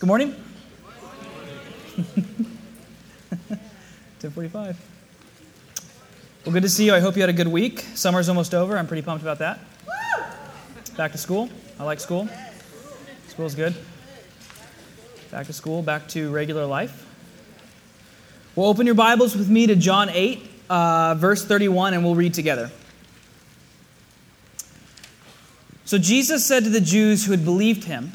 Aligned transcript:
Good 0.00 0.06
morning. 0.06 0.30
1045. 1.98 4.78
Well, 6.46 6.52
good 6.54 6.62
to 6.62 6.70
see 6.70 6.86
you. 6.86 6.94
I 6.94 7.00
hope 7.00 7.16
you 7.16 7.20
had 7.20 7.28
a 7.28 7.34
good 7.34 7.48
week. 7.48 7.80
Summer's 7.92 8.30
almost 8.30 8.54
over. 8.54 8.78
I'm 8.78 8.86
pretty 8.86 9.02
pumped 9.02 9.20
about 9.20 9.40
that. 9.40 9.60
Back 10.96 11.12
to 11.12 11.18
school. 11.18 11.50
I 11.78 11.84
like 11.84 12.00
school. 12.00 12.30
School's 13.28 13.54
good. 13.54 13.74
Back 15.30 15.48
to 15.48 15.52
school, 15.52 15.82
back 15.82 16.08
to 16.08 16.30
regular 16.30 16.64
life. 16.64 17.06
Well, 18.56 18.68
open 18.68 18.86
your 18.86 18.94
Bibles 18.94 19.36
with 19.36 19.50
me 19.50 19.66
to 19.66 19.76
John 19.76 20.08
8, 20.08 20.50
uh, 20.70 21.14
verse 21.16 21.44
31, 21.44 21.92
and 21.92 22.02
we'll 22.02 22.14
read 22.14 22.32
together. 22.32 22.70
So 25.84 25.98
Jesus 25.98 26.46
said 26.46 26.64
to 26.64 26.70
the 26.70 26.80
Jews 26.80 27.26
who 27.26 27.32
had 27.32 27.44
believed 27.44 27.84
him, 27.84 28.14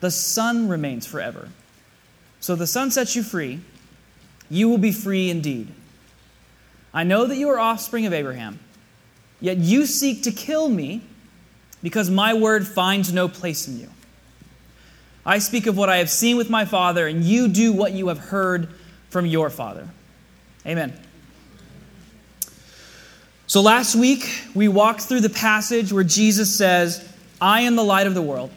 the 0.00 0.10
Son 0.10 0.68
remains 0.68 1.06
forever. 1.06 1.48
So 2.40 2.56
the 2.56 2.66
Son 2.66 2.90
sets 2.90 3.14
you 3.14 3.22
free. 3.22 3.60
You 4.48 4.68
will 4.68 4.78
be 4.78 4.92
free 4.92 5.30
indeed. 5.30 5.68
I 6.92 7.04
know 7.04 7.26
that 7.26 7.36
you 7.36 7.48
are 7.50 7.58
offspring 7.58 8.06
of 8.06 8.12
Abraham, 8.12 8.58
yet 9.40 9.58
you 9.58 9.86
seek 9.86 10.24
to 10.24 10.32
kill 10.32 10.68
me 10.68 11.02
because 11.82 12.10
my 12.10 12.34
word 12.34 12.66
finds 12.66 13.12
no 13.12 13.28
place 13.28 13.68
in 13.68 13.78
you. 13.78 13.88
I 15.24 15.38
speak 15.38 15.66
of 15.66 15.76
what 15.76 15.88
I 15.88 15.98
have 15.98 16.10
seen 16.10 16.36
with 16.36 16.50
my 16.50 16.64
Father, 16.64 17.06
and 17.06 17.22
you 17.22 17.46
do 17.46 17.72
what 17.72 17.92
you 17.92 18.08
have 18.08 18.18
heard 18.18 18.68
from 19.10 19.26
your 19.26 19.50
Father. 19.50 19.88
Amen. 20.66 20.98
So 23.46 23.60
last 23.60 23.94
week, 23.94 24.24
we 24.54 24.68
walked 24.68 25.02
through 25.02 25.20
the 25.20 25.30
passage 25.30 25.92
where 25.92 26.04
Jesus 26.04 26.54
says, 26.54 27.06
I 27.40 27.62
am 27.62 27.76
the 27.76 27.84
light 27.84 28.06
of 28.06 28.14
the 28.14 28.22
world. 28.22 28.50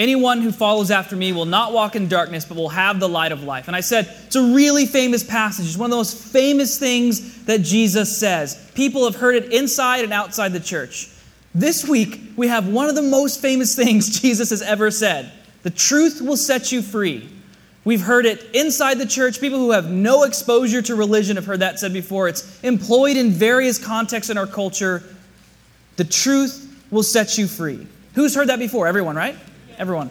Anyone 0.00 0.40
who 0.40 0.50
follows 0.50 0.90
after 0.90 1.14
me 1.14 1.30
will 1.34 1.44
not 1.44 1.74
walk 1.74 1.94
in 1.94 2.08
darkness, 2.08 2.46
but 2.46 2.56
will 2.56 2.70
have 2.70 2.98
the 2.98 3.08
light 3.08 3.32
of 3.32 3.44
life. 3.44 3.66
And 3.66 3.76
I 3.76 3.80
said, 3.80 4.08
it's 4.24 4.34
a 4.34 4.54
really 4.54 4.86
famous 4.86 5.22
passage. 5.22 5.66
It's 5.66 5.76
one 5.76 5.88
of 5.88 5.90
the 5.90 5.98
most 5.98 6.16
famous 6.16 6.78
things 6.78 7.44
that 7.44 7.60
Jesus 7.60 8.16
says. 8.16 8.70
People 8.74 9.04
have 9.04 9.16
heard 9.16 9.34
it 9.34 9.52
inside 9.52 10.02
and 10.02 10.10
outside 10.10 10.54
the 10.54 10.60
church. 10.60 11.10
This 11.54 11.86
week, 11.86 12.18
we 12.34 12.48
have 12.48 12.66
one 12.66 12.88
of 12.88 12.94
the 12.94 13.02
most 13.02 13.42
famous 13.42 13.76
things 13.76 14.20
Jesus 14.20 14.48
has 14.48 14.62
ever 14.62 14.90
said 14.90 15.30
The 15.64 15.70
truth 15.70 16.22
will 16.22 16.38
set 16.38 16.72
you 16.72 16.80
free. 16.80 17.28
We've 17.84 18.00
heard 18.00 18.24
it 18.24 18.42
inside 18.54 18.96
the 18.96 19.06
church. 19.06 19.38
People 19.38 19.58
who 19.58 19.72
have 19.72 19.90
no 19.90 20.22
exposure 20.22 20.80
to 20.80 20.94
religion 20.94 21.36
have 21.36 21.44
heard 21.44 21.60
that 21.60 21.78
said 21.78 21.92
before. 21.92 22.26
It's 22.26 22.58
employed 22.62 23.18
in 23.18 23.32
various 23.32 23.76
contexts 23.78 24.30
in 24.30 24.38
our 24.38 24.46
culture. 24.46 25.02
The 25.96 26.04
truth 26.04 26.74
will 26.90 27.02
set 27.02 27.36
you 27.36 27.46
free. 27.46 27.86
Who's 28.14 28.34
heard 28.34 28.48
that 28.48 28.58
before? 28.58 28.86
Everyone, 28.86 29.14
right? 29.14 29.36
Everyone. 29.80 30.10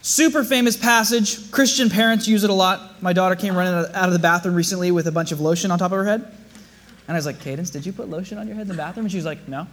Super 0.00 0.42
famous 0.42 0.78
passage. 0.78 1.50
Christian 1.50 1.90
parents 1.90 2.26
use 2.26 2.42
it 2.42 2.48
a 2.48 2.54
lot. 2.54 3.02
My 3.02 3.12
daughter 3.12 3.36
came 3.36 3.54
running 3.54 3.74
out 3.94 4.06
of 4.06 4.14
the 4.14 4.18
bathroom 4.18 4.54
recently 4.54 4.90
with 4.92 5.06
a 5.06 5.12
bunch 5.12 5.30
of 5.30 5.42
lotion 5.42 5.70
on 5.70 5.78
top 5.78 5.92
of 5.92 5.98
her 5.98 6.06
head. 6.06 6.22
And 6.22 7.14
I 7.14 7.18
was 7.18 7.26
like, 7.26 7.38
Cadence, 7.38 7.68
did 7.68 7.84
you 7.84 7.92
put 7.92 8.08
lotion 8.08 8.38
on 8.38 8.46
your 8.46 8.56
head 8.56 8.62
in 8.62 8.68
the 8.68 8.74
bathroom? 8.74 9.04
And 9.04 9.12
she 9.12 9.18
was 9.18 9.26
like, 9.26 9.46
no. 9.46 9.66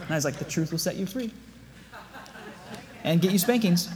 And 0.00 0.10
I 0.10 0.14
was 0.14 0.24
like, 0.24 0.36
the 0.36 0.46
truth 0.46 0.72
will 0.72 0.78
set 0.78 0.96
you 0.96 1.04
free 1.04 1.30
and 3.04 3.20
get 3.20 3.30
you 3.30 3.38
spankings. 3.38 3.90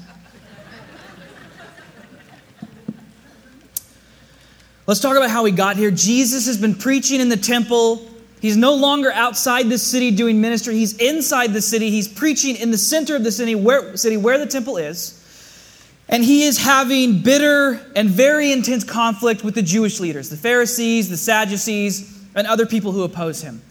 Let's 4.87 5.01
talk 5.01 5.17
about 5.17 5.31
how 5.31 5.43
we 5.43 5.53
got 5.53 5.77
here. 5.77 5.91
Jesus 5.91 6.45
has 6.45 6.59
been 6.59 6.75
preaching 6.75 7.23
in 7.23 7.31
the 7.31 7.37
temple 7.39 8.07
He's 8.41 8.57
no 8.57 8.75
longer 8.75 9.11
outside 9.13 9.69
the 9.69 9.79
city 9.79 10.11
doing 10.11 10.41
ministry. 10.41 10.75
He's 10.75 10.97
inside 10.99 11.53
the 11.53 11.63
city. 11.63 11.91
He's 11.91 12.09
preaching 12.09 12.57
in 12.57 12.71
the 12.71 12.79
center 12.79 13.17
of 13.17 13.25
the 13.25 13.33
city 13.33 13.55
where, 13.55 13.97
city 13.97 14.17
where 14.17 14.39
the 14.39 14.47
temple 14.47 14.77
is. 14.77 15.23
And 16.09 16.23
he 16.23 16.45
is 16.45 16.59
having 16.59 17.23
bitter 17.23 17.81
and 17.97 18.09
very 18.09 18.53
intense 18.53 18.85
conflict 18.85 19.43
with 19.43 19.55
the 19.55 19.63
Jewish 19.63 19.99
leaders, 19.99 20.29
the 20.29 20.37
Pharisees, 20.37 21.09
the 21.09 21.17
Sadducees, 21.17 22.25
and 22.35 22.47
other 22.47 22.67
people 22.67 22.93
who 22.93 23.03
oppose 23.03 23.43
him. 23.43 23.63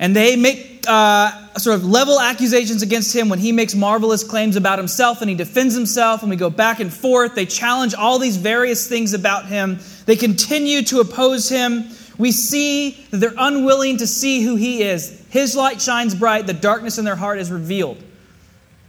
And 0.00 0.16
they 0.16 0.34
make 0.34 0.84
uh, 0.88 1.56
sort 1.56 1.76
of 1.76 1.84
level 1.84 2.18
accusations 2.18 2.82
against 2.82 3.14
him 3.14 3.28
when 3.28 3.38
he 3.38 3.52
makes 3.52 3.74
marvelous 3.76 4.24
claims 4.24 4.56
about 4.56 4.78
himself 4.78 5.20
and 5.20 5.30
he 5.30 5.36
defends 5.36 5.74
himself, 5.74 6.22
and 6.22 6.30
we 6.30 6.36
go 6.36 6.50
back 6.50 6.80
and 6.80 6.92
forth. 6.92 7.36
They 7.36 7.46
challenge 7.46 7.94
all 7.94 8.18
these 8.18 8.36
various 8.36 8.88
things 8.88 9.14
about 9.14 9.46
him. 9.46 9.78
They 10.06 10.16
continue 10.16 10.82
to 10.82 10.98
oppose 10.98 11.48
him 11.48 11.90
we 12.18 12.32
see 12.32 13.06
that 13.10 13.18
they're 13.18 13.34
unwilling 13.36 13.98
to 13.98 14.06
see 14.06 14.42
who 14.42 14.56
He 14.56 14.82
is. 14.82 15.24
His 15.30 15.56
light 15.56 15.80
shines 15.80 16.14
bright, 16.14 16.46
the 16.46 16.52
darkness 16.52 16.98
in 16.98 17.04
their 17.04 17.16
heart 17.16 17.38
is 17.38 17.50
revealed. 17.50 18.02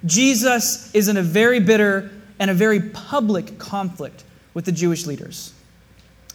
Jesus 0.06 0.94
is 0.94 1.08
in 1.08 1.18
a 1.18 1.24
very 1.24 1.59
bitter 1.59 2.12
and 2.40 2.52
a 2.52 2.53
very 2.53 2.80
public 2.80 3.58
conflict 3.58 4.24
with 4.53 4.66
the 4.66 4.72
Jewish 4.72 5.06
leaders. 5.06 5.53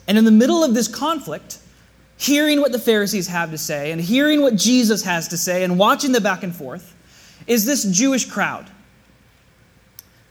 And 0.08 0.18
in 0.18 0.24
the 0.24 0.30
middle 0.30 0.64
of 0.64 0.74
this 0.74 0.88
conflict, 0.88 1.58
hearing 2.16 2.60
what 2.60 2.72
the 2.72 2.78
Pharisees 2.78 3.28
have 3.28 3.50
to 3.50 3.58
say 3.58 3.92
and 3.92 4.00
hearing 4.00 4.42
what 4.42 4.56
Jesus 4.56 5.02
has 5.04 5.28
to 5.28 5.38
say 5.38 5.62
and 5.62 5.78
watching 5.78 6.12
the 6.12 6.20
back 6.20 6.42
and 6.42 6.54
forth, 6.54 6.94
is 7.46 7.64
this 7.64 7.84
Jewish 7.84 8.24
crowd 8.24 8.68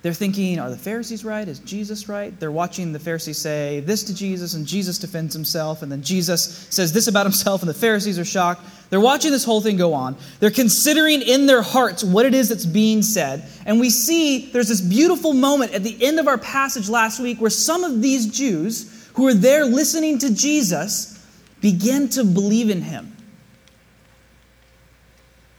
they're 0.02 0.14
thinking, 0.14 0.60
are 0.60 0.70
the 0.70 0.78
Pharisees 0.78 1.26
right? 1.26 1.46
Is 1.46 1.60
Jesus 1.60 2.08
right? 2.08 2.38
They're 2.40 2.52
watching 2.52 2.94
the 2.94 3.00
Pharisees 3.00 3.38
say 3.38 3.82
this 3.82 4.04
to 4.04 4.16
Jesus, 4.16 4.54
and 4.54 4.66
Jesus 4.66 4.98
defends 4.98 5.34
himself, 5.34 5.82
and 5.82 5.92
then 5.92 6.02
Jesus 6.02 6.68
says 6.70 6.94
this 6.94 7.08
about 7.08 7.26
himself, 7.26 7.62
and 7.62 7.70
the 7.70 7.74
Pharisees 7.74 8.18
are 8.18 8.24
shocked. 8.24 8.66
They're 8.90 9.02
watching 9.02 9.32
this 9.32 9.44
whole 9.44 9.60
thing 9.60 9.76
go 9.76 9.94
on. 9.94 10.16
They're 10.40 10.52
considering 10.52 11.22
in 11.22 11.48
their 11.48 11.62
hearts 11.62 12.04
what 12.04 12.26
it 12.26 12.34
is 12.34 12.48
that's 12.48 12.66
being 12.66 13.02
said. 13.02 13.48
And 13.66 13.80
we 13.80 13.90
see 13.90 14.50
there's 14.52 14.70
this 14.70 14.82
beautiful 14.82 15.34
moment 15.34 15.74
at 15.74 15.84
the 15.84 16.02
end 16.02 16.18
of 16.18 16.28
our 16.28 16.38
passage 16.38 16.90
last 16.90 17.20
week 17.20 17.42
where 17.42 17.50
some 17.50 17.84
of 17.84 18.02
these 18.02 18.26
Jews 18.28 19.10
who 19.14 19.28
are 19.28 19.34
there 19.34 19.66
listening 19.66 20.18
to 20.20 20.34
Jesus 20.34 21.24
begin 21.60 22.08
to 22.10 22.24
believe 22.24 22.70
in 22.70 22.81
him. 22.81 23.16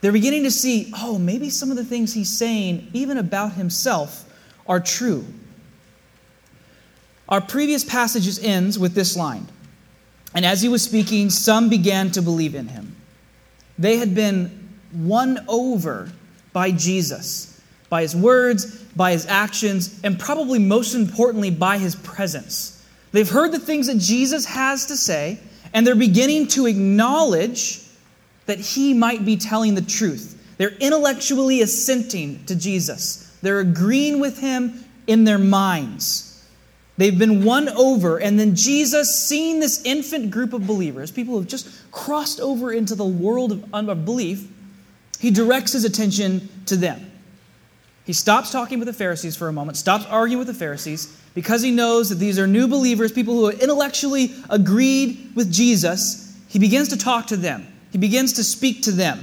They're 0.00 0.12
beginning 0.12 0.44
to 0.44 0.50
see, 0.50 0.90
oh, 0.96 1.18
maybe 1.18 1.50
some 1.50 1.70
of 1.70 1.76
the 1.76 1.84
things 1.84 2.14
he's 2.14 2.30
saying, 2.30 2.88
even 2.94 3.18
about 3.18 3.52
himself, 3.52 4.24
are 4.70 4.80
true. 4.80 5.26
Our 7.28 7.40
previous 7.40 7.84
passage 7.84 8.42
ends 8.42 8.78
with 8.78 8.94
this 8.94 9.16
line 9.16 9.46
And 10.32 10.46
as 10.46 10.62
he 10.62 10.68
was 10.68 10.82
speaking, 10.82 11.28
some 11.28 11.68
began 11.68 12.12
to 12.12 12.22
believe 12.22 12.54
in 12.54 12.68
him. 12.68 12.94
They 13.78 13.96
had 13.96 14.14
been 14.14 14.68
won 14.94 15.44
over 15.48 16.10
by 16.52 16.70
Jesus, 16.70 17.60
by 17.88 18.02
his 18.02 18.14
words, 18.14 18.80
by 18.94 19.10
his 19.10 19.26
actions, 19.26 20.00
and 20.04 20.18
probably 20.18 20.60
most 20.60 20.94
importantly, 20.94 21.50
by 21.50 21.78
his 21.78 21.96
presence. 21.96 22.86
They've 23.10 23.28
heard 23.28 23.50
the 23.50 23.58
things 23.58 23.88
that 23.88 23.98
Jesus 23.98 24.44
has 24.46 24.86
to 24.86 24.96
say, 24.96 25.40
and 25.72 25.84
they're 25.84 25.96
beginning 25.96 26.46
to 26.48 26.66
acknowledge 26.66 27.82
that 28.46 28.60
he 28.60 28.94
might 28.94 29.24
be 29.24 29.36
telling 29.36 29.74
the 29.74 29.82
truth. 29.82 30.40
They're 30.58 30.76
intellectually 30.78 31.62
assenting 31.62 32.44
to 32.44 32.54
Jesus. 32.54 33.29
They're 33.42 33.60
agreeing 33.60 34.20
with 34.20 34.38
him 34.38 34.84
in 35.06 35.24
their 35.24 35.38
minds. 35.38 36.26
They've 36.96 37.18
been 37.18 37.44
won 37.44 37.68
over. 37.70 38.18
And 38.18 38.38
then 38.38 38.54
Jesus, 38.54 39.18
seeing 39.18 39.58
this 39.58 39.82
infant 39.84 40.30
group 40.30 40.52
of 40.52 40.66
believers, 40.66 41.10
people 41.10 41.34
who 41.34 41.40
have 41.40 41.48
just 41.48 41.90
crossed 41.90 42.40
over 42.40 42.72
into 42.72 42.94
the 42.94 43.06
world 43.06 43.52
of 43.52 43.64
unbelief, 43.72 44.46
he 45.18 45.30
directs 45.30 45.72
his 45.72 45.84
attention 45.84 46.48
to 46.66 46.76
them. 46.76 47.10
He 48.04 48.12
stops 48.12 48.50
talking 48.50 48.78
with 48.78 48.86
the 48.86 48.92
Pharisees 48.92 49.36
for 49.36 49.48
a 49.48 49.52
moment, 49.52 49.76
stops 49.76 50.04
arguing 50.06 50.38
with 50.38 50.48
the 50.48 50.54
Pharisees, 50.54 51.16
because 51.34 51.62
he 51.62 51.70
knows 51.70 52.08
that 52.08 52.16
these 52.16 52.38
are 52.38 52.46
new 52.46 52.66
believers, 52.66 53.12
people 53.12 53.34
who 53.34 53.46
have 53.46 53.60
intellectually 53.60 54.34
agreed 54.48 55.32
with 55.34 55.52
Jesus. 55.52 56.36
He 56.48 56.58
begins 56.58 56.88
to 56.88 56.98
talk 56.98 57.28
to 57.28 57.36
them, 57.36 57.66
he 57.92 57.98
begins 57.98 58.34
to 58.34 58.44
speak 58.44 58.82
to 58.82 58.92
them. 58.92 59.20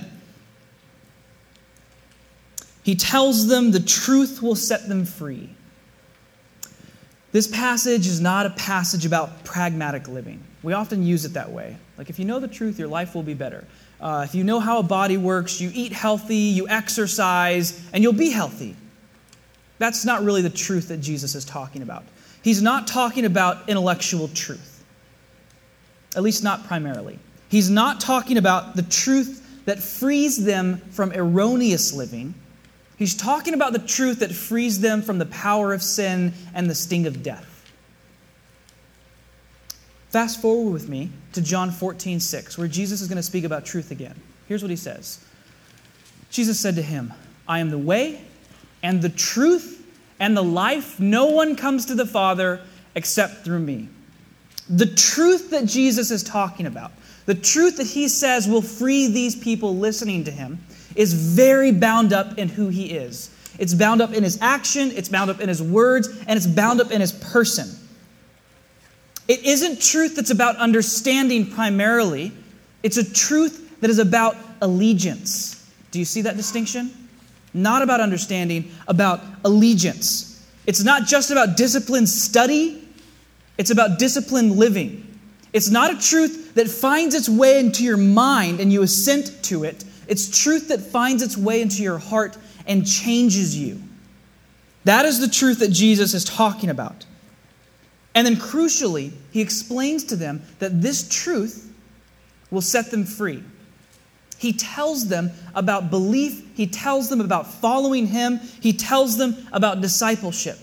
He 2.88 2.96
tells 2.96 3.48
them 3.48 3.72
the 3.72 3.82
truth 3.82 4.42
will 4.42 4.56
set 4.56 4.88
them 4.88 5.04
free. 5.04 5.50
This 7.34 7.46
passage 7.46 8.08
is 8.08 8.22
not 8.22 8.46
a 8.46 8.52
passage 8.52 9.06
about 9.06 9.44
pragmatic 9.44 10.08
living. 10.08 10.42
We 10.64 10.72
often 10.72 11.04
use 11.04 11.26
it 11.26 11.34
that 11.34 11.52
way. 11.52 11.76
Like, 11.98 12.10
if 12.10 12.18
you 12.18 12.24
know 12.24 12.40
the 12.40 12.48
truth, 12.48 12.80
your 12.80 12.88
life 12.88 13.14
will 13.14 13.24
be 13.24 13.34
better. 13.34 13.68
Uh, 14.00 14.24
if 14.26 14.34
you 14.34 14.46
know 14.46 14.62
how 14.62 14.80
a 14.80 14.84
body 14.84 15.18
works, 15.18 15.60
you 15.60 15.70
eat 15.74 15.92
healthy, 15.92 16.38
you 16.38 16.70
exercise, 16.70 17.86
and 17.92 18.02
you'll 18.02 18.14
be 18.14 18.30
healthy. 18.30 18.74
That's 19.80 20.06
not 20.06 20.24
really 20.24 20.42
the 20.42 20.50
truth 20.50 20.88
that 20.88 21.02
Jesus 21.02 21.36
is 21.36 21.44
talking 21.44 21.82
about. 21.82 22.06
He's 22.42 22.62
not 22.62 22.88
talking 22.88 23.26
about 23.26 23.68
intellectual 23.68 24.30
truth, 24.30 24.82
at 26.16 26.24
least 26.24 26.42
not 26.42 26.66
primarily. 26.68 27.20
He's 27.50 27.70
not 27.70 28.00
talking 28.00 28.38
about 28.38 28.78
the 28.78 28.84
truth 28.84 29.66
that 29.66 29.84
frees 29.84 30.46
them 30.46 30.78
from 30.92 31.12
erroneous 31.12 31.94
living. 31.94 32.34
He's 32.98 33.16
talking 33.16 33.54
about 33.54 33.74
the 33.74 33.80
truth 33.80 34.20
that 34.20 34.32
frees 34.32 34.80
them 34.80 35.02
from 35.02 35.20
the 35.20 35.26
power 35.28 35.74
of 35.74 35.84
sin 35.84 36.34
and 36.54 36.70
the 36.70 36.76
sting 36.76 37.06
of 37.06 37.22
death. 37.22 37.54
Fast 40.10 40.42
forward 40.42 40.72
with 40.72 40.90
me 40.90 41.12
to 41.34 41.42
John 41.42 41.70
14, 41.70 42.20
6, 42.20 42.58
where 42.58 42.68
Jesus 42.68 43.02
is 43.02 43.08
going 43.08 43.18
to 43.18 43.24
speak 43.24 43.44
about 43.44 43.66
truth 43.66 43.92
again. 43.92 44.20
Here's 44.48 44.64
what 44.64 44.72
he 44.72 44.76
says 44.76 45.24
Jesus 46.32 46.60
said 46.60 46.76
to 46.76 46.82
him, 46.82 47.14
I 47.48 47.60
am 47.60 47.70
the 47.70 47.78
way 47.78 48.22
and 48.82 49.02
the 49.02 49.10
truth 49.10 49.86
and 50.20 50.36
the 50.36 50.44
life. 50.44 51.00
No 51.00 51.26
one 51.28 51.56
comes 51.56 51.86
to 51.88 51.96
the 51.96 52.06
Father 52.06 52.62
except 52.96 53.44
through 53.44 53.60
me. 53.60 53.90
The 54.70 54.88
truth 54.88 55.52
that 55.52 55.66
Jesus 55.66 56.10
is 56.10 56.24
talking 56.24 56.66
about, 56.66 56.92
the 57.26 57.36
truth 57.36 57.78
that 57.78 57.88
he 57.88 58.08
says 58.08 58.48
will 58.48 58.62
free 58.62 59.08
these 59.08 59.36
people 59.36 59.76
listening 59.78 60.24
to 60.24 60.32
him, 60.32 60.60
is 60.98 61.14
very 61.14 61.72
bound 61.72 62.12
up 62.12 62.38
in 62.38 62.50
who 62.50 62.68
he 62.68 62.88
is. 62.88 63.30
It's 63.60 63.74
bound 63.74 64.02
up 64.02 64.14
in 64.14 64.24
his 64.24 64.38
action, 64.42 64.92
it's 64.92 65.10
bound 65.10 65.30
up 65.30 65.40
in 65.40 65.48
his 65.48 65.62
words, 65.62 66.10
and 66.28 66.36
it's 66.38 66.48
bound 66.48 66.82
up 66.82 66.92
in 66.92 67.00
his 67.02 67.12
person. 67.12 67.70
It 69.28 69.46
isn't 69.46 69.82
truth 69.82 70.16
that's 70.16 70.32
about 70.32 70.58
understanding 70.58 71.52
primarily, 71.52 72.32
it's 72.84 72.98
a 72.98 73.14
truth 73.14 73.80
that 73.82 73.90
is 73.90 74.00
about 74.00 74.36
allegiance. 74.62 75.72
Do 75.92 76.00
you 76.00 76.06
see 76.06 76.22
that 76.22 76.36
distinction? 76.36 76.92
Not 77.54 77.82
about 77.82 78.00
understanding, 78.00 78.72
about 78.88 79.22
allegiance. 79.44 80.46
It's 80.66 80.84
not 80.84 81.06
just 81.06 81.32
about 81.32 81.58
disciplined 81.58 82.10
study, 82.10 82.88
it's 83.58 83.72
about 83.72 84.00
disciplined 84.00 84.56
living. 84.58 85.04
It's 85.54 85.70
not 85.70 85.94
a 85.94 85.98
truth 85.98 86.56
that 86.56 86.68
finds 86.68 87.16
its 87.16 87.30
way 87.30 87.60
into 87.60 87.84
your 87.84 87.98
mind 87.98 88.60
and 88.60 88.72
you 88.72 88.84
assent 88.84 89.44
to 89.44 89.64
it. 89.64 89.84
It's 90.08 90.44
truth 90.44 90.70
that 90.70 90.80
finds 90.80 91.22
its 91.22 91.38
way 91.38 91.62
into 91.62 91.84
your 91.84 91.98
heart 91.98 92.38
and 92.66 92.86
changes 92.86 93.58
you. 93.58 93.82
That 94.86 95.06
is 95.06 95.20
the 95.20 95.28
truth 95.28 95.60
that 95.60 95.72
Jesus 95.72 96.14
is 96.14 96.24
talking 96.24 96.70
about. 96.70 97.06
And 98.16 98.26
then, 98.26 98.36
crucially, 98.36 99.12
he 99.32 99.42
explains 99.42 100.06
to 100.06 100.16
them 100.16 100.42
that 100.60 100.82
this 100.82 101.08
truth 101.08 101.72
will 102.50 102.62
set 102.62 102.90
them 102.90 103.06
free. 103.06 103.44
He 104.38 104.54
tells 104.54 105.08
them 105.08 105.32
about 105.56 105.90
belief, 105.90 106.44
he 106.56 106.68
tells 106.68 107.10
them 107.10 107.22
about 107.22 107.48
following 107.48 108.08
him, 108.08 108.40
he 108.62 108.74
tells 108.74 109.18
them 109.18 109.36
about 109.52 109.82
discipleship. 109.82 110.58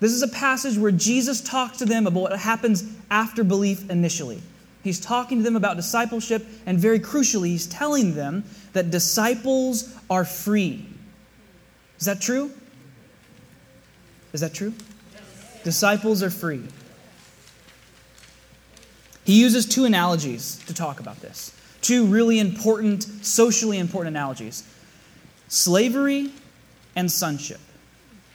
This 0.00 0.12
is 0.12 0.22
a 0.22 0.28
passage 0.28 0.78
where 0.78 0.90
Jesus 0.90 1.40
talks 1.40 1.78
to 1.78 1.84
them 1.84 2.06
about 2.06 2.20
what 2.20 2.38
happens 2.38 2.84
after 3.10 3.44
belief 3.44 3.88
initially. 3.90 4.42
He's 4.82 4.98
talking 4.98 5.38
to 5.38 5.44
them 5.44 5.56
about 5.56 5.76
discipleship, 5.76 6.46
and 6.66 6.78
very 6.78 6.98
crucially, 6.98 7.48
he's 7.48 7.66
telling 7.66 8.14
them 8.14 8.44
that 8.72 8.90
disciples 8.90 9.94
are 10.10 10.24
free. 10.24 10.86
Is 11.98 12.06
that 12.06 12.20
true? 12.20 12.50
Is 14.32 14.40
that 14.40 14.54
true? 14.54 14.74
Disciples 15.62 16.22
are 16.22 16.30
free. 16.30 16.62
He 19.24 19.40
uses 19.40 19.66
two 19.66 19.84
analogies 19.84 20.56
to 20.66 20.74
talk 20.74 20.98
about 20.98 21.20
this. 21.20 21.56
Two 21.80 22.06
really 22.06 22.40
important, 22.40 23.04
socially 23.24 23.78
important 23.78 24.16
analogies 24.16 24.64
slavery 25.48 26.30
and 26.96 27.10
sonship. 27.10 27.60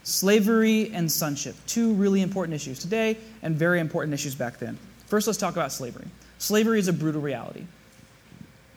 Slavery 0.04 0.92
and 0.94 1.12
sonship. 1.12 1.56
Two 1.66 1.94
really 1.94 2.22
important 2.22 2.56
issues 2.56 2.80
today 2.80 3.18
and 3.42 3.56
very 3.56 3.80
important 3.80 4.14
issues 4.14 4.36
back 4.36 4.60
then. 4.60 4.78
First, 5.08 5.28
let's 5.28 5.40
talk 5.40 5.54
about 5.54 5.72
slavery. 5.72 6.06
Slavery 6.38 6.80
is 6.80 6.88
a 6.88 6.94
brutal 6.94 7.22
reality. 7.22 7.66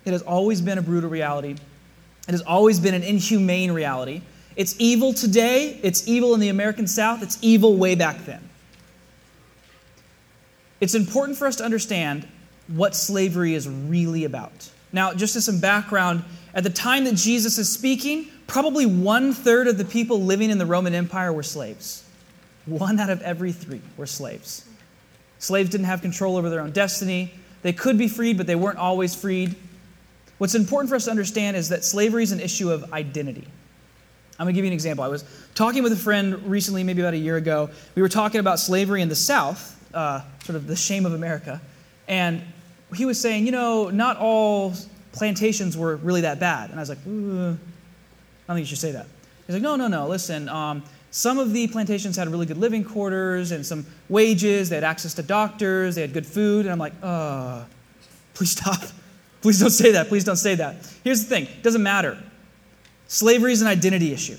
It 0.05 0.13
has 0.13 0.23
always 0.23 0.61
been 0.61 0.79
a 0.79 0.83
brutal 0.83 1.11
reality. 1.11 1.57
It 2.27 2.33
has 2.33 2.43
always 2.43 2.81
been 2.81 2.95
an 2.95 3.03
inhumane 3.03 3.73
reality. 3.73 4.23
It's 4.57 4.75
evil 4.79 5.13
today, 5.13 5.79
it's 5.83 6.07
evil 6.09 6.35
in 6.35 6.41
the 6.41 6.49
American 6.49 6.87
South, 6.87 7.23
it's 7.23 7.39
evil 7.41 7.77
way 7.77 7.95
back 7.95 8.25
then. 8.25 8.49
It's 10.81 10.95
important 10.95 11.39
for 11.39 11.47
us 11.47 11.57
to 11.57 11.65
understand 11.65 12.27
what 12.69 12.95
slavery 12.95 13.55
is 13.55 13.69
really 13.69 14.25
about. 14.25 14.71
Now, 14.93 15.13
just 15.13 15.37
as 15.37 15.45
some 15.45 15.61
background, 15.61 16.25
at 16.55 16.65
the 16.65 16.71
time 16.71 17.05
that 17.05 17.15
Jesus 17.15 17.59
is 17.59 17.71
speaking, 17.71 18.27
probably 18.47 18.87
one 18.87 19.33
third 19.33 19.69
of 19.69 19.79
the 19.79 19.85
people 19.85 20.23
living 20.23 20.51
in 20.51 20.59
the 20.59 20.67
Roman 20.67 20.95
Empire 20.95 21.33
were 21.33 21.43
slaves. 21.43 22.05
One 22.67 22.99
out 22.99 23.11
of 23.11 23.23
every 23.23 23.53
three 23.53 23.81
were 23.97 24.07
slaves. 24.07 24.67
Slaves 25.39 25.71
didn't 25.71 25.87
have 25.87 26.03
control 26.03 26.37
over 26.37 26.51
their 26.51 26.61
own 26.61 26.73
destiny. 26.73 27.33
They 27.63 27.73
could 27.73 27.99
be 27.99 28.09
freed, 28.09 28.37
but 28.37 28.47
they 28.47 28.55
weren't 28.55 28.79
always 28.79 29.15
freed. 29.15 29.55
What's 30.39 30.55
important 30.55 30.89
for 30.89 30.97
us 30.97 31.05
to 31.05 31.11
understand 31.11 31.57
is 31.57 31.69
that 31.69 31.85
slavery 31.85 32.23
is 32.23 32.33
an 32.33 32.41
issue 32.41 32.71
of 32.71 32.93
identity. 32.93 33.47
I'm 34.39 34.47
going 34.47 34.55
to 34.55 34.57
give 34.57 34.65
you 34.65 34.71
an 34.71 34.75
example. 34.75 35.05
I 35.05 35.09
was 35.09 35.23
talking 35.55 35.83
with 35.83 35.93
a 35.93 35.97
friend 35.97 36.47
recently, 36.47 36.83
maybe 36.83 37.03
about 37.03 37.13
a 37.13 37.19
year 37.19 37.37
ago. 37.37 37.69
We 37.95 38.01
were 38.01 38.09
talking 38.09 38.41
about 38.41 38.59
slavery 38.59 39.03
in 39.03 39.11
the 39.11 39.15
South, 39.15 39.79
uh, 39.93 40.23
sort 40.45 40.57
of 40.57 40.67
the 40.67 40.77
shame 40.77 41.05
of 41.05 41.13
America. 41.13 41.61
And 42.09 42.43
he 42.95 43.05
was 43.05 43.21
saying, 43.21 43.45
you 43.45 43.53
know, 43.53 43.91
not 43.91 44.17
all 44.17 44.73
plantations 45.13 45.77
were 45.77 45.97
really 45.97 46.23
that 46.23 46.41
bad. 46.41 46.71
And 46.71 46.79
I 46.79 46.83
was 46.83 46.89
like, 46.89 46.99
I 46.99 47.01
don't 47.03 47.59
think 48.47 48.61
you 48.61 48.65
should 48.65 48.79
say 48.79 48.93
that. 48.93 49.07
He's 49.47 49.55
like, 49.55 49.63
no, 49.63 49.77
no, 49.77 49.89
no, 49.89 50.09
listen. 50.09 50.49
Um, 50.49 50.85
some 51.11 51.39
of 51.39 51.53
the 51.53 51.67
plantations 51.67 52.17
had 52.17 52.29
really 52.29 52.47
good 52.47 52.59
living 52.59 52.85
quarters 52.85 53.51
and 53.51 53.67
some 53.67 53.85
wages. 54.09 54.69
They 54.69 54.77
had 54.77 54.85
access 54.85 55.15
to 55.15 55.23
doctors. 55.23 55.97
They 55.97 56.03
had 56.03 56.13
good 56.13 56.27
food. 56.27 56.67
And 56.67 56.73
I'm 56.73 56.79
like, 56.79 56.93
uh, 57.03 57.65
please 58.35 58.53
stop. 58.53 58.81
Please 59.43 59.59
don't 59.59 59.71
say 59.71 59.93
that. 59.93 60.09
Please 60.09 60.23
don't 60.23 60.37
say 60.37 60.55
that. 60.57 60.77
Here's 61.03 61.25
the 61.25 61.29
thing 61.31 61.45
it 61.45 61.63
doesn't 61.63 61.83
matter. 61.83 62.23
Slavery 63.07 63.53
is 63.53 63.63
an 63.63 63.69
identity 63.69 64.13
issue. 64.13 64.37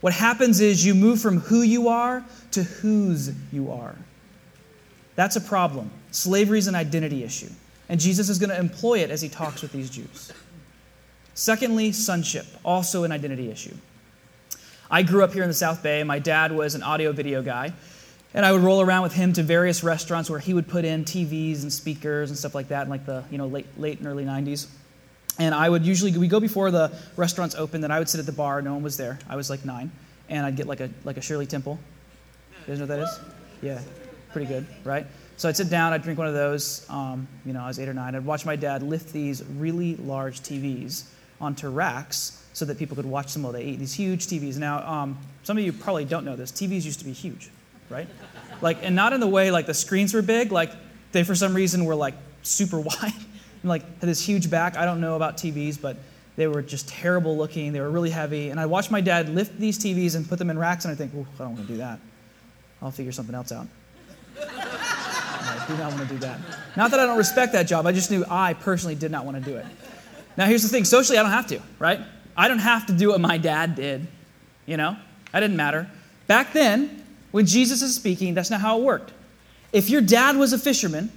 What 0.00 0.14
happens 0.14 0.60
is 0.60 0.84
you 0.84 0.94
move 0.94 1.20
from 1.20 1.40
who 1.40 1.60
you 1.60 1.88
are 1.88 2.24
to 2.52 2.62
whose 2.62 3.32
you 3.52 3.70
are. 3.70 3.94
That's 5.14 5.36
a 5.36 5.42
problem. 5.42 5.90
Slavery 6.10 6.58
is 6.58 6.68
an 6.68 6.74
identity 6.74 7.22
issue. 7.22 7.50
And 7.88 8.00
Jesus 8.00 8.30
is 8.30 8.38
going 8.38 8.50
to 8.50 8.58
employ 8.58 9.00
it 9.00 9.10
as 9.10 9.20
he 9.20 9.28
talks 9.28 9.60
with 9.60 9.72
these 9.72 9.90
Jews. 9.90 10.32
Secondly, 11.34 11.92
sonship, 11.92 12.46
also 12.64 13.04
an 13.04 13.12
identity 13.12 13.50
issue. 13.50 13.74
I 14.90 15.02
grew 15.02 15.24
up 15.24 15.32
here 15.32 15.42
in 15.42 15.48
the 15.48 15.54
South 15.54 15.82
Bay. 15.82 16.02
My 16.04 16.18
dad 16.18 16.52
was 16.52 16.74
an 16.74 16.82
audio 16.82 17.12
video 17.12 17.42
guy. 17.42 17.72
And 18.34 18.44
I 18.44 18.52
would 18.52 18.60
roll 18.60 18.82
around 18.82 19.02
with 19.02 19.14
him 19.14 19.32
to 19.34 19.42
various 19.42 19.82
restaurants 19.82 20.28
where 20.28 20.38
he 20.38 20.52
would 20.52 20.68
put 20.68 20.84
in 20.84 21.04
TVs 21.04 21.62
and 21.62 21.72
speakers 21.72 22.28
and 22.30 22.38
stuff 22.38 22.54
like 22.54 22.68
that 22.68 22.82
in 22.82 22.90
like 22.90 23.06
the 23.06 23.24
you 23.30 23.38
know 23.38 23.46
late 23.46 23.66
late 23.78 23.98
and 23.98 24.06
early 24.06 24.24
90s. 24.24 24.66
And 25.38 25.54
I 25.54 25.68
would 25.68 25.86
usually 25.86 26.16
we 26.16 26.28
go 26.28 26.40
before 26.40 26.70
the 26.70 26.92
restaurants 27.16 27.54
open. 27.54 27.80
Then 27.80 27.90
I 27.90 27.98
would 27.98 28.08
sit 28.08 28.20
at 28.20 28.26
the 28.26 28.32
bar. 28.32 28.60
No 28.62 28.74
one 28.74 28.82
was 28.82 28.96
there. 28.96 29.18
I 29.28 29.36
was 29.36 29.48
like 29.48 29.64
nine, 29.64 29.90
and 30.28 30.44
I'd 30.44 30.56
get 30.56 30.66
like 30.66 30.80
a 30.80 30.90
like 31.04 31.16
a 31.16 31.20
Shirley 31.20 31.46
Temple. 31.46 31.78
You 32.60 32.66
guys 32.66 32.78
know 32.78 32.86
what 32.86 32.96
that 32.96 33.02
is? 33.04 33.20
Yeah, 33.62 33.80
pretty 34.32 34.46
good, 34.46 34.66
right? 34.84 35.06
So 35.38 35.48
I'd 35.48 35.56
sit 35.56 35.70
down. 35.70 35.92
I'd 35.92 36.02
drink 36.02 36.18
one 36.18 36.28
of 36.28 36.34
those. 36.34 36.88
Um, 36.90 37.28
you 37.44 37.52
know, 37.52 37.62
I 37.62 37.68
was 37.68 37.78
eight 37.78 37.88
or 37.88 37.94
nine. 37.94 38.14
I'd 38.14 38.24
watch 38.24 38.44
my 38.44 38.56
dad 38.56 38.82
lift 38.82 39.12
these 39.12 39.44
really 39.44 39.96
large 39.96 40.40
TVs 40.40 41.04
onto 41.40 41.68
racks 41.68 42.45
so 42.56 42.64
that 42.64 42.78
people 42.78 42.96
could 42.96 43.04
watch 43.04 43.34
them 43.34 43.42
while 43.42 43.52
they 43.52 43.62
ate. 43.62 43.78
These 43.78 43.92
huge 43.92 44.28
TVs. 44.28 44.56
Now, 44.56 44.78
um, 44.88 45.18
some 45.42 45.58
of 45.58 45.62
you 45.62 45.74
probably 45.74 46.06
don't 46.06 46.24
know 46.24 46.36
this. 46.36 46.50
TVs 46.50 46.86
used 46.86 46.98
to 47.00 47.04
be 47.04 47.12
huge, 47.12 47.50
right? 47.90 48.08
Like, 48.62 48.78
and 48.82 48.96
not 48.96 49.12
in 49.12 49.20
the 49.20 49.26
way 49.26 49.50
like 49.50 49.66
the 49.66 49.74
screens 49.74 50.14
were 50.14 50.22
big. 50.22 50.52
Like 50.52 50.72
they, 51.12 51.22
for 51.22 51.34
some 51.34 51.52
reason, 51.52 51.84
were 51.84 51.94
like 51.94 52.14
super 52.42 52.80
wide 52.80 53.12
and 53.12 53.68
like 53.68 53.82
had 54.00 54.08
this 54.08 54.22
huge 54.22 54.48
back. 54.48 54.78
I 54.78 54.86
don't 54.86 55.02
know 55.02 55.16
about 55.16 55.36
TVs, 55.36 55.78
but 55.78 55.98
they 56.36 56.46
were 56.46 56.62
just 56.62 56.88
terrible 56.88 57.36
looking. 57.36 57.74
They 57.74 57.80
were 57.80 57.90
really 57.90 58.08
heavy. 58.08 58.48
And 58.48 58.58
I 58.58 58.64
watched 58.64 58.90
my 58.90 59.02
dad 59.02 59.28
lift 59.28 59.60
these 59.60 59.78
TVs 59.78 60.16
and 60.16 60.26
put 60.26 60.38
them 60.38 60.48
in 60.48 60.58
racks, 60.58 60.86
and 60.86 60.92
I 60.92 60.94
think, 60.94 61.12
I 61.12 61.44
don't 61.44 61.56
want 61.56 61.66
to 61.66 61.70
do 61.70 61.76
that. 61.76 62.00
I'll 62.80 62.90
figure 62.90 63.12
something 63.12 63.34
else 63.34 63.52
out. 63.52 63.66
I 64.40 65.62
do 65.68 65.76
not 65.76 65.92
want 65.92 66.08
to 66.08 66.14
do 66.14 66.20
that. 66.20 66.40
Not 66.74 66.90
that 66.90 67.00
I 67.00 67.04
don't 67.04 67.18
respect 67.18 67.52
that 67.52 67.64
job. 67.64 67.84
I 67.84 67.92
just 67.92 68.10
knew 68.10 68.24
I 68.30 68.54
personally 68.54 68.94
did 68.94 69.10
not 69.10 69.26
want 69.26 69.36
to 69.36 69.42
do 69.42 69.58
it. 69.58 69.66
Now, 70.38 70.46
here's 70.46 70.62
the 70.62 70.70
thing 70.70 70.84
socially, 70.84 71.18
I 71.18 71.22
don't 71.22 71.32
have 71.32 71.48
to, 71.48 71.60
right? 71.78 72.00
I 72.36 72.48
don't 72.48 72.58
have 72.58 72.86
to 72.86 72.92
do 72.92 73.08
what 73.10 73.20
my 73.20 73.38
dad 73.38 73.74
did. 73.74 74.06
You 74.66 74.76
know, 74.76 74.96
that 75.32 75.40
didn't 75.40 75.56
matter. 75.56 75.88
Back 76.26 76.52
then, 76.52 77.04
when 77.30 77.46
Jesus 77.46 77.82
is 77.82 77.94
speaking, 77.94 78.34
that's 78.34 78.50
not 78.50 78.60
how 78.60 78.78
it 78.78 78.84
worked. 78.84 79.12
If 79.72 79.90
your 79.90 80.00
dad 80.00 80.36
was 80.36 80.52
a 80.52 80.58
fisherman, 80.58 81.10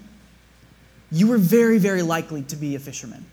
you 1.12 1.28
were 1.28 1.38
very, 1.38 1.78
very 1.78 2.02
likely 2.02 2.44
to 2.44 2.56
be 2.56 2.76
a 2.76 2.80
fisherman. 2.80 3.26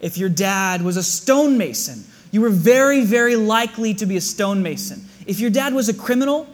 If 0.00 0.18
your 0.18 0.28
dad 0.28 0.82
was 0.82 0.96
a 0.96 1.02
stonemason, 1.02 2.04
you 2.30 2.40
were 2.40 2.50
very, 2.50 3.04
very 3.04 3.36
likely 3.36 3.94
to 3.94 4.06
be 4.06 4.16
a 4.16 4.20
stonemason. 4.20 5.06
If 5.26 5.40
your 5.40 5.50
dad 5.50 5.74
was 5.74 5.88
a 5.88 5.94
criminal, 5.94 6.46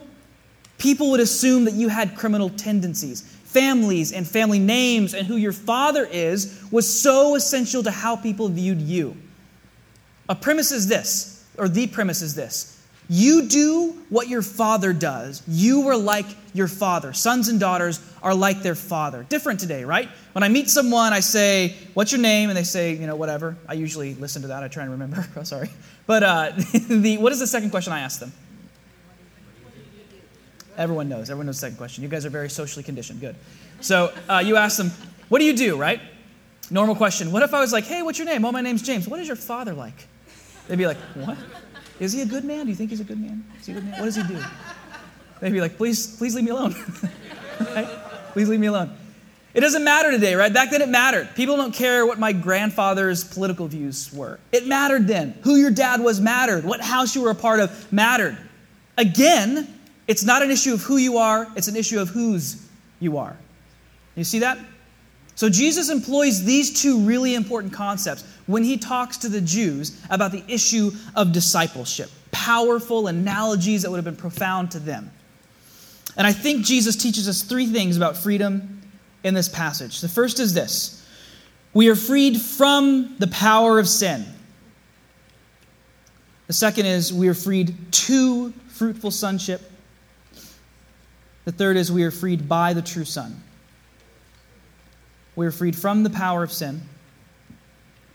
people 0.77 1.11
would 1.11 1.19
assume 1.19 1.65
that 1.65 1.73
you 1.73 1.89
had 1.89 2.15
criminal 2.15 2.49
tendencies. 2.49 3.21
Families 3.21 4.11
and 4.11 4.27
family 4.27 4.59
names 4.59 5.13
and 5.13 5.27
who 5.27 5.35
your 5.35 5.51
father 5.51 6.05
is 6.05 6.63
was 6.71 7.01
so 7.01 7.35
essential 7.35 7.83
to 7.83 7.91
how 7.91 8.15
people 8.15 8.49
viewed 8.49 8.81
you. 8.81 9.15
A 10.33 10.35
premise 10.35 10.71
is 10.71 10.87
this, 10.87 11.45
or 11.59 11.69
the 11.69 11.85
premise 11.85 12.23
is 12.23 12.33
this 12.33 12.83
You 13.07 13.43
do 13.47 13.91
what 14.09 14.29
your 14.29 14.41
father 14.41 14.91
does. 14.91 15.43
You 15.47 15.81
were 15.81 15.95
like 15.95 16.25
your 16.55 16.67
father. 16.67 17.13
Sons 17.13 17.49
and 17.49 17.59
daughters 17.59 17.99
are 18.23 18.33
like 18.33 18.63
their 18.63 18.73
father. 18.73 19.27
Different 19.29 19.59
today, 19.59 19.83
right? 19.83 20.09
When 20.31 20.41
I 20.41 20.49
meet 20.49 20.71
someone, 20.71 21.13
I 21.13 21.19
say, 21.19 21.75
What's 21.93 22.11
your 22.11 22.19
name? 22.19 22.49
And 22.49 22.57
they 22.57 22.63
say, 22.63 22.95
You 22.95 23.05
know, 23.05 23.15
whatever. 23.15 23.55
I 23.67 23.73
usually 23.73 24.15
listen 24.15 24.41
to 24.41 24.47
that. 24.47 24.63
I 24.63 24.69
try 24.69 24.81
and 24.81 24.91
remember. 24.93 25.23
oh, 25.35 25.43
sorry. 25.43 25.69
But 26.07 26.23
uh, 26.23 26.51
the, 26.89 27.19
what 27.19 27.31
is 27.31 27.39
the 27.39 27.45
second 27.45 27.69
question 27.69 27.93
I 27.93 27.99
ask 27.99 28.19
them? 28.19 28.33
Everyone 30.77 31.09
knows. 31.09 31.29
Everyone 31.29 31.45
knows 31.45 31.57
the 31.57 31.67
second 31.67 31.77
question. 31.77 32.03
You 32.03 32.09
guys 32.09 32.25
are 32.25 32.31
very 32.31 32.49
socially 32.49 32.81
conditioned. 32.81 33.21
Good. 33.21 33.35
So 33.81 34.11
uh, 34.27 34.41
you 34.43 34.55
ask 34.55 34.77
them, 34.77 34.89
What 35.29 35.37
do 35.37 35.45
you 35.45 35.55
do, 35.55 35.77
right? 35.77 36.01
Normal 36.71 36.95
question. 36.95 37.31
What 37.31 37.43
if 37.43 37.53
I 37.53 37.59
was 37.59 37.71
like, 37.71 37.83
Hey, 37.83 38.01
what's 38.01 38.17
your 38.17 38.25
name? 38.25 38.43
Oh, 38.43 38.51
my 38.51 38.61
name's 38.61 38.81
James. 38.81 39.07
What 39.07 39.19
is 39.19 39.27
your 39.27 39.35
father 39.35 39.75
like? 39.75 40.07
They'd 40.67 40.77
be 40.77 40.87
like, 40.87 40.97
What? 41.15 41.37
Is 41.99 42.13
he 42.13 42.21
a 42.21 42.25
good 42.25 42.43
man? 42.43 42.65
Do 42.65 42.69
you 42.69 42.75
think 42.75 42.89
he's 42.89 42.99
a 42.99 43.05
good 43.05 43.19
man? 43.19 43.43
Is 43.59 43.65
he 43.65 43.71
a 43.71 43.75
good 43.75 43.85
man? 43.85 43.99
What 43.99 44.05
does 44.05 44.15
he 44.15 44.23
do? 44.23 44.37
They'd 45.39 45.51
be 45.51 45.61
like, 45.61 45.77
Please, 45.77 46.15
please 46.17 46.35
leave 46.35 46.45
me 46.45 46.51
alone. 46.51 46.75
right? 47.59 47.87
Please 48.33 48.49
leave 48.49 48.59
me 48.59 48.67
alone. 48.67 48.97
It 49.53 49.61
doesn't 49.61 49.83
matter 49.83 50.09
today, 50.09 50.33
right? 50.33 50.51
Back 50.51 50.71
then 50.71 50.81
it 50.81 50.89
mattered. 50.89 51.29
People 51.35 51.57
don't 51.57 51.73
care 51.73 52.07
what 52.07 52.17
my 52.17 52.33
grandfather's 52.33 53.23
political 53.23 53.67
views 53.67 54.11
were. 54.11 54.39
It 54.51 54.65
mattered 54.65 55.07
then. 55.07 55.37
Who 55.43 55.57
your 55.57 55.69
dad 55.69 56.01
was 56.01 56.19
mattered. 56.19 56.63
What 56.63 56.81
house 56.81 57.15
you 57.15 57.21
were 57.21 57.29
a 57.29 57.35
part 57.35 57.59
of 57.59 57.91
mattered. 57.93 58.35
Again, 58.97 59.67
it's 60.07 60.23
not 60.23 60.41
an 60.41 60.49
issue 60.49 60.73
of 60.73 60.81
who 60.81 60.97
you 60.97 61.17
are, 61.17 61.47
it's 61.55 61.67
an 61.67 61.75
issue 61.75 61.99
of 61.99 62.09
whose 62.09 62.67
you 62.99 63.17
are. 63.17 63.37
You 64.15 64.23
see 64.23 64.39
that? 64.39 64.57
So 65.35 65.49
Jesus 65.49 65.89
employs 65.89 66.43
these 66.43 66.81
two 66.81 66.99
really 66.99 67.35
important 67.35 67.73
concepts 67.73 68.23
when 68.45 68.63
he 68.63 68.77
talks 68.77 69.17
to 69.17 69.29
the 69.29 69.41
Jews 69.41 69.99
about 70.09 70.31
the 70.31 70.43
issue 70.47 70.91
of 71.15 71.31
discipleship. 71.31 72.09
Powerful 72.31 73.07
analogies 73.07 73.81
that 73.81 73.89
would 73.89 73.97
have 73.97 74.05
been 74.05 74.15
profound 74.15 74.71
to 74.71 74.79
them. 74.79 75.11
And 76.15 76.27
I 76.27 76.33
think 76.33 76.65
Jesus 76.65 76.95
teaches 76.95 77.27
us 77.27 77.41
three 77.41 77.65
things 77.65 77.97
about 77.97 78.15
freedom 78.15 78.81
in 79.23 79.33
this 79.33 79.49
passage. 79.49 80.01
The 80.01 80.09
first 80.09 80.39
is 80.39 80.53
this 80.53 81.03
we 81.73 81.89
are 81.89 81.95
freed 81.95 82.39
from 82.39 83.15
the 83.17 83.27
power 83.27 83.79
of 83.79 83.87
sin. 83.87 84.25
The 86.47 86.53
second 86.53 86.85
is 86.85 87.11
we 87.11 87.27
are 87.29 87.33
freed 87.33 87.75
to 87.91 88.51
fruitful 88.67 89.11
sonship. 89.11 89.61
The 91.45 91.51
third 91.51 91.77
is 91.77 91.91
we 91.91 92.03
are 92.03 92.11
freed 92.11 92.47
by 92.47 92.73
the 92.73 92.81
true 92.81 93.05
Son. 93.05 93.41
We 95.35 95.45
are 95.45 95.51
freed 95.51 95.75
from 95.75 96.03
the 96.03 96.09
power 96.09 96.43
of 96.43 96.51
sin 96.51 96.81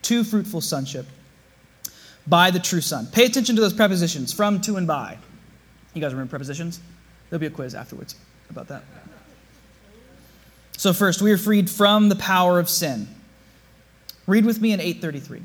to 0.03 0.25
fruitful 0.25 0.61
sonship 0.61 1.07
by 2.27 2.51
the 2.51 2.59
true 2.59 2.81
Son. 2.81 3.07
Pay 3.07 3.25
attention 3.25 3.57
to 3.57 3.61
those 3.61 3.73
prepositions 3.73 4.33
from, 4.33 4.61
to, 4.63 4.77
and 4.77 4.87
by. 4.87 5.19
You 5.95 6.01
guys 6.01 6.13
remember 6.13 6.31
prepositions? 6.31 6.81
There'll 7.29 7.41
be 7.41 7.47
a 7.47 7.51
quiz 7.51 7.75
afterwards 7.75 8.15
about 8.51 8.69
that. 8.69 8.85
So, 10.77 10.93
first, 10.93 11.21
we 11.21 11.33
are 11.33 11.39
freed 11.39 11.69
from 11.69 12.09
the 12.09 12.17
power 12.17 12.59
of 12.61 12.69
sin. 12.69 13.09
Read 14.27 14.45
with 14.45 14.61
me 14.61 14.73
in 14.73 14.81
833. 14.81 15.43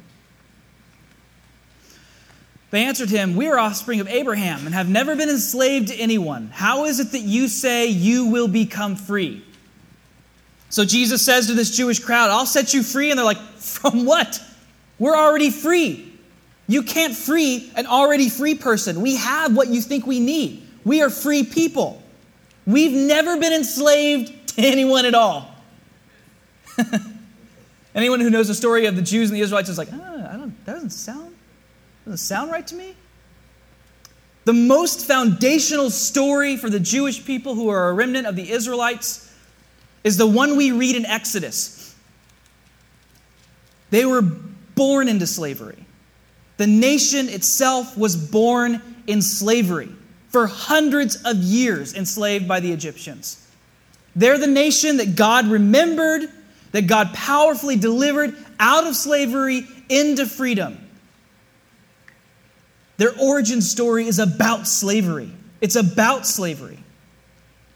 They 2.69 2.83
answered 2.83 3.09
him, 3.09 3.35
We 3.35 3.47
are 3.47 3.57
offspring 3.57 3.99
of 3.99 4.07
Abraham 4.07 4.65
and 4.65 4.75
have 4.75 4.89
never 4.89 5.15
been 5.15 5.29
enslaved 5.29 5.87
to 5.89 5.95
anyone. 5.95 6.49
How 6.53 6.85
is 6.85 6.99
it 6.99 7.11
that 7.11 7.21
you 7.21 7.47
say 7.47 7.87
you 7.87 8.27
will 8.27 8.47
become 8.47 8.95
free? 8.95 9.43
So 10.73 10.83
Jesus 10.83 11.23
says 11.23 11.45
to 11.47 11.53
this 11.53 11.69
Jewish 11.69 11.99
crowd, 11.99 12.31
I'll 12.31 12.47
set 12.47 12.73
you 12.73 12.81
free. 12.81 13.11
And 13.11 13.19
they're 13.19 13.23
like, 13.23 13.37
From 13.37 14.05
what? 14.05 14.41
We're 14.97 15.15
already 15.15 15.51
free. 15.51 16.11
You 16.67 16.81
can't 16.81 17.15
free 17.15 17.71
an 17.75 17.85
already 17.85 18.27
free 18.27 18.55
person. 18.55 19.01
We 19.01 19.17
have 19.17 19.55
what 19.55 19.67
you 19.67 19.81
think 19.81 20.07
we 20.07 20.19
need. 20.19 20.67
We 20.83 21.03
are 21.03 21.11
free 21.11 21.43
people. 21.43 22.01
We've 22.65 22.91
never 22.91 23.37
been 23.37 23.53
enslaved 23.53 24.47
to 24.55 24.63
anyone 24.63 25.05
at 25.05 25.13
all. 25.13 25.53
Anyone 27.93 28.19
who 28.21 28.31
knows 28.31 28.47
the 28.47 28.55
story 28.55 28.87
of 28.87 28.95
the 28.95 29.03
Jews 29.03 29.29
and 29.29 29.37
the 29.37 29.41
Israelites 29.43 29.69
is 29.69 29.77
like, 29.77 29.89
ah, 29.93 30.33
I 30.33 30.37
don't, 30.37 30.65
that 30.65 30.73
doesn't 30.73 30.89
sound, 30.89 31.35
doesn't 32.05 32.17
sound 32.17 32.51
right 32.51 32.65
to 32.65 32.73
me. 32.73 32.95
The 34.45 34.53
most 34.53 35.05
foundational 35.05 35.91
story 35.91 36.57
for 36.57 36.71
the 36.71 36.79
Jewish 36.79 37.23
people 37.23 37.53
who 37.53 37.69
are 37.69 37.89
a 37.89 37.93
remnant 37.93 38.25
of 38.25 38.35
the 38.35 38.49
Israelites 38.49 39.29
is 40.03 40.17
the 40.17 40.27
one 40.27 40.57
we 40.57 40.71
read 40.71 40.95
in 40.95 41.05
Exodus. 41.05 41.95
They 43.89 44.05
were 44.05 44.21
born 44.21 45.07
into 45.07 45.27
slavery. 45.27 45.85
The 46.57 46.67
nation 46.67 47.29
itself 47.29 47.97
was 47.97 48.15
born 48.15 48.81
in 49.07 49.21
slavery 49.21 49.89
for 50.29 50.47
hundreds 50.47 51.15
of 51.23 51.37
years, 51.37 51.93
enslaved 51.93 52.47
by 52.47 52.59
the 52.59 52.71
Egyptians. 52.71 53.47
They're 54.15 54.37
the 54.37 54.47
nation 54.47 54.97
that 54.97 55.15
God 55.15 55.47
remembered, 55.47 56.29
that 56.71 56.87
God 56.87 57.13
powerfully 57.13 57.75
delivered 57.75 58.35
out 58.59 58.85
of 58.85 58.95
slavery 58.95 59.67
into 59.89 60.25
freedom. 60.25 60.79
Their 62.97 63.11
origin 63.19 63.61
story 63.61 64.07
is 64.07 64.19
about 64.19 64.67
slavery. 64.67 65.31
It's 65.61 65.75
about 65.75 66.25
slavery. 66.25 66.79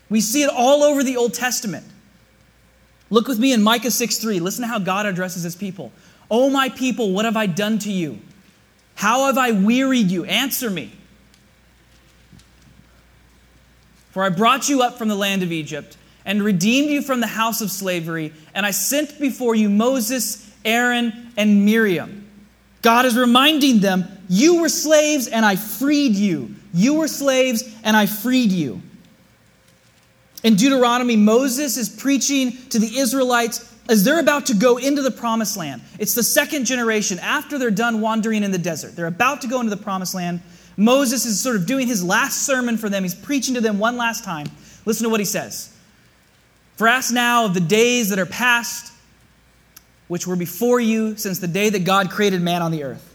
We 0.09 0.21
see 0.21 0.43
it 0.43 0.49
all 0.49 0.83
over 0.83 1.03
the 1.03 1.17
Old 1.17 1.33
Testament. 1.33 1.85
Look 3.09 3.27
with 3.27 3.39
me 3.39 3.53
in 3.53 3.61
Micah 3.63 3.91
6 3.91 4.17
3. 4.17 4.39
Listen 4.39 4.63
to 4.63 4.67
how 4.67 4.79
God 4.79 5.05
addresses 5.05 5.43
his 5.43 5.55
people. 5.55 5.91
Oh, 6.29 6.49
my 6.49 6.69
people, 6.69 7.11
what 7.11 7.25
have 7.25 7.37
I 7.37 7.45
done 7.45 7.79
to 7.79 7.91
you? 7.91 8.19
How 8.95 9.27
have 9.27 9.37
I 9.37 9.51
wearied 9.51 10.11
you? 10.11 10.25
Answer 10.25 10.69
me. 10.69 10.91
For 14.11 14.23
I 14.23 14.29
brought 14.29 14.67
you 14.67 14.81
up 14.81 14.97
from 14.97 15.07
the 15.07 15.15
land 15.15 15.43
of 15.43 15.51
Egypt 15.51 15.95
and 16.25 16.43
redeemed 16.43 16.89
you 16.89 17.01
from 17.01 17.21
the 17.21 17.27
house 17.27 17.61
of 17.61 17.71
slavery, 17.71 18.33
and 18.53 18.65
I 18.65 18.71
sent 18.71 19.19
before 19.19 19.55
you 19.55 19.69
Moses, 19.69 20.51
Aaron, 20.65 21.31
and 21.37 21.63
Miriam. 21.63 22.27
God 22.81 23.05
is 23.05 23.15
reminding 23.15 23.79
them, 23.79 24.05
You 24.27 24.61
were 24.61 24.69
slaves, 24.69 25.27
and 25.27 25.45
I 25.45 25.55
freed 25.55 26.15
you. 26.15 26.55
You 26.73 26.95
were 26.95 27.07
slaves, 27.07 27.63
and 27.83 27.95
I 27.95 28.07
freed 28.07 28.51
you. 28.51 28.81
In 30.47 30.55
Deuteronomy, 30.55 31.17
Moses 31.17 31.75
is 31.75 31.89
preaching 31.89 32.53
to 32.69 32.79
the 32.79 32.99
Israelites 32.99 33.69
as 33.89 34.05
they're 34.05 34.21
about 34.21 34.45
to 34.45 34.53
go 34.53 34.77
into 34.77 35.01
the 35.01 35.11
promised 35.11 35.57
land. 35.57 35.81
It's 35.99 36.15
the 36.15 36.23
second 36.23 36.63
generation 36.63 37.19
after 37.19 37.57
they're 37.57 37.69
done 37.69 37.99
wandering 37.99 38.43
in 38.43 38.51
the 38.51 38.57
desert. 38.57 38.95
They're 38.95 39.07
about 39.07 39.41
to 39.41 39.49
go 39.49 39.59
into 39.59 39.75
the 39.75 39.83
promised 39.83 40.15
land. 40.15 40.39
Moses 40.77 41.25
is 41.25 41.37
sort 41.37 41.57
of 41.57 41.65
doing 41.65 41.85
his 41.85 42.01
last 42.01 42.45
sermon 42.45 42.77
for 42.77 42.87
them. 42.87 43.03
He's 43.03 43.13
preaching 43.13 43.55
to 43.55 43.61
them 43.61 43.77
one 43.77 43.97
last 43.97 44.23
time. 44.23 44.47
Listen 44.85 45.03
to 45.03 45.09
what 45.09 45.19
he 45.19 45.25
says. 45.25 45.75
For 46.77 46.87
ask 46.87 47.13
now 47.13 47.43
of 47.43 47.53
the 47.53 47.59
days 47.59 48.07
that 48.07 48.17
are 48.17 48.25
past, 48.25 48.93
which 50.07 50.25
were 50.27 50.37
before 50.37 50.79
you 50.79 51.17
since 51.17 51.39
the 51.39 51.49
day 51.49 51.69
that 51.71 51.83
God 51.83 52.09
created 52.09 52.41
man 52.41 52.61
on 52.61 52.71
the 52.71 52.85
earth. 52.85 53.06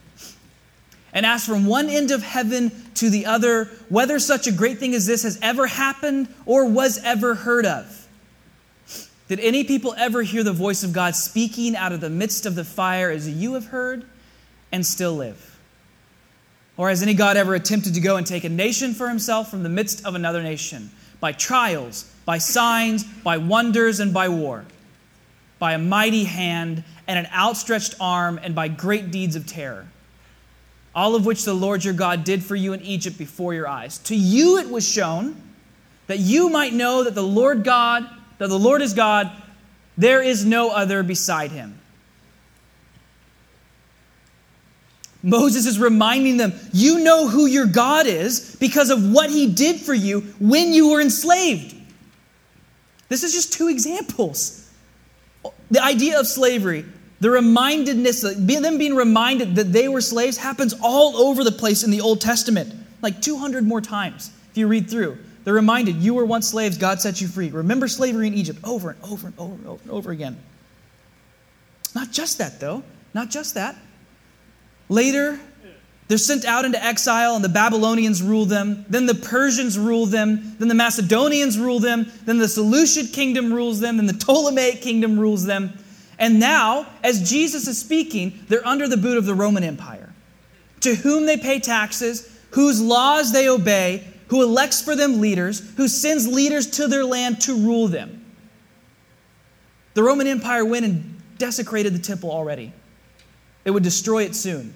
And 1.13 1.27
ask 1.27 1.47
from 1.47 1.67
one 1.67 1.89
end 1.89 2.11
of 2.11 2.23
heaven 2.23 2.73
to 2.95 3.11
the 3.11 3.27
other 3.27 3.67
whether 3.89 4.19
such 4.19 4.47
a 4.47 4.53
great 4.53 4.79
thing 4.79 4.95
as 4.95 5.07
this 5.07 5.25
has 5.25 5.39
ever 5.43 5.67
happened 5.67 6.29
or 6.47 6.65
was 6.65 6.99
ever 7.05 7.35
heard 7.35 7.67
of. 7.67 8.09
Did 9.29 9.41
any 9.41 9.65
people 9.65 9.95
ever 9.97 10.23
hear 10.23 10.43
the 10.43 10.53
voice 10.53 10.83
of 10.83 10.93
God 10.93 11.15
speaking 11.15 11.77
out 11.77 11.93
of 11.93 12.01
the 12.01 12.11
midst 12.11 12.45
of 12.45 12.55
the 12.55 12.65
fire 12.65 13.11
as 13.11 13.29
you 13.29 13.55
have 13.55 13.67
heard 13.67 14.05
and 14.71 14.85
still 14.85 15.15
live? 15.15 15.59
Or 16.77 16.89
has 16.89 17.03
any 17.03 17.15
God 17.15 17.37
ever 17.37 17.55
attempted 17.55 17.95
to 17.95 18.01
go 18.01 18.17
and 18.17 18.27
take 18.27 18.45
a 18.45 18.49
nation 18.49 18.95
for 18.95 19.09
himself 19.09 19.51
from 19.51 19.63
the 19.63 19.69
midst 19.69 20.05
of 20.05 20.15
another 20.15 20.43
nation 20.43 20.91
by 21.21 21.33
trials, 21.33 22.11
by 22.25 22.39
signs, 22.39 23.05
by 23.05 23.37
wonders, 23.37 24.01
and 24.01 24.13
by 24.13 24.29
war? 24.29 24.65
By 25.59 25.75
a 25.75 25.79
mighty 25.79 26.25
hand 26.25 26.83
and 27.07 27.19
an 27.19 27.27
outstretched 27.33 27.95
arm, 28.01 28.41
and 28.43 28.55
by 28.55 28.69
great 28.69 29.11
deeds 29.11 29.37
of 29.37 29.47
terror? 29.47 29.87
All 30.95 31.15
of 31.15 31.25
which 31.25 31.45
the 31.45 31.55
Lord 31.55 31.85
your 31.85 31.95
God 31.95 32.25
did 32.25 32.43
for 32.43 32.55
you 32.55 32.73
in 32.73 32.83
Egypt 32.83 33.17
before 33.17 33.55
your 33.55 33.67
eyes. 33.67 33.99
To 33.99 34.17
you 34.17 34.59
it 34.59 34.69
was 34.69 34.87
shown 34.87 35.41
that 36.07 36.19
you 36.19 36.51
might 36.51 36.75
know 36.75 37.05
that 37.05 37.15
the 37.15 37.23
Lord 37.23 37.65
God, 37.65 38.07
that 38.39 38.49
the 38.49 38.59
Lord 38.59 38.83
is 38.83 38.93
God, 38.93 39.31
there 39.97 40.23
is 40.23 40.45
no 40.45 40.71
other 40.71 41.03
beside 41.03 41.51
him. 41.51 41.79
Moses 45.23 45.67
is 45.67 45.79
reminding 45.79 46.37
them, 46.37 46.53
you 46.73 46.99
know 46.99 47.29
who 47.29 47.47
your 47.47 47.67
God 47.67 48.07
is 48.07 48.57
because 48.59 48.91
of 48.91 49.13
what 49.13 49.31
he 49.31 49.47
did 49.47 49.81
for 49.81 49.95
you 49.95 50.21
when 50.41 50.73
you 50.73 50.91
were 50.91 51.01
enslaved. 51.01 51.77
This 53.09 53.23
is 53.23 53.33
just 53.33 53.53
two 53.53 53.69
examples. 53.69 54.69
The 55.71 55.83
idea 55.83 56.19
of 56.19 56.27
slavery, 56.27 56.85
the 57.23 57.31
remindedness, 57.31 58.23
them 58.23 58.79
being 58.79 58.97
reminded 58.97 59.55
that 59.55 59.73
they 59.73 59.89
were 59.89 60.01
slaves, 60.01 60.37
happens 60.37 60.75
all 60.83 61.17
over 61.17 61.45
the 61.45 61.53
place 61.53 61.85
in 61.85 61.93
the 61.93 62.01
Old 62.01 62.21
Testament, 62.21 62.75
like 63.01 63.23
200 63.23 63.63
more 63.63 63.81
times 63.81 64.33
if 64.51 64.59
you 64.59 64.67
read 64.67 64.91
through. 64.91 65.17
They're 65.45 65.55
reminded, 65.55 65.97
you 65.97 66.15
were 66.15 66.25
once 66.25 66.49
slaves, 66.49 66.77
God 66.77 67.01
set 67.01 67.21
you 67.21 67.29
free. 67.29 67.51
Remember 67.51 67.87
slavery 67.87 68.27
in 68.27 68.35
Egypt 68.35 68.59
over 68.65 68.91
and 68.91 69.05
over 69.05 69.29
and 69.29 69.39
over 69.39 69.55
and 69.55 69.67
over, 69.69 69.83
and 69.83 69.93
over 69.93 70.11
again. 70.11 70.37
Not 71.95 72.11
just 72.11 72.39
that, 72.39 72.59
though. 72.59 72.83
Not 73.15 73.31
just 73.31 73.55
that. 73.55 73.77
Later, 74.89 75.39
They're 76.09 76.19
sent 76.19 76.45
out 76.45 76.65
into 76.65 76.83
exile, 76.85 77.37
and 77.37 77.45
the 77.45 77.49
Babylonians 77.49 78.23
rule 78.23 78.45
them. 78.45 78.85
Then 78.89 79.07
the 79.07 79.15
Persians 79.15 79.79
rule 79.79 80.05
them. 80.05 80.57
Then 80.59 80.69
the 80.69 80.75
Macedonians 80.75 81.59
rule 81.59 81.79
them. 81.79 82.11
Then 82.27 82.39
the 82.39 82.49
Seleucid 82.49 83.15
kingdom 83.15 83.51
rules 83.51 83.81
them. 83.81 83.97
Then 83.97 84.07
the 84.07 84.13
Ptolemaic 84.13 84.83
kingdom 84.83 85.19
rules 85.19 85.45
them. 85.45 85.73
And 86.23 86.39
now, 86.39 86.87
as 87.03 87.29
Jesus 87.29 87.67
is 87.67 87.81
speaking, 87.81 88.39
they're 88.47 88.65
under 88.65 88.87
the 88.87 88.97
boot 88.97 89.19
of 89.19 89.27
the 89.27 89.35
Roman 89.35 89.65
Empire, 89.65 90.15
to 90.79 90.95
whom 90.95 91.27
they 91.27 91.37
pay 91.37 91.59
taxes, 91.59 92.31
whose 92.51 92.81
laws 92.81 93.33
they 93.33 93.49
obey, 93.49 94.07
who 94.29 94.41
elects 94.41 94.81
for 94.81 94.95
them 94.95 95.21
leaders, 95.21 95.75
who 95.77 95.89
sends 95.89 96.29
leaders 96.29 96.71
to 96.71 96.87
their 96.87 97.05
land 97.05 97.41
to 97.41 97.57
rule 97.57 97.89
them. 97.89 98.25
The 99.95 100.05
Roman 100.05 100.29
Empire 100.29 100.65
went 100.65 100.85
and 100.85 101.21
desecrated 101.39 101.93
the 101.93 101.99
temple 101.99 102.31
already. 102.31 102.73
It 103.65 103.73
would 103.73 103.83
destroy 103.83 104.23
it 104.23 104.37
soon. 104.37 104.75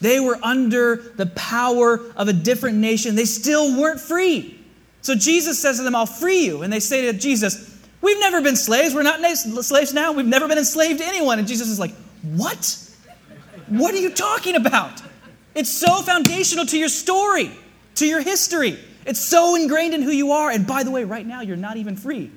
They 0.00 0.20
were 0.20 0.38
under 0.40 0.96
the 1.16 1.26
power 1.26 2.00
of 2.14 2.28
a 2.28 2.32
different 2.32 2.78
nation. 2.78 3.16
They 3.16 3.24
still 3.24 3.76
weren't 3.76 4.00
free. 4.00 4.64
So 5.02 5.16
Jesus 5.16 5.58
says 5.58 5.78
to 5.78 5.82
them, 5.82 5.96
I'll 5.96 6.06
free 6.06 6.44
you. 6.44 6.62
And 6.62 6.72
they 6.72 6.78
say 6.78 7.10
to 7.10 7.18
Jesus, 7.18 7.75
We've 8.06 8.20
never 8.20 8.40
been 8.40 8.54
slaves. 8.54 8.94
We're 8.94 9.02
not 9.02 9.20
slaves 9.36 9.92
now. 9.92 10.12
We've 10.12 10.24
never 10.24 10.46
been 10.46 10.58
enslaved 10.58 11.00
to 11.00 11.04
anyone. 11.04 11.40
And 11.40 11.48
Jesus 11.48 11.68
is 11.68 11.80
like, 11.80 11.92
What? 12.22 12.78
What 13.66 13.92
are 13.94 13.98
you 13.98 14.12
talking 14.12 14.54
about? 14.54 15.02
It's 15.56 15.72
so 15.72 16.02
foundational 16.02 16.66
to 16.66 16.78
your 16.78 16.88
story, 16.88 17.50
to 17.96 18.06
your 18.06 18.20
history. 18.20 18.78
It's 19.06 19.18
so 19.18 19.56
ingrained 19.56 19.92
in 19.92 20.02
who 20.02 20.12
you 20.12 20.30
are. 20.30 20.52
And 20.52 20.68
by 20.68 20.84
the 20.84 20.92
way, 20.92 21.02
right 21.02 21.26
now, 21.26 21.40
you're 21.40 21.56
not 21.56 21.78
even 21.78 21.96
free. 21.96 22.30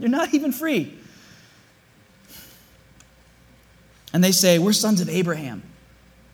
You're 0.00 0.10
not 0.10 0.34
even 0.34 0.50
free. 0.50 0.98
And 4.12 4.24
they 4.24 4.32
say, 4.32 4.58
We're 4.58 4.72
sons 4.72 5.00
of 5.00 5.08
Abraham. 5.08 5.62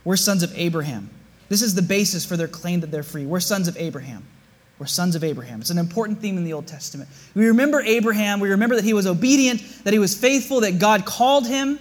We're 0.04 0.16
sons 0.16 0.42
of 0.42 0.56
Abraham. 0.56 1.10
This 1.50 1.60
is 1.60 1.74
the 1.74 1.82
basis 1.82 2.24
for 2.24 2.38
their 2.38 2.48
claim 2.48 2.80
that 2.80 2.90
they're 2.90 3.02
free. 3.02 3.26
We're 3.26 3.40
sons 3.40 3.68
of 3.68 3.76
Abraham. 3.76 4.24
We're 4.80 4.86
sons 4.86 5.14
of 5.14 5.22
Abraham. 5.22 5.60
It's 5.60 5.68
an 5.68 5.76
important 5.76 6.20
theme 6.20 6.38
in 6.38 6.44
the 6.44 6.54
Old 6.54 6.66
Testament. 6.66 7.10
We 7.34 7.48
remember 7.48 7.82
Abraham. 7.82 8.40
We 8.40 8.48
remember 8.48 8.76
that 8.76 8.84
he 8.84 8.94
was 8.94 9.06
obedient, 9.06 9.62
that 9.84 9.92
he 9.92 9.98
was 9.98 10.18
faithful, 10.18 10.62
that 10.62 10.78
God 10.78 11.04
called 11.04 11.46
him. 11.46 11.78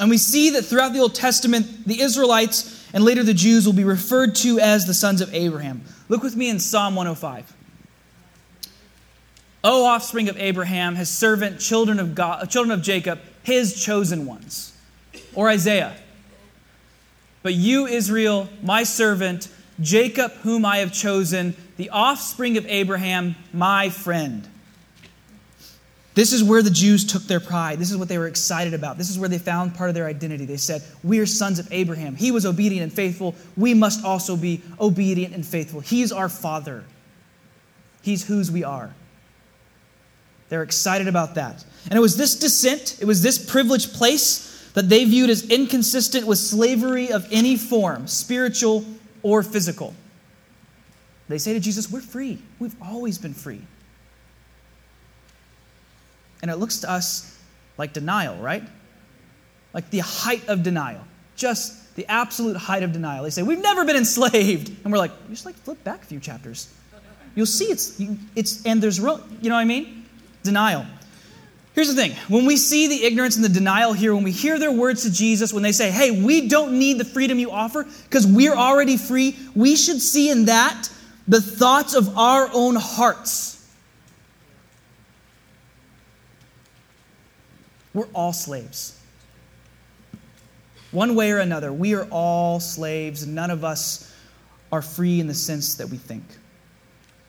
And 0.00 0.10
we 0.10 0.18
see 0.18 0.50
that 0.50 0.64
throughout 0.64 0.92
the 0.92 0.98
Old 0.98 1.14
Testament, 1.14 1.86
the 1.86 2.00
Israelites 2.00 2.84
and 2.92 3.04
later 3.04 3.22
the 3.22 3.34
Jews 3.34 3.66
will 3.66 3.72
be 3.72 3.84
referred 3.84 4.34
to 4.36 4.58
as 4.58 4.84
the 4.84 4.94
sons 4.94 5.20
of 5.20 5.32
Abraham. 5.32 5.82
Look 6.08 6.24
with 6.24 6.34
me 6.34 6.50
in 6.50 6.58
Psalm 6.58 6.96
105. 6.96 7.54
O 9.62 9.86
offspring 9.86 10.28
of 10.28 10.36
Abraham, 10.36 10.96
his 10.96 11.08
servant, 11.08 11.60
children 11.60 12.00
of 12.00 12.16
God, 12.16 12.50
children 12.50 12.76
of 12.76 12.84
Jacob, 12.84 13.20
his 13.44 13.80
chosen 13.80 14.26
ones. 14.26 14.76
Or 15.36 15.48
Isaiah. 15.48 15.94
But 17.44 17.54
you, 17.54 17.86
Israel, 17.86 18.48
my 18.60 18.82
servant, 18.82 19.48
Jacob, 19.80 20.32
whom 20.42 20.64
I 20.64 20.78
have 20.78 20.92
chosen, 20.92 21.56
the 21.76 21.90
offspring 21.90 22.56
of 22.56 22.66
Abraham, 22.66 23.34
my 23.52 23.90
friend. 23.90 24.48
This 26.14 26.32
is 26.32 26.44
where 26.44 26.62
the 26.62 26.70
Jews 26.70 27.04
took 27.04 27.24
their 27.24 27.40
pride. 27.40 27.80
This 27.80 27.90
is 27.90 27.96
what 27.96 28.08
they 28.08 28.18
were 28.18 28.28
excited 28.28 28.72
about. 28.72 28.98
This 28.98 29.10
is 29.10 29.18
where 29.18 29.28
they 29.28 29.38
found 29.38 29.74
part 29.74 29.90
of 29.90 29.94
their 29.94 30.06
identity. 30.06 30.44
They 30.44 30.56
said, 30.56 30.82
We 31.02 31.18
are 31.18 31.26
sons 31.26 31.58
of 31.58 31.66
Abraham. 31.72 32.14
He 32.14 32.30
was 32.30 32.46
obedient 32.46 32.84
and 32.84 32.92
faithful. 32.92 33.34
We 33.56 33.74
must 33.74 34.04
also 34.04 34.36
be 34.36 34.62
obedient 34.80 35.34
and 35.34 35.44
faithful. 35.44 35.80
He's 35.80 36.12
our 36.12 36.28
father, 36.28 36.84
He's 38.02 38.26
whose 38.26 38.50
we 38.50 38.62
are. 38.62 38.94
They're 40.50 40.62
excited 40.62 41.08
about 41.08 41.34
that. 41.34 41.64
And 41.86 41.94
it 41.94 42.00
was 42.00 42.16
this 42.16 42.38
descent, 42.38 42.98
it 43.00 43.06
was 43.06 43.22
this 43.22 43.38
privileged 43.38 43.94
place 43.94 44.70
that 44.74 44.88
they 44.88 45.04
viewed 45.04 45.30
as 45.30 45.48
inconsistent 45.50 46.26
with 46.26 46.38
slavery 46.38 47.10
of 47.10 47.26
any 47.32 47.56
form, 47.56 48.06
spiritual 48.06 48.84
or 49.24 49.42
physical. 49.42 49.92
They 51.28 51.38
say 51.38 51.54
to 51.54 51.60
Jesus, 51.60 51.90
We're 51.90 52.00
free. 52.00 52.38
We've 52.60 52.76
always 52.80 53.18
been 53.18 53.34
free. 53.34 53.60
And 56.42 56.50
it 56.50 56.56
looks 56.56 56.80
to 56.80 56.90
us 56.90 57.36
like 57.78 57.92
denial, 57.92 58.36
right? 58.36 58.62
Like 59.72 59.90
the 59.90 60.00
height 60.00 60.46
of 60.48 60.62
denial. 60.62 61.00
Just 61.34 61.96
the 61.96 62.06
absolute 62.06 62.56
height 62.56 62.82
of 62.82 62.92
denial. 62.92 63.24
They 63.24 63.30
say, 63.30 63.42
We've 63.42 63.62
never 63.62 63.84
been 63.84 63.96
enslaved. 63.96 64.68
And 64.84 64.92
we're 64.92 64.98
like, 64.98 65.12
You 65.24 65.30
Just 65.30 65.46
like 65.46 65.56
flip 65.56 65.82
back 65.82 66.02
a 66.02 66.06
few 66.06 66.20
chapters. 66.20 66.72
You'll 67.34 67.46
see 67.46 67.64
it's, 67.64 68.00
it's 68.36 68.64
and 68.64 68.80
there's, 68.80 69.00
real, 69.00 69.20
you 69.40 69.48
know 69.48 69.56
what 69.56 69.62
I 69.62 69.64
mean? 69.64 70.06
Denial. 70.44 70.86
Here's 71.74 71.92
the 71.92 72.00
thing 72.00 72.12
when 72.28 72.46
we 72.46 72.56
see 72.56 72.86
the 72.86 73.04
ignorance 73.04 73.34
and 73.34 73.44
the 73.44 73.48
denial 73.48 73.92
here, 73.92 74.14
when 74.14 74.22
we 74.22 74.30
hear 74.30 74.58
their 74.58 74.70
words 74.70 75.02
to 75.02 75.12
Jesus, 75.12 75.52
when 75.52 75.64
they 75.64 75.72
say, 75.72 75.90
hey, 75.90 76.22
we 76.24 76.48
don't 76.48 76.78
need 76.78 76.98
the 76.98 77.04
freedom 77.04 77.38
you 77.38 77.50
offer 77.50 77.84
because 78.04 78.26
we're 78.26 78.54
already 78.54 78.96
free, 78.96 79.36
we 79.56 79.74
should 79.74 80.00
see 80.00 80.30
in 80.30 80.44
that 80.44 80.88
the 81.26 81.40
thoughts 81.40 81.94
of 81.94 82.16
our 82.16 82.48
own 82.52 82.76
hearts. 82.76 83.50
We're 87.92 88.08
all 88.12 88.32
slaves. 88.32 89.00
One 90.92 91.16
way 91.16 91.32
or 91.32 91.38
another, 91.38 91.72
we 91.72 91.94
are 91.94 92.06
all 92.10 92.60
slaves. 92.60 93.26
None 93.26 93.50
of 93.50 93.64
us 93.64 94.14
are 94.70 94.82
free 94.82 95.18
in 95.18 95.26
the 95.26 95.34
sense 95.34 95.74
that 95.76 95.88
we 95.88 95.96
think. 95.96 96.22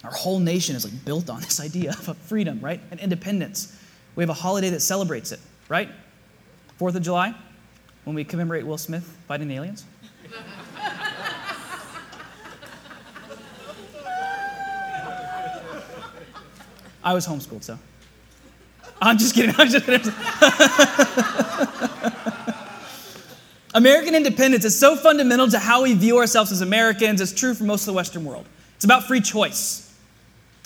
Our 0.04 0.12
whole 0.12 0.40
nation 0.40 0.76
is 0.76 0.84
like 0.84 1.04
built 1.04 1.32
on 1.32 1.42
this 1.42 1.60
idea 1.62 1.92
of 2.08 2.16
freedom, 2.18 2.60
right? 2.60 2.80
And 2.92 3.00
independence. 3.00 3.76
We 4.16 4.24
have 4.24 4.30
a 4.30 4.34
holiday 4.34 4.70
that 4.70 4.80
celebrates 4.80 5.32
it, 5.32 5.40
right? 5.68 5.90
Fourth 6.78 6.96
of 6.96 7.02
July, 7.02 7.34
when 8.06 8.16
we 8.16 8.24
commemorate 8.24 8.66
Will 8.66 8.78
Smith 8.78 9.04
fighting 9.28 9.48
the 9.48 9.56
aliens. 9.56 9.86
I 17.04 17.14
was 17.14 17.28
homeschooled, 17.28 17.64
so. 17.64 17.78
I'm 19.02 19.18
just 19.18 19.36
kidding. 19.36 19.54
I'm 19.58 19.70
just 19.70 19.86
kidding. 19.86 20.12
American 23.76 24.16
independence 24.16 24.64
is 24.64 24.80
so 24.80 24.96
fundamental 24.96 25.50
to 25.50 25.60
how 25.60 25.84
we 25.84 25.94
view 25.94 26.18
ourselves 26.18 26.52
as 26.52 26.62
Americans. 26.62 27.20
It's 27.20 27.34
true 27.34 27.54
for 27.54 27.66
most 27.66 27.82
of 27.82 27.88
the 27.88 27.94
Western 27.94 28.24
world. 28.24 28.46
It's 28.78 28.86
about 28.86 29.04
free 29.04 29.22
choice. 29.22 29.85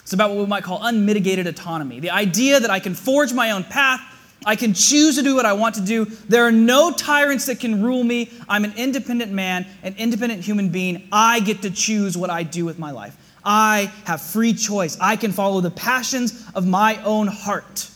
It's 0.10 0.14
about 0.16 0.32
what 0.32 0.40
we 0.40 0.48
might 0.48 0.64
call 0.64 0.80
unmitigated 0.82 1.46
autonomy 1.46 2.00
the 2.00 2.10
idea 2.10 2.60
that 2.60 2.72
I 2.72 2.80
can 2.80 2.96
forge 2.96 3.32
my 3.32 3.52
own 3.52 3.64
path, 3.64 4.02
I 4.44 4.56
can 4.56 4.74
choose 4.74 5.18
to 5.18 5.22
do 5.22 5.36
what 5.36 5.46
I 5.46 5.54
want 5.54 5.76
to 5.76 5.82
do. 5.82 6.06
There 6.06 6.46
are 6.46 6.52
no 6.52 6.92
tyrants 6.92 7.46
that 7.46 7.60
can 7.60 7.84
rule 7.84 8.04
me. 8.04 8.32
I'm 8.50 8.64
an 8.64 8.74
independent 8.76 9.32
man, 9.32 9.68
an 9.84 9.94
independent 10.00 10.44
human 10.44 10.70
being. 10.70 11.08
I 11.12 11.42
get 11.42 11.62
to 11.62 11.70
choose 11.70 12.18
what 12.18 12.32
I 12.32 12.42
do 12.42 12.66
with 12.66 12.80
my 12.80 12.90
life. 12.90 13.16
I 13.46 13.94
have 14.06 14.20
free 14.20 14.54
choice. 14.54 14.98
I 15.00 15.16
can 15.16 15.32
follow 15.32 15.62
the 15.62 15.70
passions 15.70 16.44
of 16.56 16.66
my 16.66 17.00
own 17.04 17.28
heart. 17.28 17.92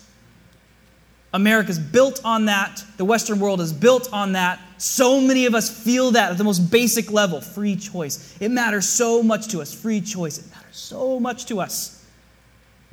America's 1.34 1.80
built 1.80 2.22
on 2.24 2.46
that. 2.46 2.84
The 2.98 3.06
Western 3.06 3.40
world 3.40 3.60
is 3.60 3.74
built 3.74 4.08
on 4.14 4.34
that. 4.34 4.60
So 4.78 5.20
many 5.20 5.48
of 5.48 5.56
us 5.56 5.68
feel 5.68 6.12
that 6.12 6.30
at 6.30 6.38
the 6.38 6.44
most 6.44 6.70
basic 6.70 7.10
level 7.12 7.42
free 7.42 7.76
choice. 7.76 8.38
It 8.40 8.50
matters 8.50 8.88
so 8.88 9.24
much 9.24 9.48
to 9.48 9.62
us. 9.64 9.74
Free 9.74 10.00
choice. 10.00 10.38
It 10.38 10.46
matters 10.52 10.78
so 10.78 11.20
much 11.20 11.48
to 11.48 11.60
us. 11.60 12.02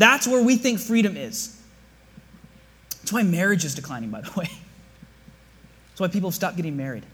That's 0.00 0.26
where 0.26 0.42
we 0.42 0.56
think 0.56 0.80
freedom 0.80 1.14
is. 1.14 1.60
That's 3.00 3.12
why 3.12 3.22
marriage 3.22 3.66
is 3.66 3.74
declining, 3.74 4.08
by 4.08 4.22
the 4.22 4.30
way. 4.30 4.48
That's 5.90 6.00
why 6.00 6.08
people 6.08 6.30
have 6.30 6.34
stopped 6.34 6.56
getting 6.56 6.74
married. 6.74 7.04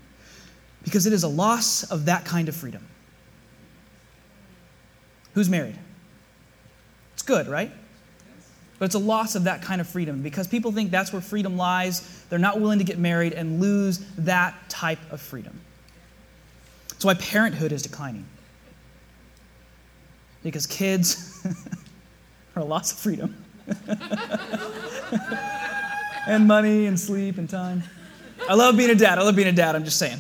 Because 0.85 1.05
it 1.05 1.13
is 1.13 1.25
a 1.25 1.29
loss 1.29 1.83
of 1.91 2.05
that 2.05 2.25
kind 2.25 2.49
of 2.49 2.55
freedom. 2.55 2.87
Who's 5.35 5.49
married? 5.49 5.77
It's 7.15 7.25
good, 7.25 7.49
right? 7.49 7.73
But 8.79 8.85
it's 8.85 8.95
a 8.95 9.01
loss 9.01 9.35
of 9.35 9.45
that 9.45 9.63
kind 9.63 9.81
of 9.81 9.89
freedom 9.89 10.23
because 10.23 10.47
people 10.47 10.71
think 10.71 10.93
that's 10.93 11.13
where 11.13 11.21
freedom 11.21 11.57
lies. 11.57 12.23
They're 12.31 12.39
not 12.39 12.61
willing 12.61 12.79
to 12.79 12.85
get 12.85 12.99
married 12.99 13.33
and 13.33 13.61
lose 13.61 13.99
that 14.19 14.55
type 14.69 15.01
of 15.11 15.21
freedom. 15.21 15.59
That's 16.91 17.05
why 17.05 17.15
parenthood 17.15 17.73
is 17.73 17.83
declining. 17.83 18.27
Because 20.45 20.69
kids 20.69 21.45
or 22.57 22.65
lots 22.65 22.91
of 22.91 22.99
freedom. 22.99 23.37
and 26.27 26.49
money 26.49 26.87
and 26.87 26.99
sleep 26.99 27.39
and 27.39 27.49
time. 27.49 27.83
I 28.49 28.55
love 28.55 28.77
being 28.77 28.91
a 28.91 28.95
dad. 28.95 29.19
I 29.19 29.23
love 29.23 29.37
being 29.37 29.49
a 29.49 29.53
dad. 29.53 29.77
I'm 29.77 29.85
just 29.85 29.99
saying. 29.99 30.19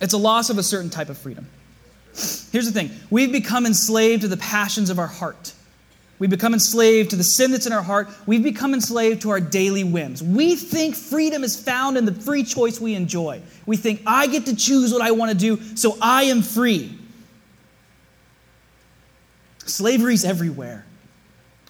It's 0.00 0.12
a 0.12 0.18
loss 0.18 0.50
of 0.50 0.58
a 0.58 0.62
certain 0.62 0.90
type 0.90 1.08
of 1.08 1.16
freedom. 1.16 1.48
Here's 2.52 2.66
the 2.66 2.72
thing 2.72 2.90
we've 3.10 3.32
become 3.32 3.66
enslaved 3.66 4.22
to 4.22 4.28
the 4.28 4.36
passions 4.36 4.90
of 4.90 4.98
our 4.98 5.06
heart. 5.06 5.52
We 6.18 6.28
become 6.28 6.54
enslaved 6.54 7.10
to 7.10 7.16
the 7.16 7.24
sin 7.24 7.50
that's 7.50 7.66
in 7.66 7.72
our 7.72 7.82
heart. 7.82 8.08
We've 8.24 8.42
become 8.42 8.72
enslaved 8.72 9.22
to 9.22 9.30
our 9.30 9.40
daily 9.40 9.82
whims. 9.82 10.22
We 10.22 10.54
think 10.54 10.94
freedom 10.94 11.42
is 11.42 11.60
found 11.60 11.96
in 11.96 12.04
the 12.04 12.14
free 12.14 12.44
choice 12.44 12.80
we 12.80 12.94
enjoy. 12.94 13.42
We 13.66 13.76
think, 13.76 14.02
I 14.06 14.28
get 14.28 14.46
to 14.46 14.54
choose 14.54 14.92
what 14.92 15.02
I 15.02 15.10
want 15.10 15.32
to 15.32 15.36
do, 15.36 15.60
so 15.76 15.98
I 16.00 16.24
am 16.24 16.42
free. 16.42 16.96
Slavery's 19.66 20.24
everywhere. 20.24 20.84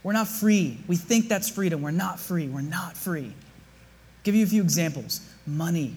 We're 0.02 0.12
not 0.12 0.28
free. 0.28 0.78
We 0.86 0.96
think 0.96 1.28
that's 1.28 1.48
freedom. 1.48 1.80
We're 1.82 1.90
not 1.90 2.20
free. 2.20 2.48
We're 2.48 2.60
not 2.60 2.96
free. 2.96 3.26
I'll 3.26 4.22
give 4.22 4.34
you 4.34 4.44
a 4.44 4.48
few 4.48 4.62
examples 4.62 5.20
money. 5.46 5.96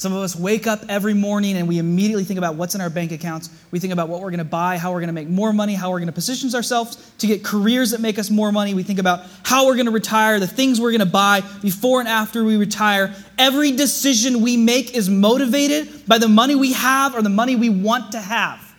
Some 0.00 0.14
of 0.14 0.22
us 0.22 0.34
wake 0.34 0.66
up 0.66 0.80
every 0.88 1.12
morning 1.12 1.58
and 1.58 1.68
we 1.68 1.78
immediately 1.78 2.24
think 2.24 2.38
about 2.38 2.54
what's 2.54 2.74
in 2.74 2.80
our 2.80 2.88
bank 2.88 3.12
accounts. 3.12 3.50
We 3.70 3.78
think 3.78 3.92
about 3.92 4.08
what 4.08 4.22
we're 4.22 4.30
going 4.30 4.38
to 4.38 4.44
buy, 4.44 4.78
how 4.78 4.92
we're 4.92 5.00
going 5.00 5.08
to 5.08 5.12
make 5.12 5.28
more 5.28 5.52
money, 5.52 5.74
how 5.74 5.90
we're 5.90 5.98
going 5.98 6.06
to 6.06 6.12
position 6.12 6.48
ourselves 6.54 7.12
to 7.18 7.26
get 7.26 7.44
careers 7.44 7.90
that 7.90 8.00
make 8.00 8.18
us 8.18 8.30
more 8.30 8.50
money. 8.50 8.72
We 8.72 8.82
think 8.82 8.98
about 8.98 9.26
how 9.42 9.66
we're 9.66 9.74
going 9.74 9.84
to 9.84 9.92
retire, 9.92 10.40
the 10.40 10.46
things 10.46 10.80
we're 10.80 10.92
going 10.92 11.00
to 11.00 11.04
buy 11.06 11.42
before 11.60 12.00
and 12.00 12.08
after 12.08 12.44
we 12.44 12.56
retire. 12.56 13.14
Every 13.36 13.72
decision 13.72 14.40
we 14.40 14.56
make 14.56 14.94
is 14.94 15.10
motivated 15.10 16.06
by 16.06 16.16
the 16.16 16.28
money 16.28 16.54
we 16.54 16.72
have 16.72 17.14
or 17.14 17.20
the 17.20 17.28
money 17.28 17.54
we 17.54 17.68
want 17.68 18.12
to 18.12 18.20
have. 18.20 18.69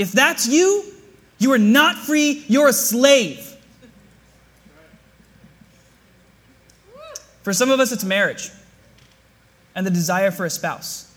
If 0.00 0.12
that's 0.12 0.48
you, 0.48 0.82
you 1.38 1.52
are 1.52 1.58
not 1.58 1.94
free, 1.94 2.42
you're 2.48 2.68
a 2.68 2.72
slave. 2.72 3.54
For 7.42 7.52
some 7.52 7.70
of 7.70 7.80
us, 7.80 7.92
it's 7.92 8.02
marriage 8.02 8.50
and 9.74 9.86
the 9.86 9.90
desire 9.90 10.30
for 10.30 10.46
a 10.46 10.50
spouse. 10.50 11.14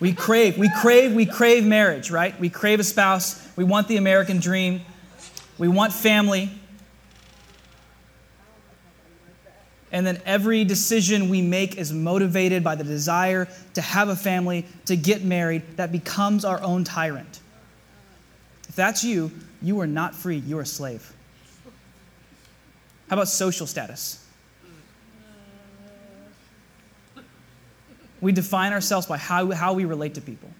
We 0.00 0.14
crave, 0.14 0.56
we 0.56 0.70
crave, 0.80 1.12
we 1.12 1.26
crave 1.26 1.66
marriage, 1.66 2.10
right? 2.10 2.40
We 2.40 2.48
crave 2.48 2.80
a 2.80 2.84
spouse. 2.84 3.46
We 3.54 3.64
want 3.64 3.86
the 3.88 3.98
American 3.98 4.40
dream. 4.40 4.80
We 5.58 5.68
want 5.68 5.92
family. 5.92 6.58
And 9.94 10.04
then 10.04 10.20
every 10.26 10.64
decision 10.64 11.28
we 11.28 11.40
make 11.40 11.78
is 11.78 11.92
motivated 11.92 12.64
by 12.64 12.74
the 12.74 12.82
desire 12.82 13.46
to 13.74 13.80
have 13.80 14.08
a 14.08 14.16
family, 14.16 14.66
to 14.86 14.96
get 14.96 15.22
married, 15.22 15.62
that 15.76 15.92
becomes 15.92 16.44
our 16.44 16.60
own 16.62 16.82
tyrant. 16.82 17.38
If 18.68 18.74
that's 18.74 19.04
you, 19.04 19.30
you 19.62 19.78
are 19.78 19.86
not 19.86 20.16
free, 20.16 20.38
you're 20.38 20.62
a 20.62 20.66
slave. 20.66 21.12
How 23.08 23.14
about 23.14 23.28
social 23.28 23.68
status? 23.68 24.26
We 28.20 28.32
define 28.32 28.72
ourselves 28.72 29.06
by 29.06 29.16
how, 29.16 29.52
how 29.52 29.74
we 29.74 29.84
relate 29.84 30.14
to 30.14 30.20
people. 30.20 30.50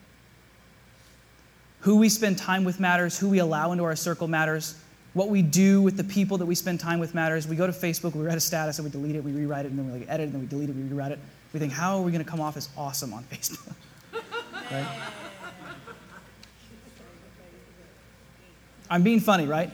Who 1.81 1.97
we 1.97 2.09
spend 2.09 2.39
time 2.39 2.63
with 2.63 2.79
matters, 2.79 3.19
who 3.19 3.31
we 3.31 3.41
allow 3.41 3.73
into 3.73 3.83
our 3.83 3.97
circle 3.97 4.29
matters, 4.29 4.77
what 5.15 5.29
we 5.29 5.43
do 5.43 5.81
with 5.81 5.97
the 5.97 6.05
people 6.05 6.39
that 6.39 6.47
we 6.47 6.55
spend 6.55 6.81
time 6.81 6.99
with 6.99 7.15
matters. 7.15 7.47
We 7.49 7.57
go 7.57 7.67
to 7.67 7.73
Facebook, 7.73 8.15
we 8.15 8.25
write 8.25 8.37
a 8.37 8.41
status, 8.41 8.79
and 8.79 8.85
we 8.85 8.91
delete 8.91 9.17
it, 9.17 9.25
we 9.25 9.33
rewrite 9.33 9.65
it, 9.65 9.71
and 9.71 9.79
then 9.79 9.91
we 9.91 10.01
like 10.01 10.09
edit 10.09 10.21
it, 10.21 10.25
and 10.25 10.33
then 10.35 10.41
we 10.41 10.47
delete 10.47 10.69
it, 10.69 10.77
we 10.77 10.83
rewrite 10.83 11.13
it. 11.13 11.19
We 11.53 11.61
think, 11.61 11.73
how 11.73 11.97
are 11.97 12.03
we 12.03 12.11
going 12.11 12.25
to 12.25 12.31
come 12.31 12.41
off 12.41 12.57
as 12.57 12.69
awesome 12.77 13.15
on 13.15 13.23
Facebook? 13.25 13.75
right? 14.71 14.87
I'm 18.91 19.03
being 19.03 19.21
funny, 19.21 19.47
right? 19.47 19.71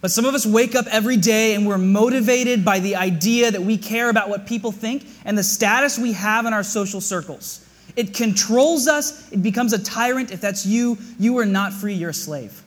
But 0.00 0.10
some 0.10 0.24
of 0.24 0.34
us 0.34 0.46
wake 0.46 0.74
up 0.74 0.86
every 0.86 1.18
day 1.18 1.54
and 1.54 1.66
we're 1.66 1.76
motivated 1.78 2.64
by 2.64 2.80
the 2.80 2.96
idea 2.96 3.50
that 3.50 3.60
we 3.60 3.76
care 3.76 4.08
about 4.08 4.30
what 4.30 4.46
people 4.46 4.72
think 4.72 5.04
and 5.24 5.36
the 5.36 5.42
status 5.42 5.98
we 5.98 6.12
have 6.12 6.46
in 6.46 6.54
our 6.54 6.62
social 6.62 7.02
circles. 7.02 7.66
It 8.00 8.14
controls 8.14 8.88
us, 8.88 9.30
it 9.30 9.42
becomes 9.42 9.74
a 9.74 9.78
tyrant. 9.78 10.30
If 10.30 10.40
that's 10.40 10.64
you, 10.64 10.96
you 11.18 11.36
are 11.36 11.44
not 11.44 11.74
free, 11.74 11.92
you're 11.92 12.08
a 12.08 12.14
slave. 12.14 12.62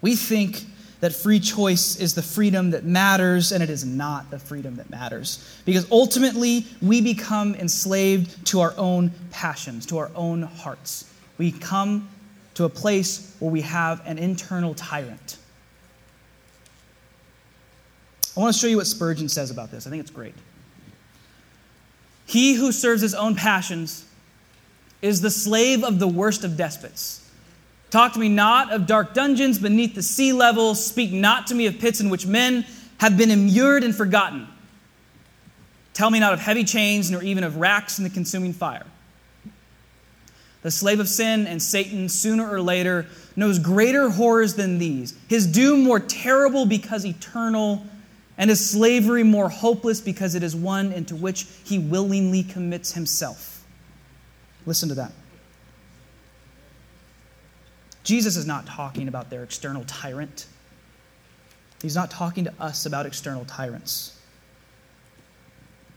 We 0.00 0.16
think 0.16 0.64
that 1.00 1.12
free 1.12 1.38
choice 1.38 1.96
is 1.96 2.14
the 2.14 2.22
freedom 2.22 2.70
that 2.70 2.86
matters, 2.86 3.52
and 3.52 3.62
it 3.62 3.68
is 3.68 3.84
not 3.84 4.30
the 4.30 4.38
freedom 4.38 4.76
that 4.76 4.88
matters. 4.88 5.60
Because 5.66 5.86
ultimately, 5.90 6.64
we 6.80 7.02
become 7.02 7.54
enslaved 7.56 8.46
to 8.46 8.60
our 8.60 8.72
own 8.78 9.10
passions, 9.32 9.84
to 9.84 9.98
our 9.98 10.10
own 10.14 10.40
hearts. 10.40 11.12
We 11.36 11.52
come 11.52 12.08
to 12.54 12.64
a 12.64 12.70
place 12.70 13.36
where 13.38 13.50
we 13.50 13.60
have 13.60 14.00
an 14.06 14.16
internal 14.16 14.72
tyrant. 14.72 15.36
I 18.34 18.40
want 18.40 18.54
to 18.54 18.58
show 18.58 18.66
you 18.66 18.78
what 18.78 18.86
Spurgeon 18.86 19.28
says 19.28 19.50
about 19.50 19.70
this. 19.70 19.86
I 19.86 19.90
think 19.90 20.00
it's 20.00 20.10
great. 20.10 20.34
He 22.28 22.54
who 22.54 22.72
serves 22.72 23.00
his 23.00 23.14
own 23.14 23.36
passions 23.36 24.04
is 25.00 25.22
the 25.22 25.30
slave 25.30 25.82
of 25.82 25.98
the 25.98 26.06
worst 26.06 26.44
of 26.44 26.58
despots. 26.58 27.26
Talk 27.88 28.12
to 28.12 28.18
me 28.18 28.28
not 28.28 28.70
of 28.70 28.86
dark 28.86 29.14
dungeons 29.14 29.58
beneath 29.58 29.94
the 29.94 30.02
sea 30.02 30.34
level. 30.34 30.74
Speak 30.74 31.10
not 31.10 31.46
to 31.46 31.54
me 31.54 31.64
of 31.64 31.78
pits 31.78 32.00
in 32.00 32.10
which 32.10 32.26
men 32.26 32.66
have 32.98 33.16
been 33.16 33.30
immured 33.30 33.82
and 33.82 33.96
forgotten. 33.96 34.46
Tell 35.94 36.10
me 36.10 36.20
not 36.20 36.34
of 36.34 36.38
heavy 36.38 36.64
chains, 36.64 37.10
nor 37.10 37.22
even 37.22 37.44
of 37.44 37.56
racks 37.56 37.96
in 37.96 38.04
the 38.04 38.10
consuming 38.10 38.52
fire. 38.52 38.84
The 40.60 40.70
slave 40.70 41.00
of 41.00 41.08
sin 41.08 41.46
and 41.46 41.62
Satan, 41.62 42.10
sooner 42.10 42.46
or 42.46 42.60
later, 42.60 43.06
knows 43.36 43.58
greater 43.58 44.10
horrors 44.10 44.52
than 44.52 44.76
these. 44.76 45.14
His 45.28 45.46
doom 45.46 45.82
more 45.82 45.98
terrible 45.98 46.66
because 46.66 47.06
eternal, 47.06 47.86
and 48.38 48.48
his 48.48 48.70
slavery 48.70 49.24
more 49.24 49.48
hopeless 49.48 50.00
because 50.00 50.36
it 50.36 50.44
is 50.44 50.54
one 50.54 50.92
into 50.92 51.16
which 51.16 51.46
he 51.64 51.78
willingly 51.78 52.44
commits 52.44 52.92
himself. 52.92 53.66
Listen 54.64 54.88
to 54.88 54.94
that. 54.94 55.12
Jesus 58.04 58.36
is 58.36 58.46
not 58.46 58.64
talking 58.64 59.08
about 59.08 59.28
their 59.28 59.42
external 59.42 59.84
tyrant. 59.84 60.46
He's 61.82 61.96
not 61.96 62.10
talking 62.10 62.44
to 62.44 62.54
us 62.58 62.86
about 62.86 63.06
external 63.06 63.44
tyrants. 63.44 64.18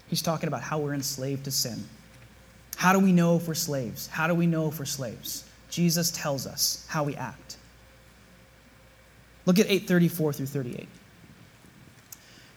He's 0.10 0.22
talking 0.22 0.48
about 0.48 0.62
how 0.62 0.80
we're 0.80 0.94
enslaved 0.94 1.46
to 1.46 1.52
sin. 1.52 1.86
How 2.76 2.92
do 2.92 3.00
we 3.00 3.12
know 3.14 3.38
if 3.38 3.48
we're 3.48 3.54
slaves? 3.54 4.08
How 4.08 4.28
do 4.28 4.34
we 4.34 4.48
know 4.48 4.68
if 4.68 4.80
we're 4.80 4.86
slaves? 4.86 5.46
Jesus 5.70 6.12
tells 6.12 6.48
us 6.48 6.86
how 6.90 7.04
we 7.04 7.16
act. 7.16 7.58
Look 9.46 9.60
at 9.60 9.68
834 9.68 10.34
through 10.34 10.46
38. 10.48 10.88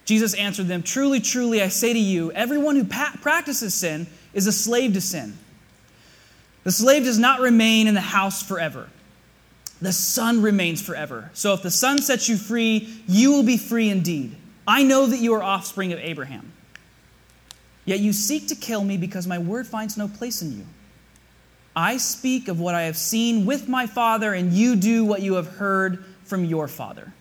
Jesus 0.05 0.33
answered 0.35 0.67
them, 0.67 0.83
Truly, 0.83 1.19
truly, 1.19 1.61
I 1.61 1.67
say 1.67 1.93
to 1.93 1.99
you, 1.99 2.31
everyone 2.31 2.75
who 2.75 2.85
pa- 2.85 3.17
practices 3.21 3.73
sin 3.73 4.07
is 4.33 4.47
a 4.47 4.51
slave 4.51 4.93
to 4.93 5.01
sin. 5.01 5.37
The 6.63 6.71
slave 6.71 7.03
does 7.03 7.19
not 7.19 7.41
remain 7.41 7.87
in 7.87 7.93
the 7.93 8.01
house 8.01 8.41
forever 8.41 8.89
the 9.81 9.93
Son 9.93 10.41
remains 10.41 10.81
forever. 10.81 11.29
So 11.33 11.53
if 11.53 11.61
the 11.61 11.71
Son 11.71 12.01
sets 12.01 12.29
you 12.29 12.37
free, 12.37 12.89
you 13.07 13.31
will 13.31 13.43
be 13.43 13.57
free 13.57 13.89
indeed. 13.89 14.35
I 14.67 14.83
know 14.83 15.05
that 15.05 15.19
you 15.19 15.33
are 15.33 15.43
offspring 15.43 15.93
of 15.93 15.99
Abraham. 15.99 16.51
Yet 17.85 17.99
you 17.99 18.13
seek 18.13 18.47
to 18.47 18.55
kill 18.55 18.83
me 18.83 18.97
because 18.97 19.27
my 19.27 19.37
word 19.37 19.67
finds 19.67 19.97
no 19.97 20.07
place 20.07 20.41
in 20.41 20.57
you. 20.57 20.65
I 21.75 21.97
speak 21.97 22.47
of 22.47 22.59
what 22.59 22.73
I 22.73 22.83
have 22.83 22.97
seen 22.97 23.45
with 23.45 23.67
my 23.67 23.85
Father, 23.85 24.33
and 24.33 24.53
you 24.53 24.75
do 24.75 25.03
what 25.03 25.21
you 25.21 25.35
have 25.35 25.47
heard 25.47 26.03
from 26.23 26.45
your 26.45 26.67
Father. 26.67 27.13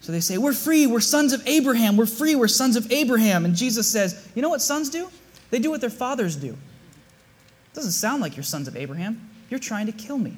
So 0.00 0.12
they 0.12 0.20
say, 0.20 0.38
We're 0.38 0.52
free. 0.52 0.86
We're 0.86 1.00
sons 1.00 1.32
of 1.32 1.46
Abraham. 1.46 1.96
We're 1.96 2.06
free. 2.06 2.34
We're 2.34 2.48
sons 2.48 2.76
of 2.76 2.90
Abraham. 2.90 3.44
And 3.44 3.54
Jesus 3.54 3.86
says, 3.86 4.28
You 4.34 4.42
know 4.42 4.48
what 4.48 4.62
sons 4.62 4.90
do? 4.90 5.08
They 5.50 5.58
do 5.58 5.70
what 5.70 5.80
their 5.80 5.90
fathers 5.90 6.36
do. 6.36 6.48
It 6.50 7.74
doesn't 7.74 7.92
sound 7.92 8.22
like 8.22 8.36
you're 8.36 8.44
sons 8.44 8.68
of 8.68 8.76
Abraham. 8.76 9.30
You're 9.48 9.60
trying 9.60 9.86
to 9.86 9.92
kill 9.92 10.18
me. 10.18 10.36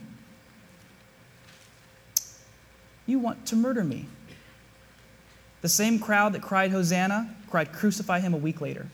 You 3.07 3.19
want 3.19 3.47
to 3.47 3.57
murder 3.57 3.85
me. 3.85 4.07
The 5.61 5.69
same 5.69 5.99
crowd 5.99 6.33
that 6.33 6.43
cried 6.43 6.71
Hosanna 6.71 7.35
cried, 7.49 7.73
Crucify 7.73 8.21
him 8.21 8.35
a 8.35 8.39
week 8.39 8.61
later. 8.61 8.87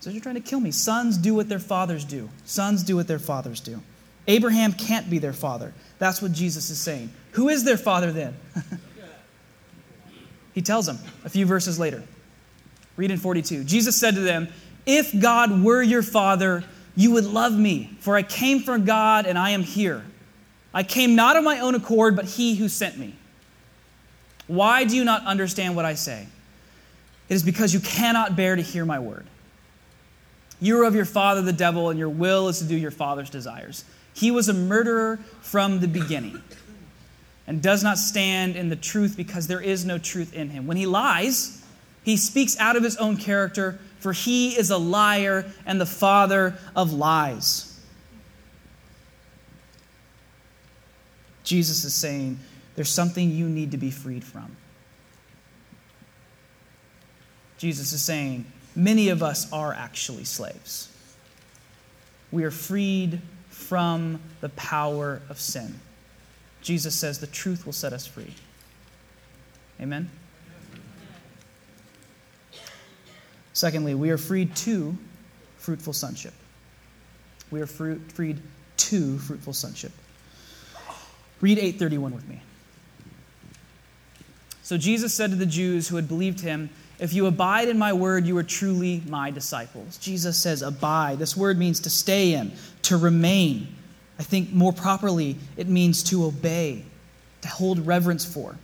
So 0.00 0.10
you're 0.10 0.22
trying 0.22 0.36
to 0.36 0.40
kill 0.40 0.60
me. 0.60 0.70
Sons 0.70 1.16
do 1.16 1.34
what 1.34 1.48
their 1.48 1.58
fathers 1.58 2.04
do. 2.04 2.28
Sons 2.44 2.84
do 2.84 2.94
what 2.94 3.08
their 3.08 3.18
fathers 3.18 3.58
do. 3.58 3.82
Abraham 4.28 4.72
can't 4.72 5.08
be 5.08 5.18
their 5.18 5.32
father. 5.32 5.72
That's 5.98 6.20
what 6.20 6.32
Jesus 6.32 6.70
is 6.70 6.80
saying. 6.80 7.10
Who 7.32 7.48
is 7.48 7.64
their 7.64 7.76
father 7.76 8.12
then? 8.12 8.36
he 10.52 10.62
tells 10.62 10.86
them 10.86 10.98
a 11.24 11.28
few 11.28 11.46
verses 11.46 11.78
later. 11.78 12.02
Read 12.96 13.10
in 13.10 13.18
42. 13.18 13.64
Jesus 13.64 13.96
said 13.96 14.14
to 14.14 14.20
them, 14.20 14.48
If 14.84 15.18
God 15.20 15.62
were 15.62 15.82
your 15.82 16.02
father, 16.02 16.64
you 16.96 17.12
would 17.12 17.26
love 17.26 17.52
me, 17.52 17.96
for 18.00 18.16
I 18.16 18.22
came 18.22 18.60
from 18.60 18.84
God 18.84 19.26
and 19.26 19.38
I 19.38 19.50
am 19.50 19.62
here. 19.62 20.02
I 20.72 20.82
came 20.82 21.14
not 21.14 21.36
of 21.36 21.44
my 21.44 21.60
own 21.60 21.74
accord, 21.74 22.16
but 22.16 22.24
he 22.24 22.54
who 22.54 22.68
sent 22.68 22.98
me. 22.98 23.14
Why 24.46 24.84
do 24.84 24.96
you 24.96 25.04
not 25.04 25.24
understand 25.24 25.76
what 25.76 25.84
I 25.84 25.94
say? 25.94 26.26
It 27.28 27.34
is 27.34 27.42
because 27.42 27.74
you 27.74 27.80
cannot 27.80 28.36
bear 28.36 28.56
to 28.56 28.62
hear 28.62 28.84
my 28.84 28.98
word. 28.98 29.26
You 30.60 30.80
are 30.80 30.84
of 30.84 30.94
your 30.94 31.04
father, 31.04 31.42
the 31.42 31.52
devil, 31.52 31.90
and 31.90 31.98
your 31.98 32.08
will 32.08 32.48
is 32.48 32.58
to 32.60 32.64
do 32.64 32.76
your 32.76 32.90
father's 32.90 33.28
desires. 33.28 33.84
He 34.16 34.30
was 34.30 34.48
a 34.48 34.54
murderer 34.54 35.18
from 35.42 35.80
the 35.80 35.88
beginning 35.88 36.42
and 37.46 37.60
does 37.60 37.84
not 37.84 37.98
stand 37.98 38.56
in 38.56 38.70
the 38.70 38.76
truth 38.76 39.14
because 39.14 39.46
there 39.46 39.60
is 39.60 39.84
no 39.84 39.98
truth 39.98 40.32
in 40.32 40.48
him. 40.48 40.66
When 40.66 40.78
he 40.78 40.86
lies, 40.86 41.62
he 42.02 42.16
speaks 42.16 42.58
out 42.58 42.76
of 42.76 42.82
his 42.82 42.96
own 42.96 43.18
character, 43.18 43.78
for 44.00 44.14
he 44.14 44.56
is 44.58 44.70
a 44.70 44.78
liar 44.78 45.44
and 45.66 45.78
the 45.78 45.86
father 45.86 46.56
of 46.74 46.94
lies. 46.94 47.78
Jesus 51.44 51.84
is 51.84 51.94
saying 51.94 52.40
there's 52.74 52.88
something 52.88 53.30
you 53.30 53.50
need 53.50 53.72
to 53.72 53.76
be 53.76 53.90
freed 53.90 54.24
from. 54.24 54.56
Jesus 57.58 57.92
is 57.92 58.02
saying 58.02 58.46
many 58.74 59.10
of 59.10 59.22
us 59.22 59.52
are 59.52 59.74
actually 59.74 60.24
slaves. 60.24 60.90
We 62.32 62.44
are 62.44 62.50
freed 62.50 63.20
from 63.68 64.20
the 64.40 64.48
power 64.50 65.20
of 65.28 65.40
sin. 65.40 65.74
Jesus 66.62 66.94
says 66.94 67.18
the 67.18 67.26
truth 67.26 67.66
will 67.66 67.72
set 67.72 67.92
us 67.92 68.06
free. 68.06 68.34
Amen? 69.80 70.10
Secondly, 73.52 73.94
we 73.94 74.10
are 74.10 74.18
freed 74.18 74.54
to 74.56 74.96
fruitful 75.58 75.92
sonship. 75.92 76.34
We 77.50 77.60
are 77.60 77.66
freed 77.66 78.40
to 78.76 79.18
fruitful 79.18 79.52
sonship. 79.52 79.92
Read 81.40 81.58
831 81.58 82.14
with 82.14 82.28
me. 82.28 82.40
So 84.62 84.76
Jesus 84.76 85.14
said 85.14 85.30
to 85.30 85.36
the 85.36 85.46
Jews 85.46 85.86
who 85.86 85.96
had 85.96 86.08
believed 86.08 86.40
him, 86.40 86.70
If 86.98 87.12
you 87.12 87.26
abide 87.26 87.68
in 87.68 87.78
my 87.78 87.92
word, 87.92 88.26
you 88.26 88.36
are 88.36 88.42
truly 88.42 89.00
my 89.06 89.30
disciples. 89.30 89.96
Jesus 89.98 90.36
says, 90.36 90.62
abide. 90.62 91.20
This 91.20 91.36
word 91.36 91.56
means 91.56 91.78
to 91.80 91.90
stay 91.90 92.34
in, 92.34 92.52
to 92.88 92.96
remain. 92.96 93.68
I 94.18 94.22
think 94.22 94.52
more 94.52 94.72
properly, 94.72 95.36
it 95.56 95.68
means 95.68 96.02
to 96.04 96.24
obey, 96.24 96.84
to 97.42 97.48
hold 97.48 97.86
reverence 97.86 98.24
for. 98.24 98.56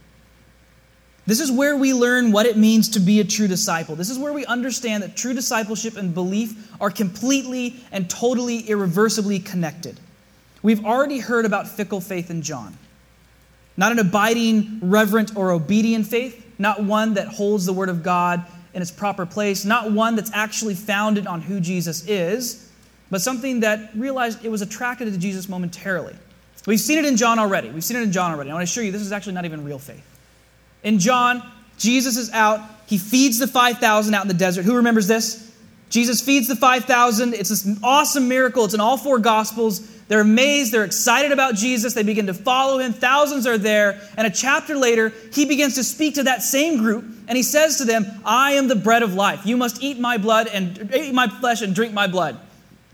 This 1.27 1.39
is 1.39 1.53
where 1.53 1.77
we 1.77 1.95
learn 1.95 2.33
what 2.33 2.47
it 2.47 2.57
means 2.57 2.89
to 2.91 3.01
be 3.01 3.21
a 3.21 3.25
true 3.25 3.47
disciple. 3.47 3.95
This 3.95 4.11
is 4.11 4.19
where 4.19 4.33
we 4.33 4.45
understand 4.47 5.03
that 5.03 5.17
true 5.17 5.35
discipleship 5.35 5.97
and 5.97 6.13
belief 6.13 6.73
are 6.81 6.91
completely 6.91 7.77
and 7.93 8.11
totally 8.11 8.61
irreversibly 8.61 9.39
connected. 9.39 10.01
We've 10.63 10.85
already 10.85 11.21
heard 11.21 11.45
about 11.45 11.69
fickle 11.69 12.01
faith 12.01 12.31
in 12.31 12.43
John. 12.43 12.77
Not 13.77 13.93
an 13.93 14.01
abiding, 14.01 14.81
reverent, 14.83 15.37
or 15.37 15.53
obedient 15.53 16.07
faith, 16.07 16.45
not 16.59 16.83
one 16.83 17.15
that 17.15 17.29
holds 17.29 17.67
the 17.67 17.73
Word 17.73 17.89
of 17.89 18.03
God 18.03 18.45
in 18.75 18.83
its 18.83 18.91
proper 18.91 19.25
place, 19.25 19.65
not 19.65 19.93
one 19.93 20.17
that's 20.17 20.31
actually 20.33 20.75
founded 20.75 21.27
on 21.27 21.41
who 21.41 21.61
Jesus 21.61 22.07
is, 22.07 22.72
but 23.13 23.21
something 23.21 23.61
that 23.61 23.91
realized 23.95 24.43
it 24.43 24.49
was 24.49 24.63
attracted 24.63 25.13
to 25.13 25.19
Jesus 25.19 25.47
momentarily. 25.47 26.17
We've 26.67 26.81
seen 26.81 26.97
it 26.97 27.05
in 27.05 27.19
John 27.19 27.39
already. 27.39 27.69
We've 27.69 27.85
seen 27.85 27.99
it 27.99 28.03
in 28.05 28.11
John 28.11 28.33
already. 28.33 28.49
I 28.49 28.55
want 28.55 28.67
to 28.67 28.71
assure 28.71 28.83
you, 28.83 28.91
this 28.91 29.03
is 29.03 29.13
actually 29.13 29.35
not 29.35 29.45
even 29.45 29.65
real 29.65 29.79
faith. 29.79 30.03
In 30.83 30.99
John, 30.99 31.43
Jesus 31.77 32.17
is 32.17 32.31
out. 32.31 32.61
He 32.87 32.97
feeds 32.97 33.39
the 33.39 33.47
5,000 33.47 34.15
out 34.15 34.23
in 34.23 34.29
the 34.29 34.35
desert. 34.35 34.65
Who 34.65 34.77
remembers 34.77 35.09
this? 35.09 35.55
Jesus 35.91 36.23
feeds 36.23 36.49
the 36.49 36.57
5,000. 36.57 37.35
It's 37.35 37.51
this 37.51 37.69
awesome 37.83 38.29
miracle. 38.29 38.65
It's 38.65 38.73
in 38.73 38.81
all 38.81 38.97
four 38.97 39.19
Gospels. 39.19 39.87
They're 40.07 40.23
amazed. 40.23 40.73
They're 40.73 40.85
excited 40.85 41.33
about 41.33 41.55
Jesus. 41.55 41.93
They 41.93 42.05
begin 42.05 42.29
to 42.29 42.35
follow 42.35 42.79
him. 42.79 42.95
Thousands 42.95 43.47
are 43.47 43.59
there. 43.59 44.01
And 44.17 44.27
a 44.27 44.31
chapter 44.31 44.75
later, 44.75 45.13
he 45.35 45.45
begins 45.45 45.75
to 45.75 45.85
speak 45.85 46.15
to 46.15 46.23
that 46.23 46.43
same 46.43 46.79
group. 46.79 47.05
And 47.29 47.37
he 47.37 47.43
says 47.43 47.77
to 47.77 47.85
them, 47.85 48.07
I 48.25 48.53
am 48.53 48.69
the 48.69 48.75
bread 48.75 49.03
of 49.03 49.13
life. 49.13 49.45
You 49.45 49.59
must 49.59 49.83
eat 49.83 49.99
my 49.99 50.17
blood 50.17 50.47
and 50.47 50.91
eat 50.95 51.13
my 51.13 51.29
flesh 51.29 51.61
and 51.61 51.75
drink 51.75 51.93
my 51.93 52.07
blood. 52.07 52.41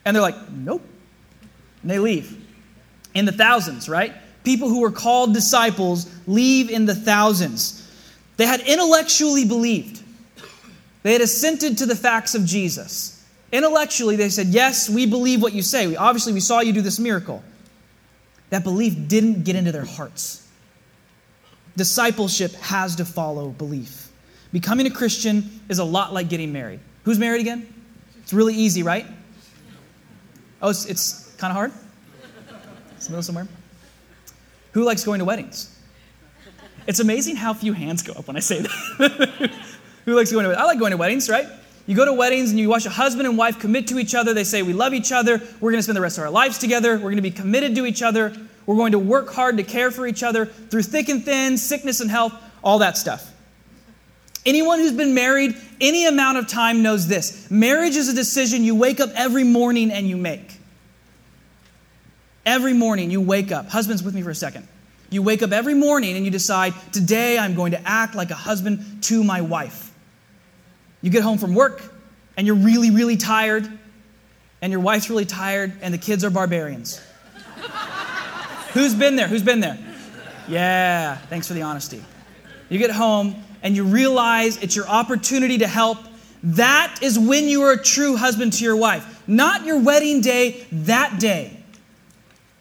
And 0.08 0.14
they're 0.14 0.22
like, 0.22 0.50
nope. 0.50 0.80
And 1.82 1.90
they 1.90 1.98
leave. 1.98 2.42
In 3.12 3.26
the 3.26 3.32
thousands, 3.32 3.90
right? 3.90 4.14
People 4.42 4.70
who 4.70 4.80
were 4.80 4.90
called 4.90 5.34
disciples 5.34 6.10
leave 6.26 6.70
in 6.70 6.86
the 6.86 6.94
thousands. 6.94 7.86
They 8.38 8.46
had 8.46 8.60
intellectually 8.60 9.44
believed, 9.44 10.02
they 11.02 11.12
had 11.12 11.20
assented 11.20 11.76
to 11.78 11.86
the 11.86 11.94
facts 11.94 12.34
of 12.34 12.46
Jesus. 12.46 13.22
Intellectually, 13.52 14.16
they 14.16 14.30
said, 14.30 14.46
Yes, 14.46 14.88
we 14.88 15.04
believe 15.04 15.42
what 15.42 15.52
you 15.52 15.60
say. 15.60 15.86
We, 15.86 15.96
obviously, 15.98 16.32
we 16.32 16.40
saw 16.40 16.60
you 16.60 16.72
do 16.72 16.80
this 16.80 16.98
miracle. 16.98 17.42
That 18.48 18.64
belief 18.64 19.08
didn't 19.08 19.44
get 19.44 19.56
into 19.56 19.72
their 19.72 19.84
hearts. 19.84 20.48
Discipleship 21.76 22.52
has 22.54 22.96
to 22.96 23.04
follow 23.04 23.50
belief. 23.50 24.10
Becoming 24.52 24.86
a 24.86 24.90
Christian 24.90 25.60
is 25.68 25.78
a 25.78 25.84
lot 25.84 26.14
like 26.14 26.30
getting 26.30 26.50
married. 26.50 26.80
Who's 27.04 27.18
married 27.18 27.42
again? 27.42 27.70
It's 28.22 28.32
really 28.32 28.54
easy, 28.54 28.82
right? 28.82 29.04
Oh, 30.60 30.70
it's, 30.70 30.86
it's 30.86 31.34
kind 31.36 31.50
of 31.50 31.56
hard? 31.56 31.72
It's 32.96 33.06
the 33.06 33.12
middle 33.12 33.22
somewhere. 33.22 33.46
Who 34.72 34.84
likes 34.84 35.04
going 35.04 35.20
to 35.20 35.24
weddings? 35.24 35.74
It's 36.86 37.00
amazing 37.00 37.36
how 37.36 37.54
few 37.54 37.72
hands 37.72 38.02
go 38.02 38.12
up 38.14 38.26
when 38.26 38.36
I 38.36 38.40
say 38.40 38.62
that. 38.62 39.50
Who 40.04 40.16
likes 40.16 40.32
going 40.32 40.44
to 40.44 40.48
weddings? 40.48 40.62
I 40.62 40.66
like 40.66 40.78
going 40.78 40.90
to 40.90 40.96
weddings, 40.96 41.28
right? 41.28 41.46
You 41.86 41.94
go 41.94 42.04
to 42.04 42.12
weddings 42.12 42.50
and 42.50 42.58
you 42.58 42.68
watch 42.68 42.86
a 42.86 42.90
husband 42.90 43.28
and 43.28 43.38
wife 43.38 43.58
commit 43.58 43.86
to 43.88 43.98
each 43.98 44.14
other. 44.14 44.34
They 44.34 44.44
say, 44.44 44.62
We 44.62 44.72
love 44.72 44.94
each 44.94 45.12
other. 45.12 45.40
We're 45.60 45.70
going 45.70 45.78
to 45.78 45.82
spend 45.82 45.96
the 45.96 46.02
rest 46.02 46.18
of 46.18 46.24
our 46.24 46.30
lives 46.30 46.58
together. 46.58 46.94
We're 46.94 47.10
going 47.10 47.16
to 47.16 47.22
be 47.22 47.30
committed 47.30 47.74
to 47.76 47.86
each 47.86 48.02
other. 48.02 48.34
We're 48.66 48.76
going 48.76 48.92
to 48.92 48.98
work 48.98 49.32
hard 49.32 49.56
to 49.56 49.62
care 49.62 49.90
for 49.90 50.06
each 50.06 50.22
other 50.22 50.46
through 50.46 50.82
thick 50.82 51.08
and 51.08 51.24
thin, 51.24 51.56
sickness 51.56 52.00
and 52.00 52.10
health, 52.10 52.34
all 52.62 52.80
that 52.80 52.98
stuff. 52.98 53.32
Anyone 54.48 54.78
who's 54.78 54.94
been 54.94 55.12
married 55.12 55.56
any 55.78 56.06
amount 56.06 56.38
of 56.38 56.46
time 56.46 56.82
knows 56.82 57.06
this 57.06 57.50
marriage 57.50 57.96
is 57.96 58.08
a 58.08 58.14
decision 58.14 58.64
you 58.64 58.74
wake 58.74 58.98
up 58.98 59.10
every 59.14 59.44
morning 59.44 59.90
and 59.90 60.08
you 60.08 60.16
make. 60.16 60.58
Every 62.46 62.72
morning 62.72 63.10
you 63.10 63.20
wake 63.20 63.52
up. 63.52 63.68
Husbands, 63.68 64.02
with 64.02 64.14
me 64.14 64.22
for 64.22 64.30
a 64.30 64.34
second. 64.34 64.66
You 65.10 65.22
wake 65.22 65.42
up 65.42 65.52
every 65.52 65.74
morning 65.74 66.16
and 66.16 66.24
you 66.24 66.30
decide, 66.30 66.72
today 66.92 67.38
I'm 67.38 67.56
going 67.56 67.72
to 67.72 67.80
act 67.86 68.14
like 68.14 68.30
a 68.30 68.34
husband 68.34 69.02
to 69.02 69.22
my 69.22 69.42
wife. 69.42 69.92
You 71.02 71.10
get 71.10 71.22
home 71.22 71.36
from 71.36 71.54
work 71.54 71.82
and 72.38 72.46
you're 72.46 72.56
really, 72.56 72.90
really 72.90 73.18
tired, 73.18 73.68
and 74.62 74.72
your 74.72 74.80
wife's 74.80 75.10
really 75.10 75.26
tired, 75.26 75.74
and 75.82 75.92
the 75.92 75.98
kids 75.98 76.24
are 76.24 76.30
barbarians. 76.30 77.02
Who's 78.72 78.94
been 78.94 79.14
there? 79.14 79.28
Who's 79.28 79.42
been 79.42 79.60
there? 79.60 79.78
Yeah, 80.48 81.16
thanks 81.16 81.46
for 81.46 81.52
the 81.52 81.62
honesty. 81.62 82.02
You 82.70 82.78
get 82.78 82.92
home 82.92 83.44
and 83.62 83.74
you 83.76 83.84
realize 83.84 84.56
it's 84.58 84.76
your 84.76 84.88
opportunity 84.88 85.58
to 85.58 85.66
help. 85.66 85.98
That 86.42 86.98
is 87.02 87.18
when 87.18 87.48
you 87.48 87.62
are 87.62 87.72
a 87.72 87.82
true 87.82 88.16
husband 88.16 88.52
to 88.54 88.64
your 88.64 88.76
wife. 88.76 89.22
Not 89.26 89.66
your 89.66 89.80
wedding 89.80 90.20
day, 90.20 90.66
that 90.70 91.18
day. 91.18 91.62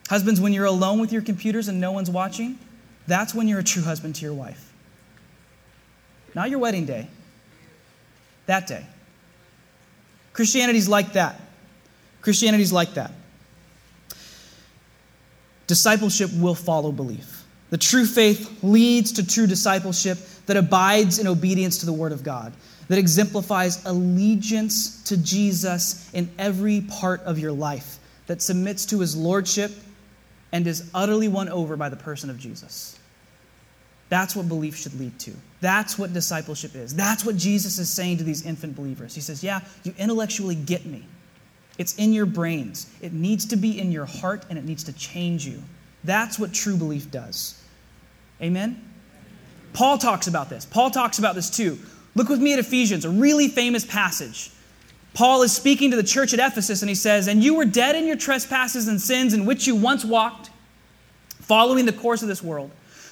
Husbands, 0.08 0.40
when 0.40 0.52
you're 0.52 0.64
alone 0.64 1.00
with 1.00 1.12
your 1.12 1.22
computers 1.22 1.68
and 1.68 1.80
no 1.80 1.92
one's 1.92 2.10
watching, 2.10 2.58
that's 3.06 3.34
when 3.34 3.46
you're 3.46 3.60
a 3.60 3.64
true 3.64 3.82
husband 3.82 4.14
to 4.16 4.22
your 4.22 4.34
wife. 4.34 4.72
Not 6.34 6.50
your 6.50 6.58
wedding 6.58 6.86
day, 6.86 7.08
that 8.46 8.66
day. 8.66 8.84
Christianity's 10.32 10.88
like 10.88 11.14
that. 11.14 11.40
Christianity's 12.20 12.72
like 12.72 12.94
that. 12.94 13.12
Discipleship 15.66 16.30
will 16.34 16.54
follow 16.54 16.92
belief. 16.92 17.44
The 17.70 17.78
true 17.78 18.06
faith 18.06 18.62
leads 18.62 19.12
to 19.12 19.26
true 19.26 19.46
discipleship 19.46 20.18
that 20.48 20.56
abides 20.56 21.18
in 21.18 21.26
obedience 21.26 21.76
to 21.78 21.86
the 21.86 21.92
Word 21.92 22.10
of 22.10 22.24
God, 22.24 22.54
that 22.88 22.98
exemplifies 22.98 23.84
allegiance 23.84 25.02
to 25.04 25.16
Jesus 25.18 26.10
in 26.14 26.28
every 26.38 26.80
part 26.80 27.20
of 27.20 27.38
your 27.38 27.52
life, 27.52 27.98
that 28.26 28.40
submits 28.40 28.86
to 28.86 28.98
His 28.98 29.14
Lordship 29.14 29.70
and 30.52 30.66
is 30.66 30.90
utterly 30.94 31.28
won 31.28 31.50
over 31.50 31.76
by 31.76 31.90
the 31.90 31.96
person 31.96 32.30
of 32.30 32.38
Jesus. 32.38 32.98
That's 34.08 34.34
what 34.34 34.48
belief 34.48 34.74
should 34.74 34.98
lead 34.98 35.18
to. 35.20 35.32
That's 35.60 35.98
what 35.98 36.14
discipleship 36.14 36.74
is. 36.74 36.94
That's 36.94 37.26
what 37.26 37.36
Jesus 37.36 37.78
is 37.78 37.90
saying 37.90 38.16
to 38.16 38.24
these 38.24 38.46
infant 38.46 38.74
believers. 38.74 39.14
He 39.14 39.20
says, 39.20 39.44
Yeah, 39.44 39.60
you 39.84 39.92
intellectually 39.98 40.54
get 40.54 40.86
me. 40.86 41.04
It's 41.76 41.94
in 41.96 42.14
your 42.14 42.24
brains. 42.24 42.90
It 43.02 43.12
needs 43.12 43.44
to 43.46 43.56
be 43.56 43.78
in 43.78 43.92
your 43.92 44.06
heart 44.06 44.46
and 44.48 44.58
it 44.58 44.64
needs 44.64 44.82
to 44.84 44.94
change 44.94 45.46
you. 45.46 45.62
That's 46.04 46.38
what 46.38 46.54
true 46.54 46.78
belief 46.78 47.10
does. 47.10 47.62
Amen? 48.40 48.82
Paul 49.72 49.98
talks 49.98 50.26
about 50.26 50.50
this. 50.50 50.64
Paul 50.64 50.90
talks 50.90 51.18
about 51.18 51.34
this 51.34 51.50
too. 51.50 51.78
Look 52.14 52.28
with 52.28 52.40
me 52.40 52.52
at 52.52 52.58
Ephesians, 52.58 53.04
a 53.04 53.10
really 53.10 53.48
famous 53.48 53.84
passage. 53.84 54.50
Paul 55.14 55.42
is 55.42 55.52
speaking 55.52 55.90
to 55.90 55.96
the 55.96 56.02
church 56.02 56.32
at 56.32 56.40
Ephesus 56.40 56.82
and 56.82 56.88
he 56.88 56.94
says, 56.94 57.28
And 57.28 57.42
you 57.42 57.54
were 57.54 57.64
dead 57.64 57.96
in 57.96 58.06
your 58.06 58.16
trespasses 58.16 58.88
and 58.88 59.00
sins 59.00 59.34
in 59.34 59.46
which 59.46 59.66
you 59.66 59.74
once 59.74 60.04
walked, 60.04 60.50
following 61.40 61.86
the 61.86 61.92
course 61.92 62.22
of 62.22 62.28
this 62.28 62.42
world, 62.42 62.70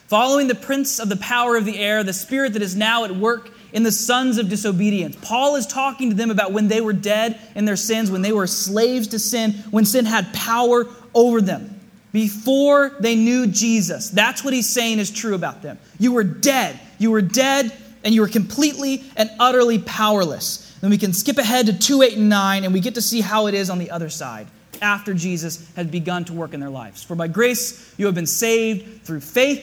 following 0.09 0.49
the 0.49 0.55
prince 0.55 0.99
of 0.99 1.09
the 1.09 1.16
power 1.16 1.57
of 1.57 1.64
the 1.64 1.79
air, 1.79 2.05
the 2.05 2.12
spirit 2.12 2.53
that 2.53 2.62
is 2.62 2.77
now 2.77 3.05
at 3.05 3.11
work 3.11 3.51
in 3.73 3.83
the 3.83 3.92
sons 3.92 4.38
of 4.38 4.49
disobedience. 4.49 5.16
Paul 5.21 5.57
is 5.57 5.66
talking 5.66 6.11
to 6.11 6.16
them 6.16 6.31
about 6.31 6.53
when 6.53 6.69
they 6.69 6.81
were 6.81 6.92
dead 6.92 7.38
in 7.55 7.64
their 7.64 7.77
sins, 7.77 8.11
when 8.11 8.23
they 8.23 8.33
were 8.33 8.47
slaves 8.47 9.09
to 9.09 9.19
sin, 9.19 9.53
when 9.71 9.85
sin 9.85 10.05
had 10.05 10.33
power 10.33 10.87
over 11.14 11.40
them. 11.40 11.76
Before 12.16 12.96
they 12.98 13.14
knew 13.14 13.46
Jesus. 13.46 14.09
That's 14.09 14.42
what 14.42 14.55
he's 14.55 14.66
saying 14.66 15.00
is 15.00 15.11
true 15.11 15.35
about 15.35 15.61
them. 15.61 15.79
You 15.98 16.12
were 16.12 16.24
dead. 16.24 16.81
You 16.96 17.11
were 17.11 17.20
dead 17.20 17.70
and 18.05 18.14
you 18.14 18.22
were 18.22 18.29
completely 18.29 19.05
and 19.18 19.29
utterly 19.38 19.79
powerless. 19.79 20.74
Then 20.81 20.88
we 20.88 20.96
can 20.96 21.12
skip 21.12 21.37
ahead 21.37 21.66
to 21.66 21.79
2, 21.79 22.00
8, 22.00 22.16
and 22.16 22.31
9, 22.31 22.64
and 22.64 22.72
we 22.72 22.81
get 22.81 22.94
to 22.94 23.02
see 23.02 23.20
how 23.20 23.48
it 23.48 23.55
is 23.55 23.68
on 23.68 23.76
the 23.76 23.90
other 23.90 24.09
side 24.09 24.46
after 24.81 25.12
Jesus 25.12 25.70
had 25.76 25.90
begun 25.90 26.24
to 26.24 26.33
work 26.33 26.55
in 26.55 26.61
their 26.61 26.70
lives. 26.70 27.02
For 27.02 27.14
by 27.16 27.29
grace 27.29 27.94
you 27.98 28.07
have 28.07 28.14
been 28.14 28.24
saved 28.24 29.02
through 29.02 29.20
faith. 29.20 29.62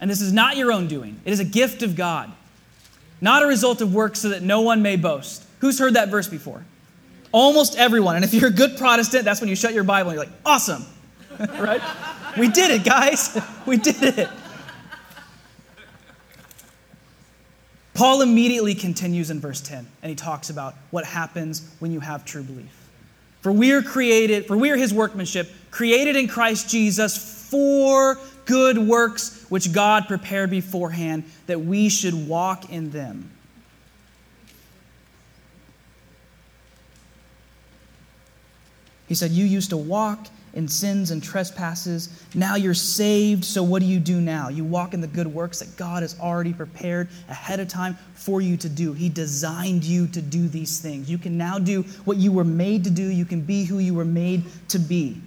And 0.00 0.10
this 0.10 0.22
is 0.22 0.32
not 0.32 0.56
your 0.56 0.72
own 0.72 0.88
doing, 0.88 1.20
it 1.26 1.34
is 1.34 1.40
a 1.40 1.44
gift 1.44 1.82
of 1.82 1.96
God, 1.96 2.32
not 3.20 3.42
a 3.42 3.46
result 3.46 3.82
of 3.82 3.92
works 3.92 4.20
so 4.20 4.30
that 4.30 4.40
no 4.40 4.62
one 4.62 4.80
may 4.80 4.96
boast. 4.96 5.44
Who's 5.58 5.78
heard 5.78 5.92
that 5.94 6.08
verse 6.08 6.28
before? 6.28 6.64
Almost 7.32 7.76
everyone. 7.76 8.16
And 8.16 8.24
if 8.24 8.32
you're 8.32 8.48
a 8.48 8.52
good 8.52 8.76
Protestant, 8.76 9.24
that's 9.24 9.40
when 9.40 9.48
you 9.48 9.56
shut 9.56 9.74
your 9.74 9.84
Bible 9.84 10.10
and 10.10 10.16
you're 10.16 10.26
like, 10.26 10.34
awesome. 10.44 10.84
right? 11.38 11.82
We 12.36 12.48
did 12.48 12.70
it, 12.70 12.84
guys. 12.84 13.38
We 13.66 13.76
did 13.76 14.02
it. 14.02 14.28
Paul 17.92 18.22
immediately 18.22 18.74
continues 18.74 19.28
in 19.28 19.40
verse 19.40 19.60
10, 19.60 19.86
and 20.02 20.08
he 20.08 20.14
talks 20.16 20.48
about 20.48 20.74
what 20.90 21.04
happens 21.04 21.68
when 21.80 21.92
you 21.92 22.00
have 22.00 22.24
true 22.24 22.42
belief. 22.42 22.88
For 23.42 23.52
we 23.52 23.72
are 23.72 23.82
created, 23.82 24.46
for 24.46 24.56
we 24.56 24.70
are 24.70 24.76
his 24.76 24.94
workmanship, 24.94 25.50
created 25.70 26.16
in 26.16 26.28
Christ 26.28 26.70
Jesus 26.70 27.48
for 27.50 28.18
good 28.46 28.78
works 28.78 29.44
which 29.48 29.72
God 29.72 30.08
prepared 30.08 30.48
beforehand 30.48 31.24
that 31.46 31.60
we 31.60 31.88
should 31.88 32.28
walk 32.28 32.70
in 32.70 32.90
them. 32.90 33.30
He 39.08 39.14
said, 39.14 39.30
You 39.30 39.44
used 39.44 39.70
to 39.70 39.76
walk 39.76 40.28
in 40.54 40.68
sins 40.68 41.10
and 41.10 41.22
trespasses. 41.22 42.08
Now 42.34 42.56
you're 42.56 42.74
saved, 42.74 43.44
so 43.44 43.62
what 43.62 43.80
do 43.80 43.86
you 43.86 43.98
do 43.98 44.20
now? 44.20 44.48
You 44.48 44.64
walk 44.64 44.94
in 44.94 45.00
the 45.00 45.06
good 45.06 45.26
works 45.26 45.60
that 45.60 45.76
God 45.76 46.02
has 46.02 46.18
already 46.18 46.52
prepared 46.52 47.08
ahead 47.28 47.60
of 47.60 47.68
time 47.68 47.96
for 48.14 48.40
you 48.40 48.56
to 48.58 48.68
do. 48.68 48.92
He 48.92 49.08
designed 49.08 49.84
you 49.84 50.06
to 50.08 50.22
do 50.22 50.48
these 50.48 50.80
things. 50.80 51.10
You 51.10 51.18
can 51.18 51.38
now 51.38 51.58
do 51.58 51.82
what 52.04 52.16
you 52.16 52.32
were 52.32 52.44
made 52.44 52.84
to 52.84 52.90
do, 52.90 53.04
you 53.04 53.24
can 53.24 53.40
be 53.40 53.64
who 53.64 53.78
you 53.78 53.94
were 53.94 54.04
made 54.04 54.44
to 54.68 54.78
be. 54.78 55.20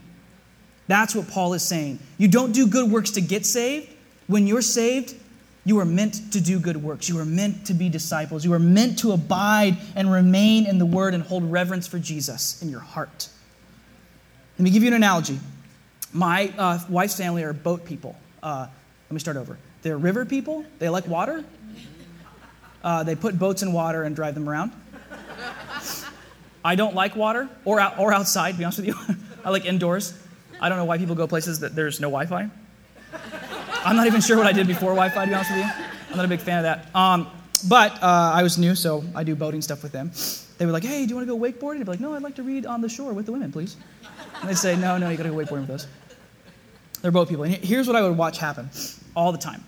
That's 0.87 1.15
what 1.15 1.29
Paul 1.29 1.53
is 1.53 1.63
saying. 1.63 1.99
You 2.17 2.27
don't 2.27 2.51
do 2.51 2.67
good 2.67 2.91
works 2.91 3.11
to 3.11 3.21
get 3.21 3.45
saved. 3.45 3.89
When 4.27 4.47
you're 4.47 4.61
saved, 4.61 5.15
you 5.63 5.79
are 5.79 5.85
meant 5.85 6.33
to 6.33 6.41
do 6.41 6.59
good 6.59 6.77
works. 6.77 7.07
You 7.07 7.19
are 7.19 7.25
meant 7.25 7.67
to 7.67 7.73
be 7.73 7.87
disciples. 7.87 8.43
You 8.43 8.53
are 8.53 8.59
meant 8.59 8.99
to 8.99 9.11
abide 9.11 9.77
and 9.95 10.11
remain 10.11 10.65
in 10.65 10.79
the 10.79 10.85
Word 10.85 11.13
and 11.13 11.23
hold 11.23 11.49
reverence 11.49 11.87
for 11.87 11.99
Jesus 11.99 12.61
in 12.61 12.69
your 12.69 12.79
heart. 12.79 13.29
Let 14.61 14.65
me 14.65 14.69
give 14.69 14.83
you 14.83 14.89
an 14.89 14.93
analogy. 14.93 15.39
My 16.13 16.53
uh, 16.55 16.77
wife's 16.87 17.17
family 17.17 17.41
are 17.41 17.51
boat 17.51 17.83
people. 17.83 18.15
Uh, 18.43 18.67
let 19.09 19.11
me 19.11 19.19
start 19.19 19.35
over. 19.35 19.57
They're 19.81 19.97
river 19.97 20.23
people. 20.23 20.63
They 20.77 20.87
like 20.87 21.07
water. 21.07 21.43
Uh, 22.83 23.01
they 23.01 23.15
put 23.15 23.39
boats 23.39 23.63
in 23.63 23.73
water 23.73 24.03
and 24.03 24.15
drive 24.15 24.35
them 24.35 24.47
around. 24.47 24.71
I 26.63 26.75
don't 26.75 26.93
like 26.93 27.15
water 27.15 27.49
or, 27.65 27.79
out, 27.79 27.97
or 27.97 28.13
outside, 28.13 28.51
to 28.51 28.57
be 28.59 28.63
honest 28.63 28.77
with 28.77 28.89
you. 28.89 28.95
I 29.43 29.49
like 29.49 29.65
indoors. 29.65 30.13
I 30.59 30.69
don't 30.69 30.77
know 30.77 30.85
why 30.85 30.99
people 30.99 31.15
go 31.15 31.25
places 31.25 31.61
that 31.61 31.73
there's 31.73 31.99
no 31.99 32.11
Wi 32.11 32.27
Fi. 32.27 32.47
I'm 33.83 33.95
not 33.95 34.05
even 34.05 34.21
sure 34.21 34.37
what 34.37 34.45
I 34.45 34.51
did 34.51 34.67
before 34.67 34.91
Wi 34.91 35.09
Fi, 35.09 35.25
to 35.25 35.27
be 35.27 35.33
honest 35.33 35.49
with 35.49 35.65
you. 35.65 35.71
I'm 36.11 36.17
not 36.17 36.25
a 36.25 36.29
big 36.29 36.39
fan 36.39 36.59
of 36.59 36.63
that. 36.65 36.95
Um, 36.95 37.31
but 37.67 37.93
uh, 37.93 38.31
I 38.35 38.43
was 38.43 38.59
new, 38.59 38.75
so 38.75 39.03
I 39.15 39.23
do 39.23 39.33
boating 39.33 39.63
stuff 39.63 39.81
with 39.81 39.91
them. 39.91 40.11
They 40.61 40.67
were 40.67 40.73
like, 40.73 40.83
hey, 40.83 41.07
do 41.07 41.09
you 41.09 41.15
want 41.15 41.27
to 41.27 41.35
go 41.35 41.39
wakeboarding? 41.39 41.79
I'd 41.79 41.85
be 41.85 41.91
like, 41.93 41.99
no, 41.99 42.13
I'd 42.13 42.21
like 42.21 42.35
to 42.35 42.43
read 42.43 42.67
on 42.67 42.81
the 42.81 42.87
shore 42.87 43.13
with 43.13 43.25
the 43.25 43.31
women, 43.31 43.51
please. 43.51 43.77
And 44.41 44.47
they'd 44.47 44.55
say, 44.55 44.75
no, 44.75 44.95
no, 44.99 45.09
you 45.09 45.17
got 45.17 45.23
to 45.23 45.29
go 45.29 45.35
wakeboarding 45.35 45.61
with 45.61 45.71
us. 45.71 45.87
They're 47.01 47.09
boat 47.09 47.29
people. 47.29 47.45
And 47.45 47.55
here's 47.55 47.87
what 47.87 47.95
I 47.95 48.03
would 48.03 48.15
watch 48.15 48.37
happen 48.37 48.69
all 49.15 49.31
the 49.31 49.39
time. 49.39 49.63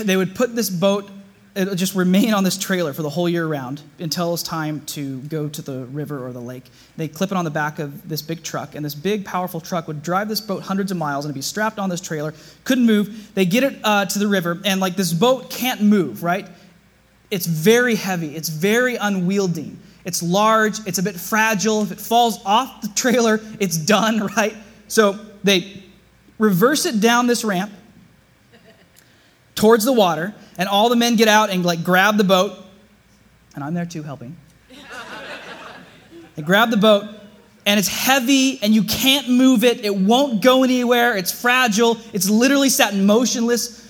They 0.00 0.16
would 0.16 0.36
put 0.36 0.54
this 0.54 0.70
boat, 0.70 1.10
it 1.56 1.66
would 1.66 1.76
just 1.76 1.96
remain 1.96 2.34
on 2.34 2.44
this 2.44 2.56
trailer 2.56 2.92
for 2.92 3.02
the 3.02 3.10
whole 3.10 3.28
year 3.28 3.44
round 3.44 3.82
until 3.98 4.32
it's 4.32 4.44
time 4.44 4.82
to 4.82 5.18
go 5.22 5.48
to 5.48 5.60
the 5.60 5.86
river 5.86 6.24
or 6.24 6.32
the 6.32 6.40
lake. 6.40 6.66
They 6.96 7.08
clip 7.08 7.32
it 7.32 7.36
on 7.36 7.44
the 7.44 7.50
back 7.50 7.80
of 7.80 8.08
this 8.08 8.22
big 8.22 8.44
truck, 8.44 8.76
and 8.76 8.84
this 8.84 8.94
big, 8.94 9.24
powerful 9.24 9.60
truck 9.60 9.88
would 9.88 10.04
drive 10.04 10.28
this 10.28 10.40
boat 10.40 10.62
hundreds 10.62 10.92
of 10.92 10.98
miles 10.98 11.24
and 11.24 11.30
it'd 11.30 11.34
be 11.34 11.42
strapped 11.42 11.80
on 11.80 11.88
this 11.88 12.00
trailer, 12.00 12.32
couldn't 12.62 12.86
move. 12.86 13.34
They 13.34 13.44
get 13.44 13.64
it 13.64 13.80
uh, 13.82 14.04
to 14.04 14.20
the 14.20 14.28
river, 14.28 14.60
and 14.64 14.80
like 14.80 14.94
this 14.94 15.12
boat 15.12 15.50
can't 15.50 15.82
move, 15.82 16.22
right? 16.22 16.46
It's 17.30 17.46
very 17.46 17.94
heavy, 17.94 18.34
it's 18.34 18.48
very 18.48 18.96
unwieldy. 18.96 19.76
It's 20.04 20.22
large, 20.22 20.86
it's 20.86 20.98
a 20.98 21.02
bit 21.02 21.16
fragile. 21.16 21.82
If 21.82 21.92
it 21.92 22.00
falls 22.00 22.40
off 22.44 22.80
the 22.80 22.88
trailer, 22.88 23.40
it's 23.58 23.76
done, 23.76 24.26
right? 24.36 24.56
So 24.88 25.18
they 25.44 25.82
reverse 26.38 26.86
it 26.86 27.00
down 27.00 27.26
this 27.26 27.44
ramp 27.44 27.70
towards 29.54 29.84
the 29.84 29.92
water, 29.92 30.34
and 30.56 30.68
all 30.68 30.88
the 30.88 30.96
men 30.96 31.16
get 31.16 31.28
out 31.28 31.50
and 31.50 31.64
like 31.64 31.84
grab 31.84 32.16
the 32.16 32.24
boat, 32.24 32.58
and 33.54 33.62
I'm 33.62 33.74
there 33.74 33.84
too 33.84 34.02
helping. 34.02 34.36
they 36.34 36.42
grab 36.42 36.70
the 36.70 36.78
boat, 36.78 37.04
and 37.66 37.78
it's 37.78 37.88
heavy, 37.88 38.58
and 38.62 38.74
you 38.74 38.84
can't 38.84 39.28
move 39.28 39.64
it. 39.64 39.84
It 39.84 39.94
won't 39.94 40.40
go 40.42 40.64
anywhere. 40.64 41.16
It's 41.16 41.30
fragile. 41.30 41.98
It's 42.14 42.30
literally 42.30 42.70
sat 42.70 42.94
motionless 42.94 43.86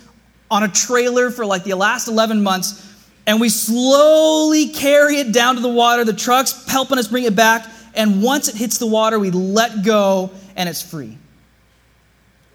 on 0.50 0.64
a 0.64 0.68
trailer 0.68 1.30
for 1.30 1.46
like 1.46 1.62
the 1.62 1.74
last 1.74 2.08
11 2.08 2.42
months 2.42 2.89
and 3.30 3.40
we 3.40 3.48
slowly 3.48 4.70
carry 4.70 5.18
it 5.18 5.30
down 5.30 5.54
to 5.54 5.60
the 5.60 5.68
water. 5.68 6.04
The 6.04 6.12
truck's 6.12 6.66
helping 6.66 6.98
us 6.98 7.06
bring 7.06 7.22
it 7.22 7.36
back. 7.36 7.64
And 7.94 8.24
once 8.24 8.48
it 8.48 8.56
hits 8.56 8.78
the 8.78 8.88
water, 8.88 9.20
we 9.20 9.30
let 9.30 9.84
go 9.84 10.32
and 10.56 10.68
it's 10.68 10.82
free. 10.82 11.16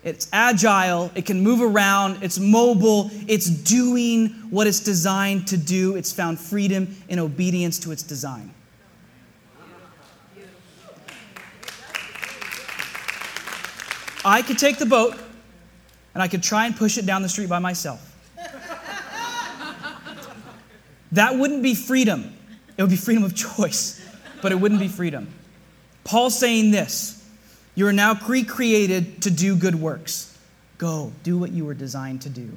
It's 0.04 0.28
agile, 0.34 1.12
it 1.16 1.26
can 1.26 1.40
move 1.40 1.62
around, 1.62 2.22
it's 2.24 2.40
mobile, 2.40 3.10
it's 3.26 3.50
doing 3.50 4.28
what 4.50 4.68
it's 4.68 4.82
designed 4.82 5.48
to 5.48 5.56
do. 5.56 5.96
It's 5.96 6.12
found 6.12 6.42
freedom 6.42 6.94
in 7.08 7.20
obedience 7.20 7.80
to 7.80 7.94
its 7.94 8.04
design. 8.04 8.54
I 14.26 14.42
could 14.42 14.58
take 14.58 14.78
the 14.78 14.86
boat 14.86 15.16
and 16.14 16.22
I 16.22 16.28
could 16.28 16.44
try 16.44 16.66
and 16.66 16.76
push 16.76 16.98
it 16.98 17.06
down 17.06 17.22
the 17.22 17.30
street 17.30 17.48
by 17.48 17.60
myself. 17.60 18.15
That 21.16 21.38
wouldn't 21.38 21.64
be 21.64 21.76
freedom. 21.76 22.34
It 22.78 22.82
would 22.82 22.92
be 22.92 22.98
freedom 22.98 23.24
of 23.24 23.34
choice, 23.36 24.06
but 24.42 24.52
it 24.52 24.56
wouldn't 24.56 24.82
be 24.82 24.90
freedom. 24.90 25.34
Paul's 26.04 26.38
saying 26.38 26.72
this 26.72 27.26
You 27.74 27.88
are 27.88 27.94
now 27.94 28.20
recreated 28.28 29.24
to 29.24 29.32
do 29.32 29.56
good 29.56 29.76
works. 29.76 30.38
Go, 30.78 31.14
do 31.24 31.38
what 31.38 31.52
you 31.52 31.66
were 31.66 31.74
designed 31.74 32.22
to 32.24 32.30
do. 32.30 32.50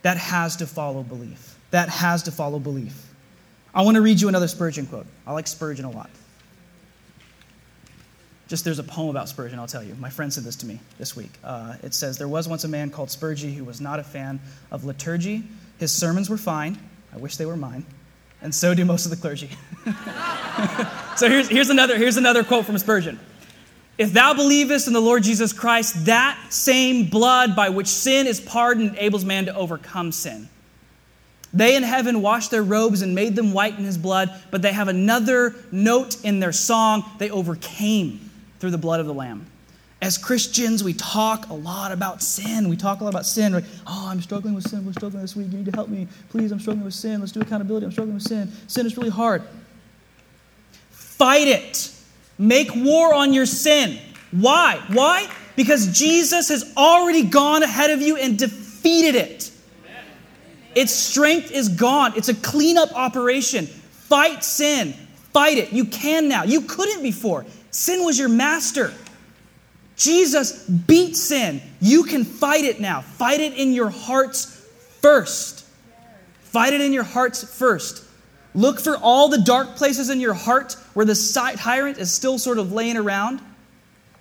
That 0.00 0.16
has 0.16 0.56
to 0.56 0.66
follow 0.66 1.02
belief. 1.02 1.58
That 1.72 1.90
has 1.90 2.22
to 2.24 2.32
follow 2.32 2.58
belief. 2.58 3.06
I 3.74 3.82
want 3.82 3.96
to 3.96 4.00
read 4.00 4.18
you 4.18 4.28
another 4.28 4.48
Spurgeon 4.48 4.86
quote. 4.86 5.06
I 5.26 5.32
like 5.32 5.46
Spurgeon 5.46 5.84
a 5.84 5.90
lot. 5.90 6.08
Just 8.48 8.64
there's 8.64 8.78
a 8.78 8.84
poem 8.84 9.10
about 9.10 9.28
Spurgeon, 9.28 9.58
I'll 9.58 9.66
tell 9.66 9.82
you. 9.82 9.94
My 9.96 10.08
friend 10.08 10.32
said 10.32 10.44
this 10.44 10.56
to 10.56 10.66
me 10.66 10.80
this 10.96 11.14
week. 11.14 11.32
Uh, 11.44 11.74
it 11.82 11.92
says 11.92 12.16
There 12.16 12.28
was 12.28 12.48
once 12.48 12.64
a 12.64 12.68
man 12.68 12.88
called 12.88 13.10
Spurgeon 13.10 13.52
who 13.52 13.64
was 13.64 13.80
not 13.80 13.98
a 13.98 14.04
fan 14.04 14.40
of 14.70 14.84
liturgy. 14.84 15.44
His 15.78 15.92
sermons 15.92 16.30
were 16.30 16.38
fine, 16.38 16.78
I 17.12 17.18
wish 17.18 17.36
they 17.36 17.46
were 17.46 17.56
mine. 17.56 17.84
And 18.42 18.54
so 18.54 18.74
do 18.74 18.84
most 18.84 19.06
of 19.06 19.10
the 19.10 19.16
clergy. 19.16 19.50
so 21.16 21.28
here's, 21.28 21.48
here's, 21.48 21.70
another, 21.70 21.96
here's 21.96 22.16
another 22.16 22.44
quote 22.44 22.66
from 22.66 22.76
Spurgeon. 22.78 23.18
If 23.98 24.12
thou 24.12 24.34
believest 24.34 24.86
in 24.86 24.92
the 24.92 25.00
Lord 25.00 25.22
Jesus 25.22 25.52
Christ, 25.52 26.06
that 26.06 26.38
same 26.50 27.08
blood 27.08 27.56
by 27.56 27.70
which 27.70 27.86
sin 27.86 28.26
is 28.26 28.40
pardoned 28.40 28.90
enables 28.90 29.24
man 29.24 29.46
to 29.46 29.54
overcome 29.54 30.12
sin. 30.12 30.48
They 31.54 31.76
in 31.76 31.82
heaven 31.82 32.20
washed 32.20 32.50
their 32.50 32.62
robes 32.62 33.00
and 33.00 33.14
made 33.14 33.34
them 33.34 33.54
white 33.54 33.78
in 33.78 33.84
his 33.84 33.96
blood, 33.96 34.30
but 34.50 34.60
they 34.60 34.72
have 34.72 34.88
another 34.88 35.54
note 35.72 36.22
in 36.22 36.40
their 36.40 36.52
song. 36.52 37.04
They 37.18 37.30
overcame 37.30 38.30
through 38.58 38.72
the 38.72 38.78
blood 38.78 39.00
of 39.00 39.06
the 39.06 39.14
Lamb. 39.14 39.46
As 40.06 40.16
Christians, 40.16 40.84
we 40.84 40.92
talk 40.92 41.48
a 41.48 41.52
lot 41.52 41.90
about 41.90 42.22
sin. 42.22 42.68
We 42.68 42.76
talk 42.76 43.00
a 43.00 43.04
lot 43.04 43.10
about 43.10 43.26
sin. 43.26 43.52
Like, 43.52 43.64
oh, 43.88 44.06
I'm 44.08 44.22
struggling 44.22 44.54
with 44.54 44.62
sin. 44.62 44.86
We're 44.86 44.92
struggling 44.92 45.20
this 45.20 45.34
week. 45.34 45.50
You 45.50 45.58
need 45.58 45.66
to 45.66 45.72
help 45.72 45.88
me. 45.88 46.06
Please, 46.28 46.52
I'm 46.52 46.60
struggling 46.60 46.84
with 46.84 46.94
sin. 46.94 47.18
Let's 47.18 47.32
do 47.32 47.40
accountability. 47.40 47.86
I'm 47.86 47.90
struggling 47.90 48.14
with 48.14 48.22
sin. 48.22 48.52
Sin 48.68 48.86
is 48.86 48.96
really 48.96 49.10
hard. 49.10 49.42
Fight 50.90 51.48
it. 51.48 51.90
Make 52.38 52.70
war 52.76 53.14
on 53.14 53.32
your 53.32 53.46
sin. 53.46 53.98
Why? 54.30 54.80
Why? 54.92 55.28
Because 55.56 55.98
Jesus 55.98 56.50
has 56.50 56.72
already 56.76 57.24
gone 57.24 57.64
ahead 57.64 57.90
of 57.90 58.00
you 58.00 58.16
and 58.16 58.38
defeated 58.38 59.16
it. 59.16 59.50
Its 60.76 60.92
strength 60.92 61.50
is 61.50 61.68
gone. 61.68 62.12
It's 62.14 62.28
a 62.28 62.34
cleanup 62.34 62.92
operation. 62.92 63.66
Fight 63.66 64.44
sin. 64.44 64.92
Fight 65.32 65.58
it. 65.58 65.72
You 65.72 65.84
can 65.84 66.28
now. 66.28 66.44
You 66.44 66.60
couldn't 66.60 67.02
before. 67.02 67.44
Sin 67.72 68.04
was 68.04 68.20
your 68.20 68.28
master. 68.28 68.94
Jesus 69.96 70.64
beat 70.68 71.16
sin. 71.16 71.62
You 71.80 72.04
can 72.04 72.24
fight 72.24 72.64
it 72.64 72.80
now. 72.80 73.00
Fight 73.00 73.40
it 73.40 73.54
in 73.54 73.72
your 73.72 73.88
hearts 73.88 74.66
first. 75.00 75.64
Fight 76.40 76.74
it 76.74 76.80
in 76.80 76.92
your 76.92 77.04
hearts 77.04 77.42
first. 77.58 78.04
Look 78.54 78.80
for 78.80 78.96
all 78.96 79.28
the 79.28 79.40
dark 79.42 79.76
places 79.76 80.08
in 80.08 80.20
your 80.20 80.34
heart 80.34 80.74
where 80.94 81.04
the 81.04 81.56
tyrant 81.58 81.98
is 81.98 82.10
still 82.10 82.38
sort 82.38 82.58
of 82.58 82.72
laying 82.72 82.96
around 82.96 83.40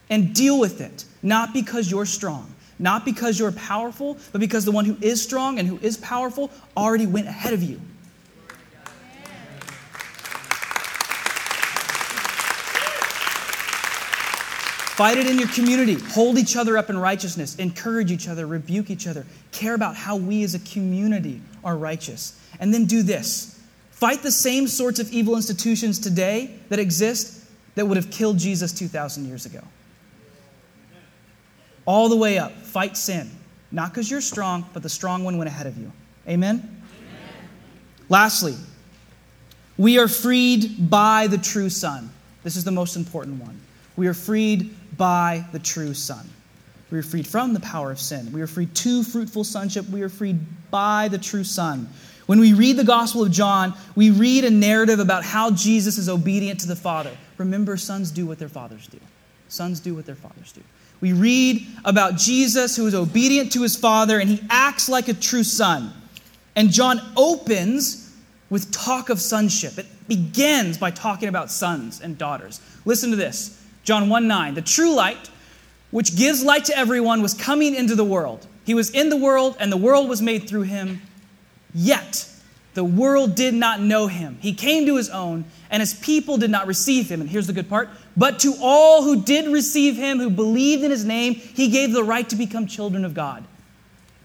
and 0.10 0.34
deal 0.34 0.60
with 0.60 0.82
it. 0.82 1.06
Not 1.24 1.54
because 1.54 1.90
you're 1.90 2.06
strong, 2.06 2.54
not 2.78 3.06
because 3.06 3.40
you're 3.40 3.54
powerful, 3.54 4.18
but 4.32 4.40
because 4.40 4.66
the 4.66 4.72
one 4.72 4.86
who 4.86 4.98
is 5.02 5.22
strong 5.22 5.60
and 5.60 5.68
who 5.68 5.80
is 5.82 5.98
powerful 5.98 6.52
already 6.76 7.06
went 7.06 7.28
ahead 7.28 7.54
of 7.54 7.64
you. 7.64 7.80
Fight 14.96 15.18
it 15.18 15.28
in 15.28 15.38
your 15.38 15.50
community. 15.50 15.96
Hold 15.96 16.38
each 16.38 16.56
other 16.56 16.78
up 16.78 16.90
in 16.90 16.98
righteousness. 16.98 17.56
Encourage 17.58 18.12
each 18.12 18.30
other. 18.30 18.48
Rebuke 18.48 18.90
each 18.90 19.08
other. 19.08 19.26
Care 19.52 19.76
about 19.76 19.98
how 19.98 20.16
we 20.16 20.42
as 20.44 20.56
a 20.56 20.60
community 20.60 21.42
are 21.66 21.76
righteous. 21.76 22.40
And 22.62 22.74
then 22.74 22.86
do 22.86 23.04
this 23.04 23.60
fight 23.92 24.22
the 24.24 24.32
same 24.32 24.68
sorts 24.68 25.00
of 25.00 25.12
evil 25.12 25.36
institutions 25.36 26.00
today 26.00 26.56
that 26.70 26.80
exist 26.80 27.44
that 27.76 27.86
would 27.86 27.98
have 27.98 28.10
killed 28.10 28.38
Jesus 28.38 28.72
2,000 28.72 29.26
years 29.26 29.46
ago. 29.46 29.62
All 31.86 32.08
the 32.08 32.16
way 32.16 32.38
up. 32.38 32.54
Fight 32.54 32.96
sin. 32.96 33.30
Not 33.72 33.92
because 33.92 34.10
you're 34.10 34.22
strong, 34.22 34.66
but 34.74 34.82
the 34.82 34.90
strong 34.90 35.26
one 35.26 35.38
went 35.38 35.50
ahead 35.50 35.68
of 35.68 35.78
you. 35.78 35.92
Amen? 36.28 36.58
Amen? 36.58 36.70
Lastly, 38.08 38.56
we 39.78 40.00
are 40.00 40.08
freed 40.08 40.90
by 40.90 41.28
the 41.28 41.38
true 41.38 41.70
Son. 41.70 42.10
This 42.44 42.56
is 42.56 42.64
the 42.64 42.72
most 42.72 42.96
important 42.96 43.42
one. 43.42 43.60
We 43.96 44.08
are 44.08 44.14
freed 44.14 44.76
by 44.98 45.46
the 45.52 45.60
true 45.60 45.94
Son. 45.94 46.30
We 46.92 47.00
are 47.00 47.04
freed 47.04 47.28
from 47.28 47.54
the 47.54 47.60
power 47.60 47.92
of 47.92 48.00
sin. 48.00 48.32
We 48.32 48.42
are 48.42 48.48
freed 48.48 48.74
to 48.76 49.04
fruitful 49.04 49.44
sonship. 49.44 49.90
We 49.90 50.02
are 50.02 50.10
freed 50.10 50.40
by 50.70 51.08
the 51.08 51.18
true 51.18 51.44
Son. 51.44 51.90
When 52.26 52.40
we 52.40 52.54
read 52.54 52.78
the 52.78 52.84
Gospel 52.84 53.24
of 53.24 53.32
John, 53.32 53.74
we 53.96 54.10
read 54.10 54.46
a 54.46 54.50
narrative 54.50 55.00
about 55.00 55.24
how 55.24 55.52
Jesus 55.52 55.98
is 55.98 56.10
obedient 56.10 56.60
to 56.62 56.68
the 56.68 56.76
Father. 56.76 57.12
Remember, 57.38 57.78
sons 57.78 58.12
do 58.12 58.26
what 58.26 58.40
their 58.40 58.50
fathers 58.50 58.88
do. 58.88 59.00
Sons 59.48 59.80
do 59.80 59.94
what 59.94 60.06
their 60.06 60.16
fathers 60.16 60.52
do. 60.52 60.62
We 61.02 61.14
read 61.14 61.68
about 61.84 62.16
Jesus 62.16 62.76
who 62.76 62.88
is 62.88 62.96
obedient 62.96 63.52
to 63.54 63.62
his 63.62 63.76
Father 63.76 64.20
and 64.20 64.30
he 64.30 64.42
acts 64.50 64.90
like 64.90 65.08
a 65.08 65.14
true 65.14 65.44
son. 65.44 65.94
And 66.56 66.72
John 66.72 67.02
opens 67.16 68.16
with 68.50 68.72
talk 68.72 69.10
of 69.10 69.20
sonship. 69.20 69.78
It 69.78 69.86
begins 70.08 70.78
by 70.78 70.92
talking 70.92 71.30
about 71.30 71.52
sons 71.52 72.02
and 72.02 72.18
daughters. 72.18 72.62
Listen 72.86 73.10
to 73.12 73.16
this 73.16 73.62
John 73.86 74.10
1 74.10 74.28
9. 74.28 74.56
The 74.56 74.62
true 74.62 74.94
light, 74.94 75.30
which 75.92 76.16
gives 76.18 76.44
light 76.44 76.66
to 76.66 76.78
everyone, 76.78 77.22
was 77.22 77.34
coming 77.34 77.76
into 77.76 77.96
the 77.96 78.04
world. 78.04 78.46
He 78.66 78.74
was 78.74 78.90
in 78.90 79.10
the 79.10 79.18
world, 79.18 79.56
and 79.60 79.72
the 79.72 79.78
world 79.78 80.10
was 80.10 80.22
made 80.22 80.50
through 80.50 80.64
him. 80.64 81.02
Yet 81.74 82.28
the 82.74 82.84
world 82.84 83.36
did 83.36 83.54
not 83.54 83.80
know 83.80 84.08
him. 84.08 84.38
He 84.42 84.54
came 84.54 84.86
to 84.88 84.98
his 84.98 85.10
own, 85.10 85.46
and 85.70 85.82
his 85.82 85.94
people 85.94 86.38
did 86.38 86.50
not 86.50 86.68
receive 86.68 87.10
him. 87.10 87.22
And 87.22 87.30
here's 87.30 87.48
the 87.48 87.54
good 87.54 87.70
part 87.70 87.90
but 88.18 88.40
to 88.40 88.56
all 88.60 89.04
who 89.04 89.22
did 89.22 89.52
receive 89.52 89.96
him, 89.96 90.20
who 90.20 90.30
believed 90.30 90.84
in 90.84 90.92
his 90.92 91.06
name, 91.06 91.36
he 91.36 91.70
gave 91.70 91.94
the 91.94 92.04
right 92.04 92.28
to 92.30 92.36
become 92.36 92.66
children 92.66 93.06
of 93.06 93.14
God, 93.14 93.46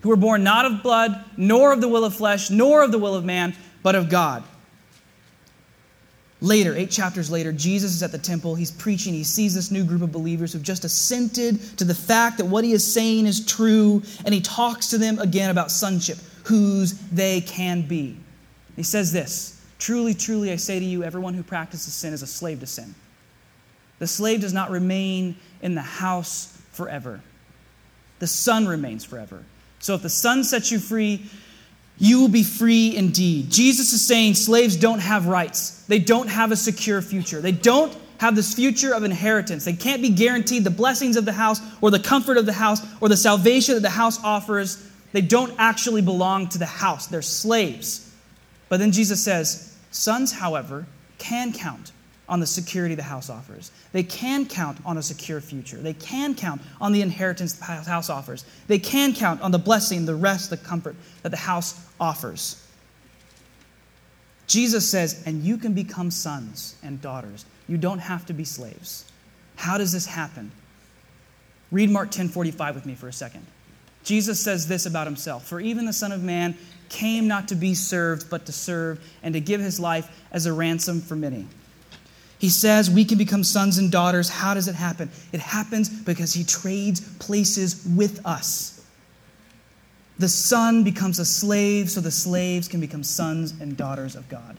who 0.00 0.08
were 0.08 0.16
born 0.16 0.42
not 0.42 0.64
of 0.64 0.82
blood, 0.82 1.22
nor 1.36 1.72
of 1.72 1.80
the 1.80 1.88
will 1.88 2.04
of 2.04 2.14
flesh, 2.14 2.50
nor 2.50 2.82
of 2.82 2.92
the 2.92 2.98
will 2.98 3.14
of 3.14 3.24
man, 3.24 3.54
but 3.82 3.94
of 3.94 4.08
God. 4.08 4.42
Later, 6.42 6.74
eight 6.74 6.90
chapters 6.90 7.30
later, 7.30 7.52
Jesus 7.52 7.92
is 7.92 8.02
at 8.02 8.12
the 8.12 8.18
temple. 8.18 8.54
He's 8.54 8.70
preaching. 8.70 9.12
He 9.12 9.24
sees 9.24 9.54
this 9.54 9.70
new 9.70 9.84
group 9.84 10.00
of 10.00 10.10
believers 10.10 10.52
who've 10.52 10.62
just 10.62 10.84
assented 10.84 11.60
to 11.76 11.84
the 11.84 11.94
fact 11.94 12.38
that 12.38 12.46
what 12.46 12.64
he 12.64 12.72
is 12.72 12.90
saying 12.90 13.26
is 13.26 13.44
true, 13.44 14.02
and 14.24 14.32
he 14.32 14.40
talks 14.40 14.86
to 14.88 14.98
them 14.98 15.18
again 15.18 15.50
about 15.50 15.70
sonship, 15.70 16.16
whose 16.44 16.94
they 17.10 17.42
can 17.42 17.82
be. 17.82 18.16
He 18.76 18.82
says 18.82 19.12
this 19.12 19.62
Truly, 19.78 20.14
truly, 20.14 20.50
I 20.50 20.56
say 20.56 20.78
to 20.78 20.84
you, 20.84 21.04
everyone 21.04 21.34
who 21.34 21.42
practices 21.42 21.92
sin 21.92 22.14
is 22.14 22.22
a 22.22 22.26
slave 22.26 22.60
to 22.60 22.66
sin. 22.66 22.94
The 23.98 24.06
slave 24.06 24.40
does 24.40 24.54
not 24.54 24.70
remain 24.70 25.36
in 25.60 25.74
the 25.74 25.82
house 25.82 26.56
forever, 26.72 27.20
the 28.18 28.26
son 28.26 28.66
remains 28.66 29.04
forever. 29.04 29.44
So 29.78 29.94
if 29.94 30.02
the 30.02 30.10
son 30.10 30.44
sets 30.44 30.70
you 30.70 30.78
free, 30.78 31.24
you 32.00 32.20
will 32.20 32.28
be 32.28 32.42
free 32.42 32.96
indeed. 32.96 33.50
Jesus 33.50 33.92
is 33.92 34.04
saying 34.04 34.34
slaves 34.34 34.74
don't 34.74 34.98
have 34.98 35.26
rights, 35.26 35.84
they 35.86 35.98
don't 35.98 36.28
have 36.28 36.50
a 36.50 36.56
secure 36.56 37.02
future, 37.02 37.40
they 37.40 37.52
don't 37.52 37.96
have 38.18 38.34
this 38.34 38.54
future 38.54 38.94
of 38.94 39.04
inheritance. 39.04 39.64
They 39.64 39.74
can't 39.74 40.02
be 40.02 40.10
guaranteed 40.10 40.64
the 40.64 40.70
blessings 40.70 41.16
of 41.16 41.24
the 41.24 41.32
house 41.32 41.60
or 41.80 41.90
the 41.90 42.00
comfort 42.00 42.36
of 42.36 42.44
the 42.44 42.52
house 42.52 42.80
or 43.00 43.08
the 43.08 43.16
salvation 43.16 43.74
that 43.74 43.80
the 43.80 43.88
house 43.88 44.22
offers. 44.22 44.86
They 45.12 45.22
don't 45.22 45.54
actually 45.58 46.02
belong 46.02 46.48
to 46.50 46.58
the 46.58 46.66
house, 46.66 47.06
they're 47.06 47.22
slaves. 47.22 48.14
But 48.68 48.78
then 48.78 48.92
Jesus 48.92 49.22
says, 49.22 49.74
Sons, 49.90 50.32
however, 50.32 50.86
can 51.18 51.52
count 51.52 51.92
on 52.30 52.40
the 52.40 52.46
security 52.46 52.94
the 52.94 53.02
house 53.02 53.28
offers. 53.28 53.72
They 53.92 54.04
can 54.04 54.46
count 54.46 54.78
on 54.86 54.96
a 54.96 55.02
secure 55.02 55.40
future. 55.40 55.76
They 55.76 55.92
can 55.92 56.34
count 56.34 56.62
on 56.80 56.92
the 56.92 57.02
inheritance 57.02 57.54
the 57.54 57.64
house 57.64 58.08
offers. 58.08 58.44
They 58.68 58.78
can 58.78 59.12
count 59.12 59.42
on 59.42 59.50
the 59.50 59.58
blessing, 59.58 60.06
the 60.06 60.14
rest, 60.14 60.48
the 60.48 60.56
comfort 60.56 60.96
that 61.22 61.30
the 61.30 61.36
house 61.36 61.86
offers. 61.98 62.64
Jesus 64.46 64.88
says, 64.88 65.22
and 65.26 65.42
you 65.42 65.58
can 65.58 65.74
become 65.74 66.10
sons 66.10 66.76
and 66.82 67.02
daughters. 67.02 67.44
You 67.68 67.76
don't 67.76 67.98
have 67.98 68.24
to 68.26 68.32
be 68.32 68.44
slaves. 68.44 69.10
How 69.56 69.76
does 69.76 69.92
this 69.92 70.06
happen? 70.06 70.50
Read 71.70 71.90
Mark 71.90 72.10
10 72.10 72.28
45 72.28 72.74
with 72.74 72.86
me 72.86 72.94
for 72.94 73.08
a 73.08 73.12
second. 73.12 73.46
Jesus 74.02 74.40
says 74.40 74.66
this 74.66 74.86
about 74.86 75.06
himself 75.06 75.46
For 75.46 75.60
even 75.60 75.84
the 75.84 75.92
Son 75.92 76.10
of 76.10 76.22
Man 76.22 76.56
came 76.88 77.28
not 77.28 77.48
to 77.48 77.54
be 77.54 77.74
served, 77.74 78.30
but 78.30 78.46
to 78.46 78.52
serve, 78.52 79.00
and 79.22 79.34
to 79.34 79.40
give 79.40 79.60
his 79.60 79.78
life 79.78 80.10
as 80.32 80.46
a 80.46 80.52
ransom 80.52 81.00
for 81.00 81.14
many. 81.14 81.46
He 82.40 82.48
says 82.48 82.90
we 82.90 83.04
can 83.04 83.18
become 83.18 83.44
sons 83.44 83.76
and 83.76 83.92
daughters. 83.92 84.30
How 84.30 84.54
does 84.54 84.66
it 84.66 84.74
happen? 84.74 85.10
It 85.30 85.40
happens 85.40 85.90
because 85.90 86.32
he 86.32 86.42
trades 86.42 87.00
places 87.18 87.86
with 87.86 88.24
us. 88.26 88.82
The 90.18 90.28
son 90.28 90.82
becomes 90.82 91.18
a 91.18 91.24
slave 91.26 91.90
so 91.90 92.00
the 92.00 92.10
slaves 92.10 92.66
can 92.66 92.80
become 92.80 93.02
sons 93.02 93.52
and 93.60 93.76
daughters 93.76 94.16
of 94.16 94.26
God. 94.30 94.56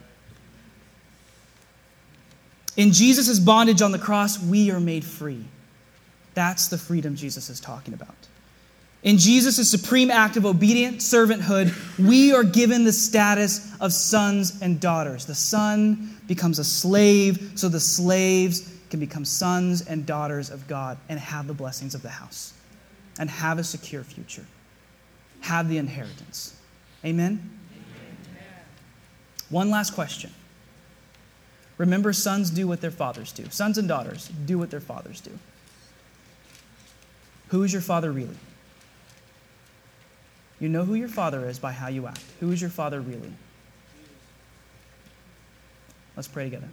In 2.77 2.91
Jesus' 2.91 3.39
bondage 3.39 3.81
on 3.81 3.91
the 3.91 3.99
cross, 3.99 4.41
we 4.41 4.69
are 4.69 4.79
made 4.79 5.03
free. 5.03 5.43
That's 6.35 6.67
the 6.67 6.77
freedom 6.77 7.15
Jesus 7.15 7.49
is 7.49 7.59
talking 7.59 7.95
about. 7.95 8.15
In 9.03 9.17
Jesus' 9.17 9.69
supreme 9.69 10.11
act 10.11 10.37
of 10.37 10.45
obedient 10.45 10.97
servanthood, 10.97 11.73
we 11.97 12.33
are 12.33 12.43
given 12.43 12.83
the 12.83 12.93
status 12.93 13.73
of 13.79 13.93
sons 13.93 14.61
and 14.61 14.79
daughters. 14.79 15.25
The 15.25 15.33
son 15.33 16.15
becomes 16.27 16.59
a 16.59 16.63
slave, 16.63 17.53
so 17.55 17.67
the 17.67 17.79
slaves 17.79 18.71
can 18.91 18.99
become 18.99 19.25
sons 19.25 19.81
and 19.87 20.05
daughters 20.05 20.51
of 20.51 20.67
God 20.67 20.99
and 21.09 21.19
have 21.19 21.47
the 21.47 21.53
blessings 21.53 21.95
of 21.95 22.03
the 22.03 22.09
house 22.09 22.53
and 23.17 23.27
have 23.29 23.57
a 23.57 23.63
secure 23.63 24.03
future, 24.03 24.45
have 25.41 25.67
the 25.67 25.77
inheritance. 25.77 26.55
Amen? 27.03 27.49
Amen. 27.73 28.55
One 29.49 29.71
last 29.71 29.95
question. 29.95 30.31
Remember, 31.79 32.13
sons 32.13 32.51
do 32.51 32.67
what 32.67 32.81
their 32.81 32.91
fathers 32.91 33.31
do. 33.31 33.45
Sons 33.49 33.79
and 33.79 33.87
daughters 33.87 34.29
do 34.45 34.59
what 34.59 34.69
their 34.69 34.79
fathers 34.79 35.19
do. 35.21 35.31
Who 37.47 37.63
is 37.63 37.73
your 37.73 37.81
father 37.81 38.11
really? 38.11 38.37
You 40.61 40.69
know 40.69 40.85
who 40.85 40.93
your 40.93 41.07
father 41.07 41.49
is 41.49 41.57
by 41.57 41.71
how 41.71 41.87
you 41.87 42.05
act. 42.05 42.23
Who 42.39 42.51
is 42.51 42.61
your 42.61 42.69
father 42.69 43.01
really? 43.01 43.33
Let's 46.15 46.27
pray 46.27 46.43
together. 46.43 46.69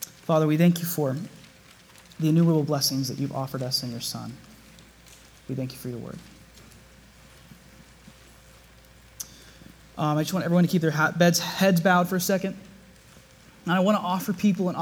Father, 0.00 0.46
we 0.46 0.56
thank 0.56 0.78
you 0.78 0.86
for 0.86 1.16
the 2.20 2.28
innumerable 2.28 2.62
blessings 2.62 3.08
that 3.08 3.18
you've 3.18 3.34
offered 3.34 3.62
us 3.62 3.82
in 3.82 3.90
your 3.90 4.00
Son. 4.00 4.32
We 5.48 5.56
thank 5.56 5.72
you 5.72 5.78
for 5.78 5.88
your 5.88 5.98
word. 5.98 6.18
Um, 9.98 10.16
I 10.16 10.22
just 10.22 10.32
want 10.32 10.44
everyone 10.44 10.64
to 10.64 10.70
keep 10.70 10.82
their 10.82 11.12
beds, 11.16 11.40
heads 11.40 11.80
bowed 11.80 12.08
for 12.08 12.14
a 12.14 12.20
second. 12.20 12.56
And 13.64 13.74
I 13.74 13.80
want 13.80 13.98
to 13.98 14.02
offer 14.02 14.32
people 14.32 14.68
an 14.68 14.76